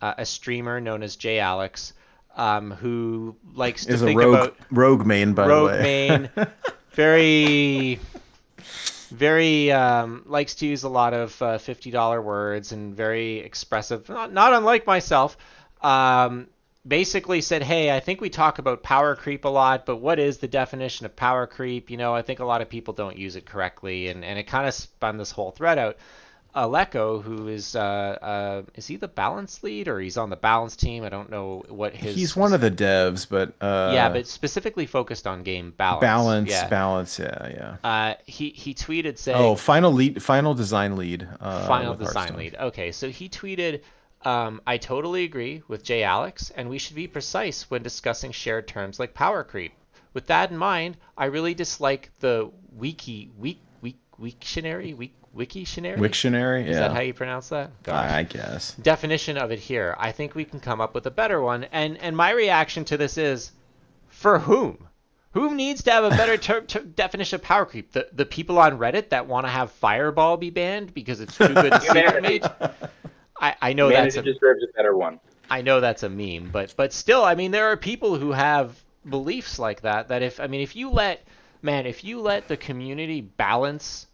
[0.00, 1.92] uh, a streamer known as Jay Alex,
[2.36, 5.82] um, who likes to is a think rogue about rogue main by rogue the way.
[5.82, 6.30] main,
[6.92, 7.98] very
[9.12, 14.08] very um, likes to use a lot of uh, fifty dollar words and very expressive.
[14.08, 15.36] Not, not unlike myself.
[15.80, 16.48] Um,
[16.86, 20.38] basically said, hey, I think we talk about power creep a lot, but what is
[20.38, 21.90] the definition of power creep?
[21.90, 24.44] You know, I think a lot of people don't use it correctly, and, and it
[24.44, 25.96] kind of spun this whole thread out.
[26.54, 30.76] Aleko, who is uh, uh, is he the balance lead or he's on the balance
[30.76, 31.02] team?
[31.02, 32.14] I don't know what his.
[32.14, 36.02] He's one of the devs, but uh, yeah, but specifically focused on game balance.
[36.02, 36.68] balance, Yeah.
[36.68, 37.76] balance, yeah, yeah.
[37.90, 39.38] Uh, he he tweeted saying.
[39.38, 41.26] Oh, final lead, final design lead.
[41.40, 42.54] Uh, final design lead.
[42.60, 43.80] Okay, so he tweeted,
[44.22, 48.68] um, "I totally agree with Jay Alex, and we should be precise when discussing shared
[48.68, 49.72] terms like power creep.
[50.12, 53.62] With that in mind, I really dislike the wiki weak
[54.20, 55.96] Wiktionary weak Wiktionary.
[55.96, 56.80] Wiktionary, Is yeah.
[56.88, 57.70] that how you pronounce that?
[57.82, 58.74] Gosh I guess.
[58.74, 59.96] definition of it here.
[59.98, 61.64] I think we can come up with a better one.
[61.72, 63.52] And and my reaction to this is,
[64.08, 64.88] for whom?
[65.32, 67.92] Who needs to have a better ter- ter- definition of power creep?
[67.92, 71.48] The the people on Reddit that want to have Fireball be banned because it's too
[71.48, 72.42] good to Secret Mage.
[73.40, 75.18] I, I know that's a, deserves a better one.
[75.50, 78.78] I know that's a meme, but but still, I mean, there are people who have
[79.08, 80.08] beliefs like that.
[80.08, 81.26] That if I mean, if you let
[81.62, 84.06] man, if you let the community balance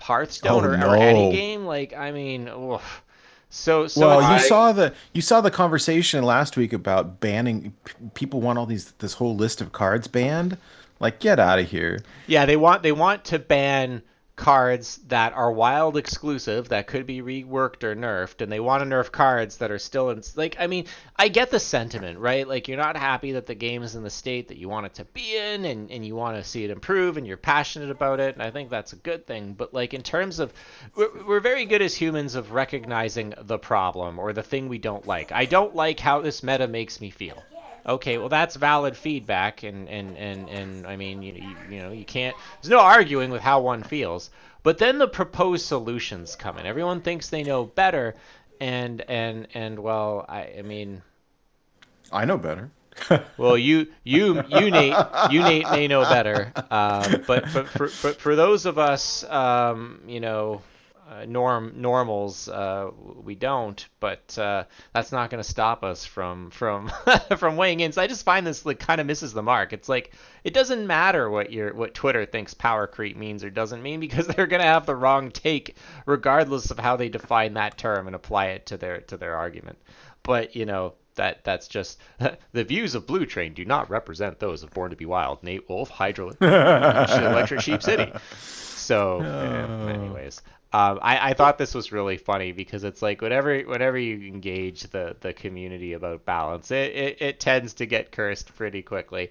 [0.00, 3.02] Hearthstone Oh, or, or any game, like I mean, oof.
[3.48, 7.18] so so well, it's- you I- saw the you saw the conversation last week about
[7.20, 7.72] banning.
[8.14, 10.58] People want all these this whole list of cards banned.
[10.98, 12.00] Like, get out of here.
[12.26, 14.02] Yeah, they want they want to ban
[14.36, 18.88] cards that are wild exclusive that could be reworked or nerfed, and they want to
[18.88, 20.22] nerf cards that are still in.
[20.36, 20.84] Like, I mean,
[21.16, 22.46] I get the sentiment, right?
[22.46, 24.94] Like, you're not happy that the game is in the state that you want it
[24.94, 28.20] to be in, and and you want to see it improve, and you're passionate about
[28.20, 29.54] it, and I think that's a good thing.
[29.54, 30.52] But like in terms of,
[30.94, 35.06] we're, we're very good as humans of recognizing the problem or the thing we don't
[35.06, 35.32] like.
[35.32, 37.42] I don't like how this meta makes me feel
[37.86, 41.92] okay well that's valid feedback and and and, and i mean you, you, you know
[41.92, 44.30] you can't there's no arguing with how one feels
[44.62, 48.14] but then the proposed solutions come in everyone thinks they know better
[48.60, 51.02] and and and well i i mean
[52.12, 52.70] I know better.
[53.36, 54.96] well you you you nate
[55.30, 60.00] you nate may know better um, but but for, for for those of us um
[60.06, 60.62] you know
[61.08, 62.90] uh, norm normals uh,
[63.22, 66.90] we don't, but uh, that's not going to stop us from from
[67.38, 67.92] from weighing in.
[67.92, 69.72] So I just find this like kind of misses the mark.
[69.72, 70.12] It's like
[70.42, 74.26] it doesn't matter what your what Twitter thinks power creep means or doesn't mean because
[74.26, 75.76] they're going to have the wrong take
[76.06, 79.78] regardless of how they define that term and apply it to their to their argument.
[80.24, 82.00] But you know that that's just
[82.52, 85.68] the views of Blue Train do not represent those of Born to Be Wild, Nate
[85.68, 88.12] Wolf, Hydro, Electric Sheep City.
[88.86, 89.88] So, oh.
[89.88, 90.42] anyways,
[90.76, 94.82] um, I, I thought this was really funny because it's like whenever whenever you engage
[94.82, 99.30] the, the community about balance, it, it, it tends to get cursed pretty quickly.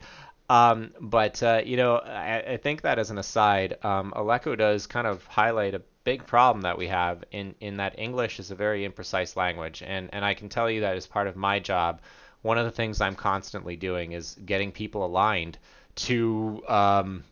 [0.49, 4.87] Um, but uh, you know, I, I, think that as an aside, um, Aleko does
[4.87, 8.55] kind of highlight a big problem that we have in in that English is a
[8.55, 12.01] very imprecise language, and and I can tell you that as part of my job,
[12.41, 15.59] one of the things I'm constantly doing is getting people aligned
[16.07, 17.23] to um,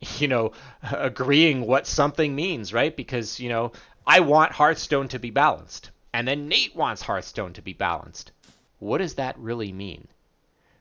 [0.18, 0.52] you know,
[0.82, 2.94] agreeing what something means, right?
[2.96, 3.72] Because, you know,
[4.06, 8.32] I want Hearthstone to be balanced, and then Nate wants Hearthstone to be balanced.
[8.78, 10.06] What does that really mean?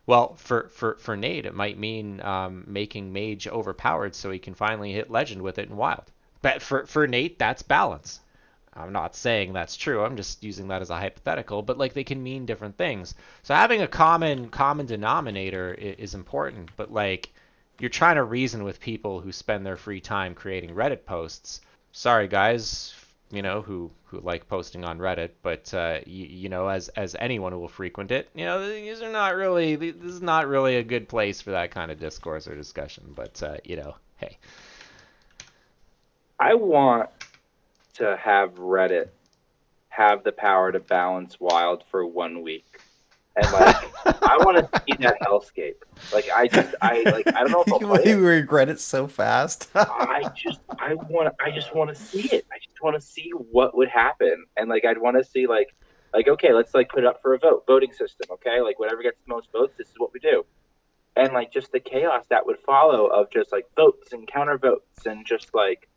[0.05, 4.53] Well, for, for, for Nate, it might mean um, making Mage overpowered so he can
[4.53, 6.11] finally hit Legend with it in Wild.
[6.41, 8.19] But for, for Nate, that's balance.
[8.77, 10.03] I'm not saying that's true.
[10.03, 13.15] I'm just using that as a hypothetical, but like they can mean different things.
[13.41, 17.31] So having a common common denominator is, is important, but like
[17.79, 21.61] you're trying to reason with people who spend their free time creating Reddit posts.
[21.91, 22.93] Sorry, guys,
[23.31, 27.15] you know who who like posting on Reddit, but uh, you, you know as as
[27.19, 30.77] anyone who will frequent it, you know these are not really this is not really
[30.77, 33.11] a good place for that kind of discourse or discussion.
[33.15, 34.37] But uh, you know, hey,
[36.39, 37.09] I want
[37.95, 39.09] to have Reddit
[39.89, 42.81] have the power to balance wild for one week
[43.35, 43.75] and like
[44.05, 45.75] I want to see that hellscape.
[46.13, 48.27] Like I just I like I don't know if I'll play you it.
[48.27, 49.69] regret it so fast.
[49.75, 52.45] I just I want I just want to see it.
[52.51, 55.75] I just want to see what would happen, and like I'd want to see like
[56.13, 58.27] like okay, let's like put it up for a vote, voting system.
[58.31, 60.45] Okay, like whatever gets the most votes, this is what we do,
[61.15, 65.05] and like just the chaos that would follow of just like votes and counter votes
[65.05, 65.87] and just like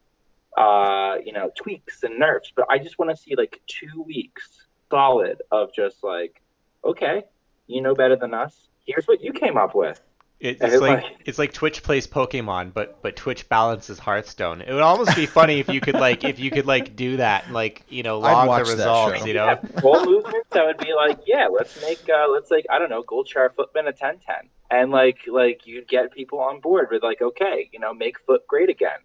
[0.56, 2.52] uh you know tweaks and nerfs.
[2.54, 6.40] But I just want to see like two weeks solid of just like
[6.84, 7.22] okay,
[7.66, 8.67] you know better than us.
[8.88, 10.00] Here's what you came up with.
[10.40, 14.60] It's like, like, it's like Twitch plays Pokemon, but but Twitch balances Hearthstone.
[14.60, 17.50] It would almost be funny if you could like if you could like do that,
[17.50, 19.26] like you know, log the results.
[19.26, 20.48] You know, yeah, full movements.
[20.50, 23.88] That would be like, yeah, let's make uh, let's like I don't know, Goldshire Footman
[23.88, 24.18] a 10-10,
[24.70, 28.46] and like like you'd get people on board with like, okay, you know, make foot
[28.46, 29.00] great again,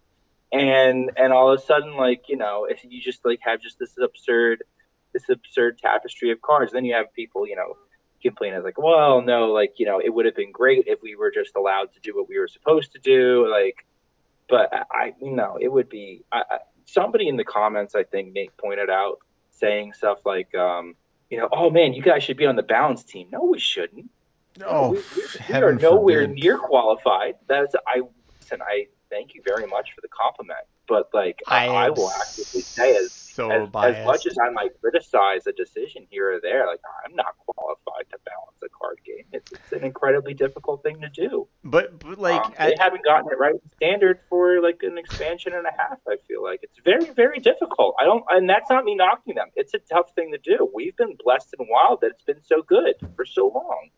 [0.52, 3.80] and and all of a sudden like you know if you just like have just
[3.80, 4.62] this absurd
[5.14, 6.72] this absurd tapestry of cards.
[6.72, 7.76] Then you have people, you know,
[8.24, 11.14] complain as like, well, no, like you know, it would have been great if we
[11.14, 13.48] were just allowed to do what we were supposed to do.
[13.48, 13.86] Like,
[14.48, 17.94] but I, you know, it would be I, I, somebody in the comments.
[17.94, 19.18] I think Nate pointed out
[19.50, 20.96] saying stuff like, um,
[21.30, 23.28] you know, oh man, you guys should be on the balance team.
[23.30, 24.10] No, we shouldn't.
[24.58, 26.42] No, we, we, we are nowhere forbid.
[26.42, 27.34] near qualified.
[27.46, 28.02] That's I
[28.40, 28.62] listen.
[28.62, 32.96] I thank you very much for the compliment, but like I, I will actively say
[32.96, 33.98] as so as, biased.
[33.98, 38.08] as much as I might criticize a decision here or there, like I'm not qualified
[38.12, 39.24] to balance a card game.
[39.32, 41.48] It's, it's an incredibly difficult thing to do.
[41.64, 45.66] But, but like um, they haven't gotten it right standard for like an expansion and
[45.66, 45.98] a half.
[46.08, 47.96] I feel like it's very very difficult.
[48.00, 49.48] I don't, and that's not me knocking them.
[49.56, 50.70] It's a tough thing to do.
[50.72, 53.88] We've been blessed and wild that it's been so good for so long.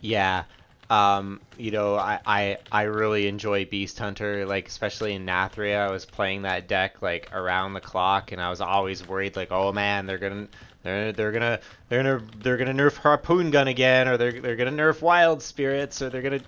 [0.00, 0.42] Yeah,
[0.90, 5.78] um, you know, I, I I really enjoy Beast Hunter, like especially in Nathria.
[5.78, 9.50] I was playing that deck like around the clock, and I was always worried, like,
[9.50, 10.48] oh man, they're gonna
[10.82, 14.70] they're they're gonna they're gonna they're gonna nerf harpoon gun again, or they're they're gonna
[14.70, 16.40] nerf wild spirits, or they're gonna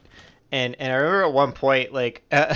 [0.50, 2.46] and and I remember at one point like uh,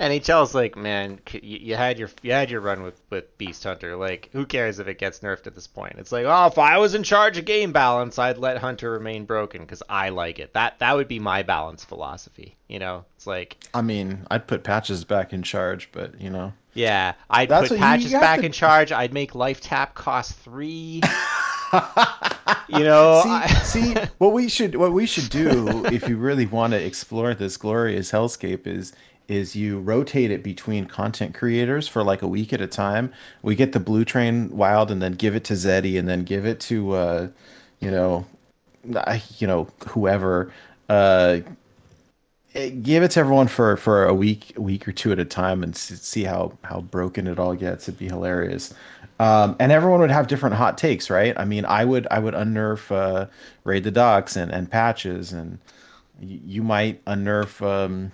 [0.00, 3.96] NHL's like, man, you, you, had your you had your run with with Beast Hunter.
[3.96, 5.96] Like, who cares if it gets nerfed at this point?
[5.98, 9.24] It's like, oh, if I was in charge of game balance, I'd let Hunter remain
[9.24, 10.52] broken because I like it.
[10.54, 12.56] That that would be my balance philosophy.
[12.68, 13.56] You know, it's like.
[13.74, 16.52] I mean, I'd put patches back in charge, but you know.
[16.74, 18.46] Yeah, I'd That's put patches back to...
[18.46, 18.92] in charge.
[18.92, 21.02] I'd make life tap cost three.
[22.68, 23.46] you know, see, I...
[23.64, 27.56] see, what we should what we should do if you really want to explore this
[27.56, 28.92] glorious hellscape is
[29.28, 33.12] is you rotate it between content creators for like a week at a time.
[33.42, 36.44] We get the Blue Train Wild and then give it to Zeddy and then give
[36.44, 37.28] it to uh,
[37.80, 38.26] you know,
[39.38, 40.52] you know whoever.
[40.88, 41.40] Uh,
[42.54, 45.24] eh, give it to everyone for for a week, a week or two at a
[45.24, 47.88] time, and see how how broken it all gets.
[47.88, 48.72] It'd be hilarious.
[49.20, 51.32] Um, and everyone would have different hot takes, right?
[51.38, 53.26] I mean, I would I would unnerf uh,
[53.64, 55.58] raid the docks and, and patches, and
[56.20, 58.10] you might unnerf um,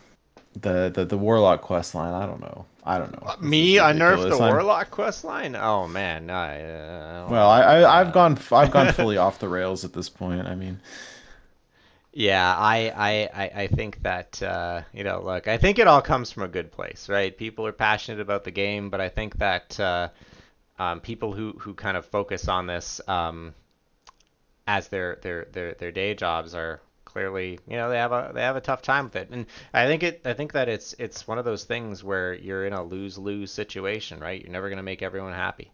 [0.60, 2.12] the, the the warlock quest line.
[2.12, 2.66] I don't know.
[2.84, 3.34] I don't know.
[3.40, 5.54] This Me unnerf the I'm- warlock quest line?
[5.56, 9.84] Oh man, I, uh, Well, I, I I've gone I've gone fully off the rails
[9.84, 10.46] at this point.
[10.46, 10.80] I mean,
[12.12, 13.10] Yeah, I, I,
[13.44, 16.48] I, I think that uh, you know, look, I think it all comes from a
[16.48, 17.36] good place, right?
[17.36, 20.08] People are passionate about the game, but I think that uh,
[20.78, 23.54] um, people who, who kind of focus on this um,
[24.66, 28.42] as their, their their their day jobs are clearly, you know, they have a they
[28.42, 29.28] have a tough time with it.
[29.30, 32.66] And I think it I think that it's it's one of those things where you're
[32.66, 34.40] in a lose lose situation, right?
[34.40, 35.72] You're never gonna make everyone happy.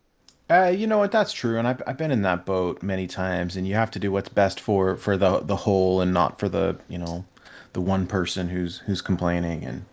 [0.48, 1.10] uh, you know what?
[1.10, 3.56] That's true, and I've I've been in that boat many times.
[3.56, 6.48] And you have to do what's best for for the the whole, and not for
[6.48, 7.24] the you know
[7.72, 9.84] the one person who's who's complaining, and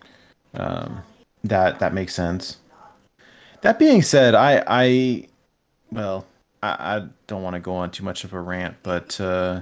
[0.54, 1.02] um,
[1.44, 2.58] that that makes sense.
[3.62, 5.28] That being said, I I
[5.92, 6.26] well
[6.64, 9.20] I, I don't want to go on too much of a rant, but.
[9.20, 9.62] Uh,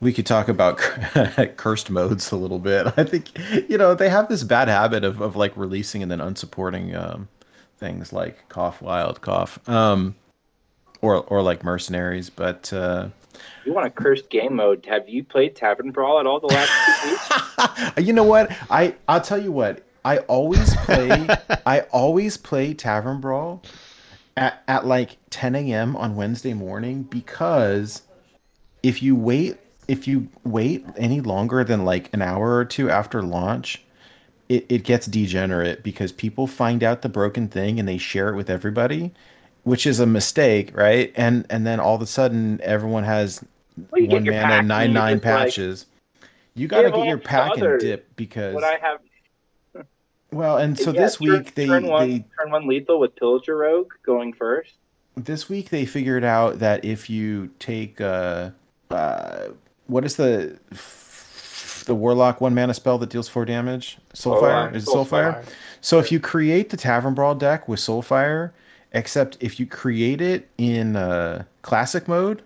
[0.00, 0.76] we could talk about
[1.56, 2.86] cursed modes a little bit.
[2.96, 3.30] I think
[3.68, 7.28] you know they have this bad habit of, of like releasing and then unsupporting um,
[7.78, 10.14] things like cough wild cough um,
[11.00, 12.30] or or like mercenaries.
[12.30, 13.08] But uh,
[13.64, 14.84] You want a cursed game mode?
[14.86, 16.70] Have you played Tavern Brawl at all the last
[17.02, 17.92] two weeks?
[18.06, 18.54] you know what?
[18.70, 19.82] I I'll tell you what.
[20.06, 21.26] I always play.
[21.66, 23.60] I always play Tavern Brawl
[24.36, 25.96] at at like 10 a.m.
[25.96, 28.02] on Wednesday morning because
[28.84, 29.58] if you wait
[29.88, 33.82] if you wait any longer than like an hour or two after launch,
[34.48, 38.36] it, it gets degenerate because people find out the broken thing and they share it
[38.36, 39.12] with everybody,
[39.64, 41.12] which is a mistake, right?
[41.16, 43.44] And and then all of a sudden everyone has
[43.90, 45.86] Well, one mana and nine nine just, like, patches.
[46.54, 49.00] you got to get your pack and dip because What I have
[50.36, 53.16] well, and so yeah, this turn- week they turn one they turn one lethal with
[53.16, 54.74] Pillager Rogue going first.
[55.16, 58.50] this week they figured out that if you take uh
[58.90, 59.48] uh
[59.86, 60.58] what is the
[61.86, 64.74] the warlock one mana spell that deals four damage soulfire Soulfire.
[64.74, 65.44] is it soulfire
[65.80, 68.50] so if you create the tavern brawl deck with soulfire
[68.92, 72.42] except if you create it in uh classic mode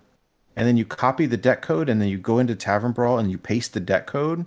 [0.55, 3.31] and then you copy the deck code and then you go into tavern brawl and
[3.31, 4.45] you paste the deck code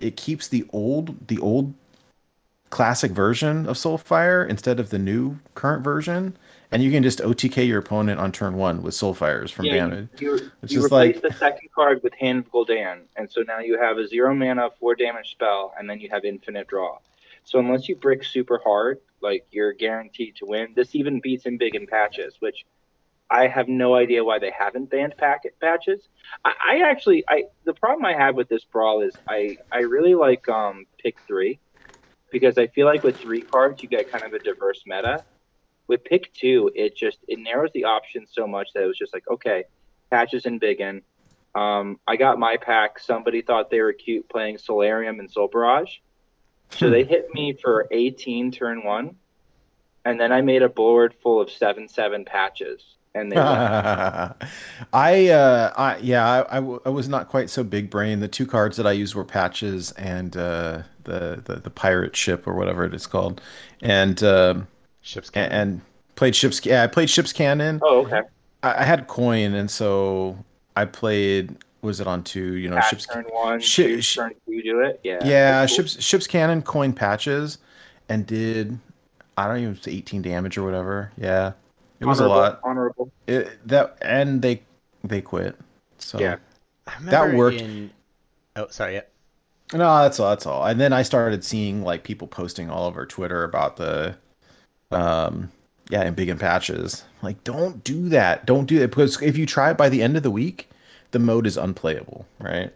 [0.00, 1.74] it keeps the old the old
[2.76, 6.36] classic version of soulfire instead of the new current version
[6.70, 10.08] and you can just OTK your opponent on turn one with soulfires from yeah, damage.
[10.18, 13.80] you, you, replace like- the second card with Hand of Gul'dan, and so now you
[13.80, 16.98] have a zero mana, four damage spell, and then you have infinite draw.
[17.44, 20.74] So unless you brick super hard, like you're guaranteed to win.
[20.76, 22.66] This even beats in big in patches, which
[23.30, 26.08] I have no idea why they haven't banned packet patches.
[26.44, 30.14] I, I actually, I the problem I have with this brawl is I I really
[30.14, 31.58] like um pick three
[32.30, 35.24] because I feel like with three cards you get kind of a diverse meta.
[35.88, 39.14] With pick two, it just it narrows the options so much that it was just
[39.14, 39.64] like okay,
[40.10, 41.02] patches and biggin.
[41.54, 42.98] Um, I got my pack.
[42.98, 45.98] Somebody thought they were cute playing Soularium and Soul Barrage,
[46.70, 49.16] so they hit me for 18 turn one,
[50.04, 53.46] and then I made a board full of seven seven patches, and they won.
[54.92, 58.20] I, uh, I, yeah, I, I, w- I was not quite so big brain.
[58.20, 62.46] The two cards that I used were patches and uh, the, the the pirate ship
[62.46, 63.40] or whatever it is called,
[63.82, 64.68] and um,
[65.02, 65.60] Ships and, can.
[65.60, 65.80] and
[66.16, 66.64] played ships.
[66.64, 67.80] Yeah, I played ships cannon.
[67.82, 68.22] oh okay.
[68.62, 70.36] I, I had coin, and so
[70.76, 71.56] I played.
[71.82, 72.56] Was it on two?
[72.56, 73.06] You know, Patch ships.
[73.06, 74.98] turn one, shi- two, sh- turn two, do it.
[75.04, 75.20] Yeah.
[75.24, 75.76] Yeah, cool.
[75.76, 77.58] ships ships cannon coin patches,
[78.08, 78.78] and did
[79.36, 81.12] I don't even say 18 damage or whatever.
[81.16, 81.52] Yeah,
[82.00, 82.60] it was a lot.
[82.62, 83.10] Honorable.
[83.26, 84.62] It, that and they
[85.04, 85.56] they quit.
[85.98, 86.36] So Yeah.
[86.86, 87.60] I that worked.
[87.60, 87.90] In...
[88.54, 88.94] Oh, sorry.
[88.94, 89.02] Yeah.
[89.72, 90.30] No, that's all.
[90.30, 90.64] That's all.
[90.64, 94.16] And then I started seeing like people posting all over Twitter about the,
[94.92, 95.50] um,
[95.88, 97.04] yeah, and big in patches.
[97.22, 98.46] Like, don't do that.
[98.46, 100.70] Don't do it because if you try it by the end of the week,
[101.10, 102.72] the mode is unplayable, right?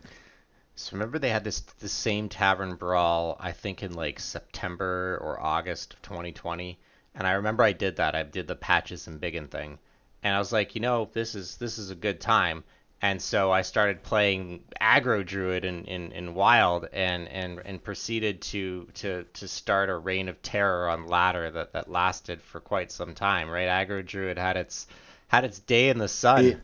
[0.74, 5.38] So remember they had this the same tavern brawl I think in like September or
[5.38, 6.78] August of 2020,
[7.20, 8.16] and I remember I did that.
[8.16, 9.78] I did the patches and biggin thing,
[10.24, 12.64] and I was like, you know, this is this is a good time.
[13.02, 18.42] And so I started playing aggro druid in, in, in wild and, and, and proceeded
[18.42, 22.92] to, to to start a reign of terror on ladder that, that lasted for quite
[22.92, 23.48] some time.
[23.50, 24.86] Right, aggro druid had its
[25.28, 26.44] had its day in the sun.
[26.46, 26.60] It-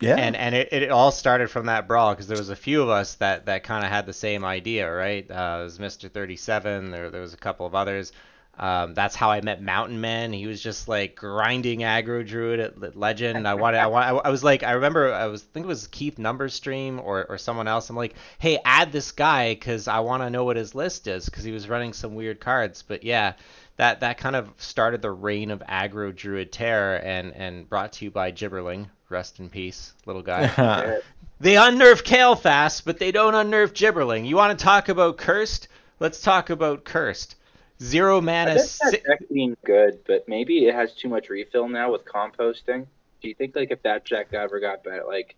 [0.00, 0.16] Yeah.
[0.16, 2.88] And and it, it all started from that brawl because there was a few of
[2.88, 5.30] us that, that kind of had the same idea, right?
[5.30, 6.10] Uh, it was Mr.
[6.10, 6.90] 37.
[6.90, 8.12] There there was a couple of others.
[8.58, 10.32] Um, that's how I met Mountain Man.
[10.32, 13.48] He was just like grinding aggro druid at Le- Legend.
[13.48, 15.86] I wanted, I want, I was like, I remember, I was, I think it was
[15.86, 17.88] Keith Numbers stream or, or someone else.
[17.88, 21.24] I'm like, hey, add this guy because I want to know what his list is
[21.24, 22.82] because he was running some weird cards.
[22.82, 23.32] But yeah,
[23.78, 28.04] that that kind of started the reign of aggro druid terror and and brought to
[28.04, 28.88] you by Gibberling.
[29.08, 30.98] Rest in peace, little guy.
[31.40, 34.28] They unnerve Kael fast, but they don't unnerve Gibberling.
[34.28, 35.66] You want to talk about cursed?
[35.98, 37.34] Let's talk about cursed.
[37.82, 38.54] Zero I mana.
[38.54, 42.86] bet that Si- being good, but maybe it has too much refill now with composting.
[43.20, 45.34] Do you think like if that deck ever got better, like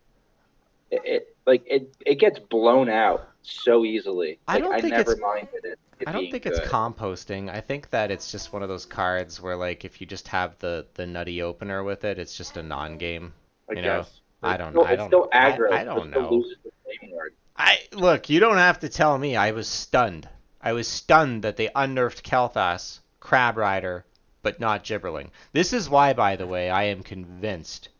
[0.90, 4.38] it, it like it it gets blown out so easily?
[4.46, 5.78] I don't I think never it's- minded it.
[6.00, 7.48] it I don't think it's composting.
[7.52, 10.58] I think that it's just one of those cards where, like, if you just have
[10.58, 13.32] the the nutty opener with it, it's just a non-game.
[13.70, 14.20] I you know, guess.
[14.42, 15.28] I don't- Still, I don't still know.
[15.32, 16.30] I- I don't know.
[16.30, 17.32] loses the flaming ward.
[17.56, 18.28] I look.
[18.28, 19.36] You don't have to tell me.
[19.36, 20.28] I was stunned.
[20.64, 24.06] I was stunned that they unnerfed Kael'thas, Crab Rider,
[24.42, 25.28] but not Gibberling.
[25.52, 27.90] This is why, by the way, I am convinced,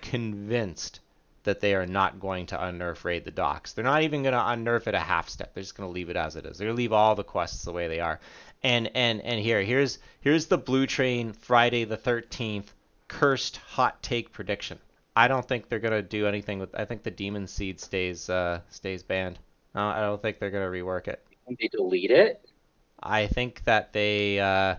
[0.00, 0.98] convinced
[1.44, 3.72] that they are not going to unnerf Raid the Docks.
[3.72, 5.54] They're not even going to unnerf it a half step.
[5.54, 6.58] They're just going to leave it as it is.
[6.58, 8.18] They're going to leave all the quests the way they are.
[8.64, 12.66] And and and here, here's here's the Blue Train Friday the 13th
[13.06, 14.78] cursed hot take prediction.
[15.14, 16.74] I don't think they're gonna do anything with.
[16.74, 19.38] I think the Demon Seed stays uh, stays banned.
[19.74, 21.24] Uh, I don't think they're gonna rework it.
[21.46, 22.40] Think They delete it.
[23.02, 24.38] I think that they.
[24.38, 24.76] Uh,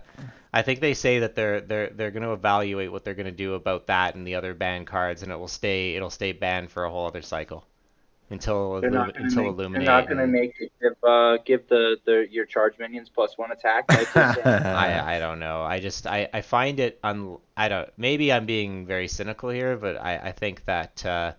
[0.52, 3.32] I think they say that they're they're they're going to evaluate what they're going to
[3.32, 6.70] do about that and the other banned cards, and it will stay it'll stay banned
[6.70, 7.66] for a whole other cycle
[8.30, 9.84] until They're Illumi- until make, Illuminate.
[9.84, 13.10] They're not going to and- make it give uh give the, the your charge minions
[13.10, 13.84] plus one attack.
[13.90, 14.44] Like this thing.
[14.46, 15.62] I I don't know.
[15.62, 19.76] I just I, I find it un I don't maybe I'm being very cynical here,
[19.76, 21.32] but I I think that uh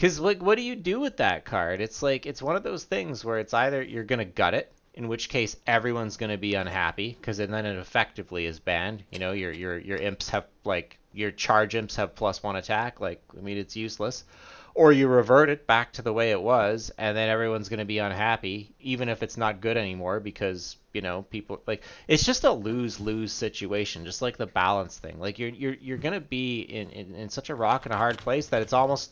[0.00, 1.80] 'cause like what do you do with that card?
[1.80, 5.08] It's like it's one of those things where it's either you're to gut it, in
[5.08, 9.04] which case everyone's to be unhappy cuz then it effectively is banned.
[9.12, 12.98] You know, your your your imps have like your charge imps have plus 1 attack,
[13.00, 14.24] like I mean it's useless.
[14.72, 17.98] Or you revert it back to the way it was, and then everyone's to be
[17.98, 22.52] unhappy, even if it's not good anymore, because you know people like it's just a
[22.52, 25.18] lose lose situation, just like the balance thing.
[25.18, 28.18] Like you're you're you're to be in, in in such a rock and a hard
[28.18, 29.10] place that it's almost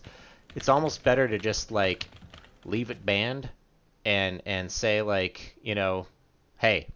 [0.54, 2.08] it's almost better to just like
[2.64, 3.48] leave it banned,
[4.04, 6.06] and and say like you know,
[6.58, 6.88] hey,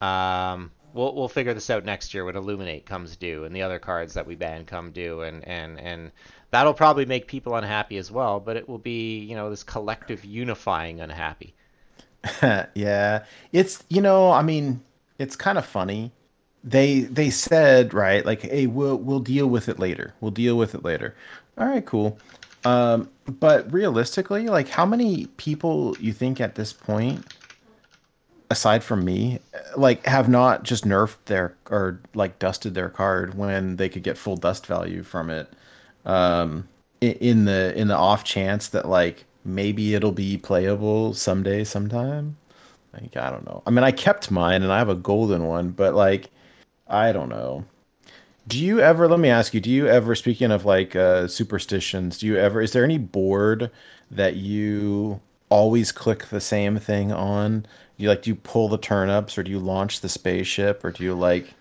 [0.00, 3.78] um, we'll we'll figure this out next year when Illuminate comes due and the other
[3.78, 6.10] cards that we ban come due, and and and
[6.50, 8.40] that'll probably make people unhappy as well.
[8.40, 11.54] But it will be you know this collective unifying unhappy.
[12.74, 14.82] yeah, it's you know, I mean,
[15.18, 16.12] it's kind of funny.
[16.64, 20.14] They they said right, like, hey, we'll we'll deal with it later.
[20.20, 21.14] We'll deal with it later.
[21.58, 22.18] All right, cool.
[22.66, 27.24] Um, but realistically, like, how many people you think at this point,
[28.50, 29.38] aside from me,
[29.76, 34.18] like, have not just nerfed their or like dusted their card when they could get
[34.18, 35.52] full dust value from it?
[36.04, 36.68] Um,
[37.00, 42.36] in the in the off chance that like maybe it'll be playable someday sometime?
[42.92, 43.62] Like i don't know.
[43.66, 46.30] I mean i kept mine and i have a golden one but like
[46.88, 47.64] i don't know
[48.46, 52.18] do you ever let me ask you do you ever speaking of like uh superstitions
[52.18, 53.70] do you ever is there any board
[54.10, 57.66] that you always click the same thing on
[57.96, 61.02] you like do you pull the turnips or do you launch the spaceship or do
[61.02, 61.54] you like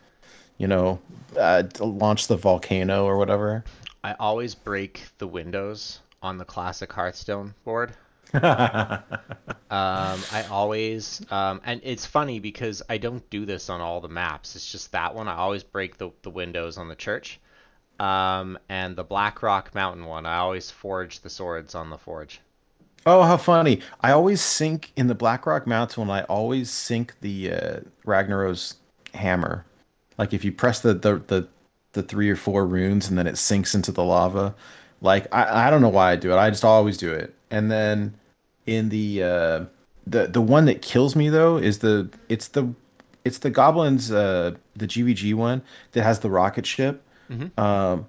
[0.58, 1.00] you know
[1.38, 3.64] uh, launch the volcano or whatever
[4.06, 7.96] I always break the windows on the classic Hearthstone board.
[9.72, 14.08] Um, I always, um, and it's funny because I don't do this on all the
[14.08, 14.56] maps.
[14.56, 15.28] It's just that one.
[15.28, 17.40] I always break the, the windows on the church.
[18.00, 22.42] Um, and the Blackrock Mountain one, I always forge the swords on the forge.
[23.08, 23.82] Oh, how funny!
[24.02, 26.10] I always sink in the Blackrock Mountain.
[26.10, 28.76] I always sink the uh, Ragnaros
[29.14, 29.66] hammer.
[30.18, 31.48] Like if you press the, the the
[31.94, 34.56] the three or four runes and then it sinks into the lava.
[35.02, 36.38] Like I, I don't know why I do it.
[36.38, 37.34] I just always do it.
[37.52, 38.16] And then
[38.66, 39.66] in the uh,
[40.08, 42.74] the the one that kills me though is the it's the
[43.24, 45.62] it's the goblins uh, the GVG one
[45.94, 47.04] that has the rocket ship.
[47.58, 48.08] Um,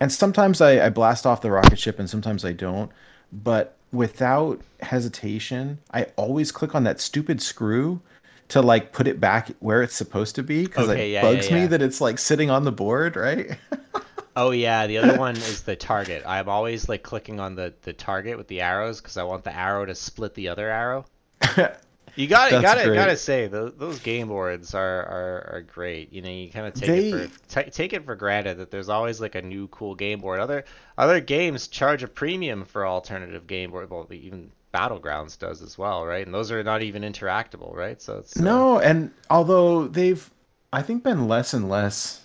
[0.00, 2.90] and sometimes I, I blast off the rocket ship and sometimes I don't.
[3.32, 8.00] But without hesitation, I always click on that stupid screw
[8.48, 11.50] to like put it back where it's supposed to be because Okay, it yeah, bugs
[11.50, 13.58] yeah, me that it's like sitting on the board, right?
[14.36, 16.22] Oh yeah, the other one is the target.
[16.26, 19.56] I'm always like clicking on the, the target with the arrows because I want the
[19.56, 21.04] arrow to split the other arrow.
[22.16, 25.60] You got to got to got to say those, those game boards are, are, are
[25.62, 26.12] great.
[26.12, 28.70] You know, you kind of take They- it for ta take it for granted that
[28.70, 30.40] there's always like a new cool game board.
[30.40, 30.64] Other
[30.98, 33.88] other games charge a premium for alternative game board.
[33.90, 36.24] Well, even Battlegrounds does as well, right?
[36.26, 38.02] And those are not even interactable, right?
[38.02, 40.28] So it's uh, no, and although they've,
[40.72, 42.24] I think, been less and less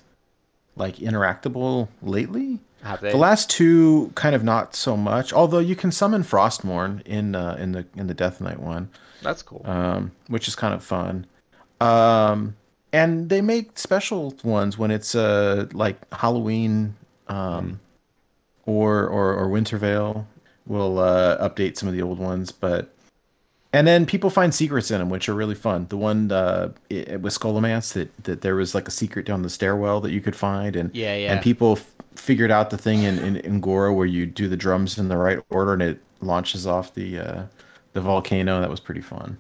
[0.76, 2.60] like interactable lately.
[2.84, 3.12] have they?
[3.12, 5.34] The last two kind of not so much.
[5.34, 8.90] Although you can summon Frostmourne in uh, in the in the Death Knight one.
[9.22, 9.62] That's cool.
[9.66, 11.26] um, which is kind of fun.
[11.82, 12.56] Um,
[12.94, 16.96] and they make special ones when it's uh, like Halloween
[17.28, 17.80] um,
[18.66, 20.28] or, or or Winter Veil.
[20.68, 22.95] We'll uh, update some of the old ones, but
[23.76, 25.86] And then people find secrets in them, which are really fun.
[25.90, 29.50] The one uh, it, with Scholomance that that there was like a secret down the
[29.50, 31.34] stairwell that you could find, and Yeah, yeah.
[31.34, 34.98] and people f- figured out the thing in, in Un'Goro where you do the drums
[34.98, 37.44] in the right order and it launches off the uh,
[37.94, 38.62] the volcano.
[38.62, 39.38] That was pretty fun.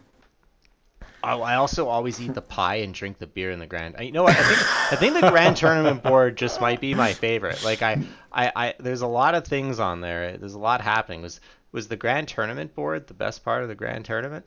[1.23, 3.95] I, I also always eat the pie and drink the beer in the grand.
[3.97, 4.35] I- You know what?
[4.37, 7.63] I think I think the grand tournament board just might be my favorite.
[7.63, 10.37] Like I, I, I there's a lot of things on there.
[10.37, 11.21] There's a lot happening.
[11.21, 11.39] Was
[11.75, 14.45] was the grand tournament board the best part of the grand tournament?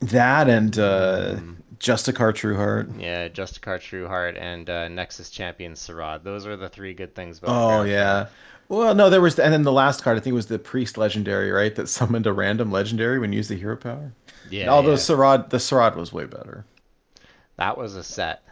[0.00, 1.36] That and uh,
[1.80, 3.00] Justicar Trueheart.
[3.00, 6.22] Yeah, Justicar Trueheart and uh, Nexus Champion Saraad.
[6.22, 7.50] Those are the three good things about.
[7.50, 8.26] Oh grand yeah.
[8.68, 11.50] Well, no, there was, and then the last card I think was the Priest Legendary,
[11.50, 11.74] right?
[11.74, 14.12] That summoned a random Legendary when you used the Hero Power.
[14.50, 14.96] Yeah, Although yeah.
[14.96, 16.64] Saraad, the Saraad was way better.
[17.56, 18.42] that was a set,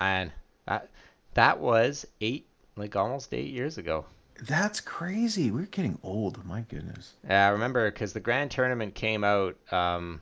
[0.00, 0.32] and
[0.66, 0.88] that
[1.34, 2.46] that was eight,
[2.76, 4.06] like almost eight years ago.
[4.40, 5.50] That's crazy.
[5.50, 6.44] We're getting old.
[6.44, 7.14] My goodness.
[7.24, 10.20] Yeah, I remember because the grand tournament came out um,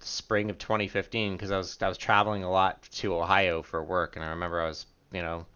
[0.00, 4.16] spring of 2015 because I was I was traveling a lot to Ohio for work,
[4.16, 5.46] and I remember I was you know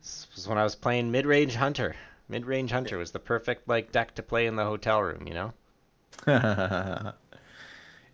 [0.00, 1.96] this was when I was playing mid range hunter.
[2.28, 5.34] Mid range hunter was the perfect like deck to play in the hotel room, you
[5.34, 5.52] know.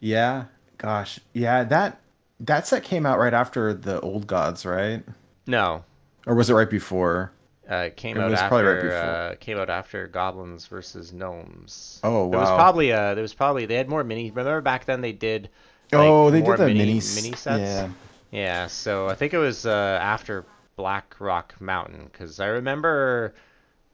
[0.00, 0.44] yeah.
[0.78, 1.20] Gosh.
[1.32, 1.64] Yeah.
[1.64, 2.00] That
[2.40, 5.02] that set came out right after the Old Gods, right?
[5.46, 5.84] No,
[6.26, 7.32] Or was it right before?
[7.68, 12.01] Uh, came It out probably right after uh, came out after goblins versus gnomes.
[12.05, 12.30] Oh wow!
[12.30, 14.30] There was probably uh there was probably they had more mini.
[14.30, 15.51] Remember back then they did.
[15.93, 17.60] like, oh, they more did the mini mini sets.
[17.60, 17.88] Yeah.
[18.30, 20.44] Yeah, so I think it was uh, after
[20.76, 23.34] Blackrock Mountain because I remember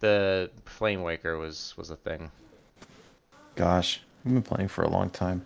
[0.01, 2.31] the Flamewaker was was a thing.
[3.55, 5.45] Gosh, we've been playing for a long time.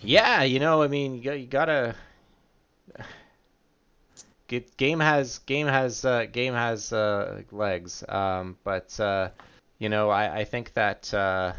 [0.00, 1.94] Yeah, you know, I mean, you, you gotta.
[4.60, 9.30] Game has game has uh, game has uh, legs, um, but uh,
[9.78, 11.54] you know, I, I think that uh,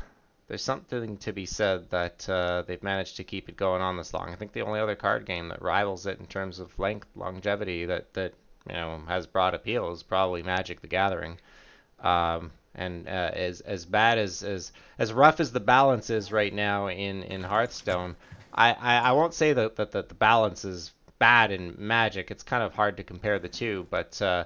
[0.48, 4.14] there's something to be said that uh, they've managed to keep it going on this
[4.14, 4.30] long.
[4.30, 7.86] I think the only other card game that rivals it in terms of length, longevity
[7.86, 8.34] that that
[8.68, 11.40] you know has broad appeal is probably Magic: The Gathering.
[12.00, 16.54] Um, and uh, as as bad as as as rough as the balance is right
[16.54, 18.16] now in in Hearthstone,
[18.54, 20.92] I I, I won't say that, that that the balance is
[21.24, 22.32] bad in Magic.
[22.32, 24.44] It's kind of hard to compare the two, but uh,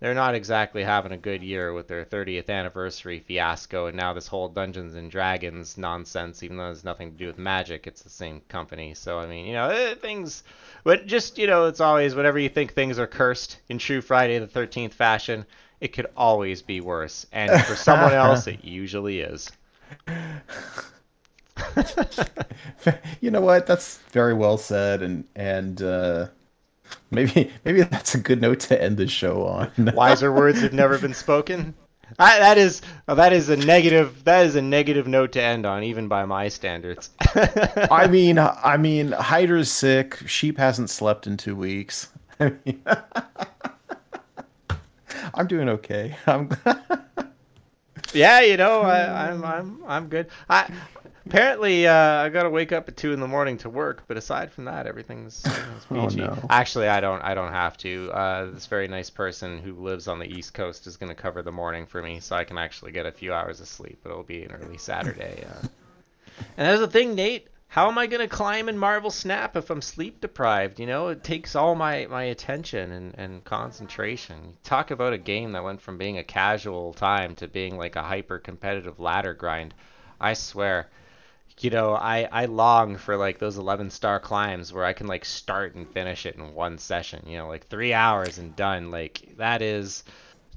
[0.00, 4.26] they're not exactly having a good year with their 30th anniversary fiasco, and now this
[4.26, 6.42] whole Dungeons and Dragons nonsense.
[6.42, 8.94] Even though it has nothing to do with Magic, it's the same company.
[8.94, 10.44] So I mean, you know, eh, things.
[10.82, 14.38] But just you know, it's always whenever you think things are cursed in true Friday
[14.38, 15.44] the 13th fashion,
[15.82, 17.26] it could always be worse.
[17.32, 19.52] And for someone else, it usually is.
[23.20, 23.66] you know what?
[23.66, 26.28] That's very well said, and and uh,
[27.10, 29.70] maybe maybe that's a good note to end the show on.
[29.94, 31.74] Wiser words have never been spoken.
[32.18, 35.82] I, that is that is a negative that is a negative note to end on,
[35.82, 37.10] even by my standards.
[37.90, 40.16] I mean, I mean, Hydra's sick.
[40.26, 42.08] Sheep hasn't slept in two weeks.
[42.40, 42.82] I mean,
[45.34, 46.16] I'm doing okay.
[46.26, 46.50] I'm.
[48.12, 50.28] yeah, you know, I, I'm I'm I'm good.
[50.48, 50.70] I
[51.26, 54.52] apparently uh, I gotta wake up at two in the morning to work, but aside
[54.52, 56.20] from that, everything's, everything's Oh, peachy.
[56.20, 56.38] no.
[56.50, 58.10] Actually, I don't I don't have to.
[58.12, 61.52] Uh, this very nice person who lives on the East Coast is gonna cover the
[61.52, 63.98] morning for me, so I can actually get a few hours of sleep.
[64.02, 65.44] But it'll be an early Saturday.
[65.48, 65.66] Uh.
[66.56, 67.46] And that's the thing, Nate.
[67.68, 70.80] How am I gonna climb in Marvel Snap if I'm sleep deprived?
[70.80, 74.56] You know, it takes all my, my attention and, and concentration.
[74.64, 78.02] Talk about a game that went from being a casual time to being like a
[78.02, 79.74] hyper competitive ladder grind.
[80.20, 80.88] I swear.
[81.60, 85.24] You know, I, I long for like those 11 star climbs where I can like
[85.24, 87.24] start and finish it in one session.
[87.26, 88.90] You know, like three hours and done.
[88.90, 90.04] Like that is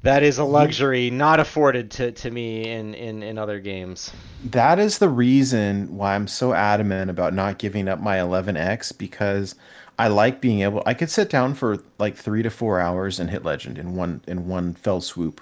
[0.03, 4.11] that is a luxury not afforded to, to me in, in, in other games.
[4.45, 9.55] that is the reason why I'm so adamant about not giving up my 11x because
[9.99, 10.83] I like being able.
[10.85, 14.21] I could sit down for like three to four hours and hit legend in one
[14.27, 15.41] in one fell swoop,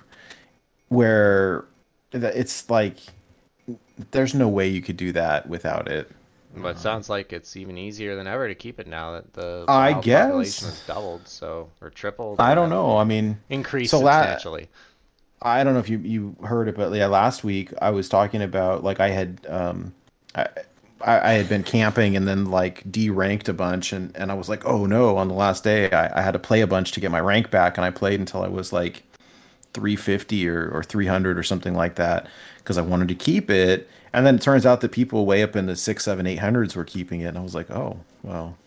[0.87, 1.65] where
[2.13, 2.97] it's like
[4.11, 6.11] there's no way you could do that without it.
[6.55, 9.65] But it sounds like it's even easier than ever to keep it now that the
[9.67, 10.25] I guess.
[10.25, 12.39] population has doubled, so or tripled.
[12.39, 12.97] I don't know.
[12.97, 14.69] I mean, Increased So la- substantially.
[15.41, 18.41] I don't know if you you heard it, but yeah, last week I was talking
[18.41, 19.93] about like I had um
[20.33, 20.47] I
[21.01, 24.49] I, I had been camping and then like deranked a bunch and and I was
[24.49, 26.99] like, oh no, on the last day I, I had to play a bunch to
[26.99, 29.03] get my rank back and I played until I was like
[29.73, 32.27] 350 or, or 300 or something like that
[32.65, 33.87] because I wanted to keep it.
[34.11, 36.75] And then it turns out that people way up in the six, seven, eight hundreds
[36.75, 37.27] were keeping it.
[37.27, 38.57] And I was like, oh, well,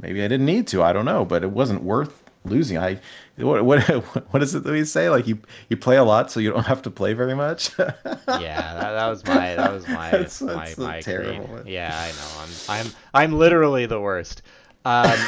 [0.00, 0.82] maybe I didn't need to.
[0.82, 2.78] I don't know, but it wasn't worth losing.
[2.78, 2.98] I
[3.36, 3.80] what what
[4.32, 5.10] what is it that we say?
[5.10, 5.38] Like you
[5.68, 7.70] you play a lot, so you don't have to play very much.
[7.78, 7.94] yeah,
[8.26, 11.66] that, that was my that was my That's- my, that's my terrible creed.
[11.66, 12.40] Yeah, I know.
[12.40, 14.42] I'm I'm I'm literally the worst.
[14.84, 15.18] Um,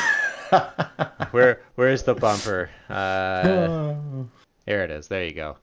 [1.32, 2.70] where where's the bumper?
[2.88, 3.94] Uh,
[4.66, 5.08] here it is.
[5.08, 5.56] There you go.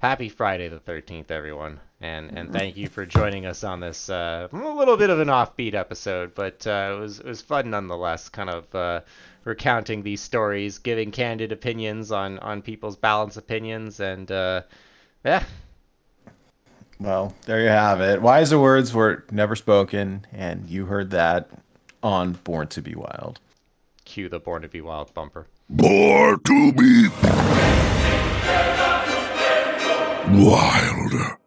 [0.00, 4.46] Happy Friday the 13th, everyone, and and thank you for joining us on this uh,
[4.52, 8.28] a little bit of an offbeat episode, but uh, it was it was fun nonetheless.
[8.28, 9.00] Kind of uh,
[9.42, 14.62] recounting these stories, giving candid opinions on on people's balanced opinions, and uh,
[15.24, 15.42] yeah,
[17.00, 18.22] well, there you have it.
[18.22, 21.50] Wiser words were never spoken, and you heard that
[22.04, 23.40] on Born to Be Wild.
[24.04, 25.48] cue the Born to Be Wild bumper.
[25.68, 27.08] Born to be
[30.32, 31.37] wild.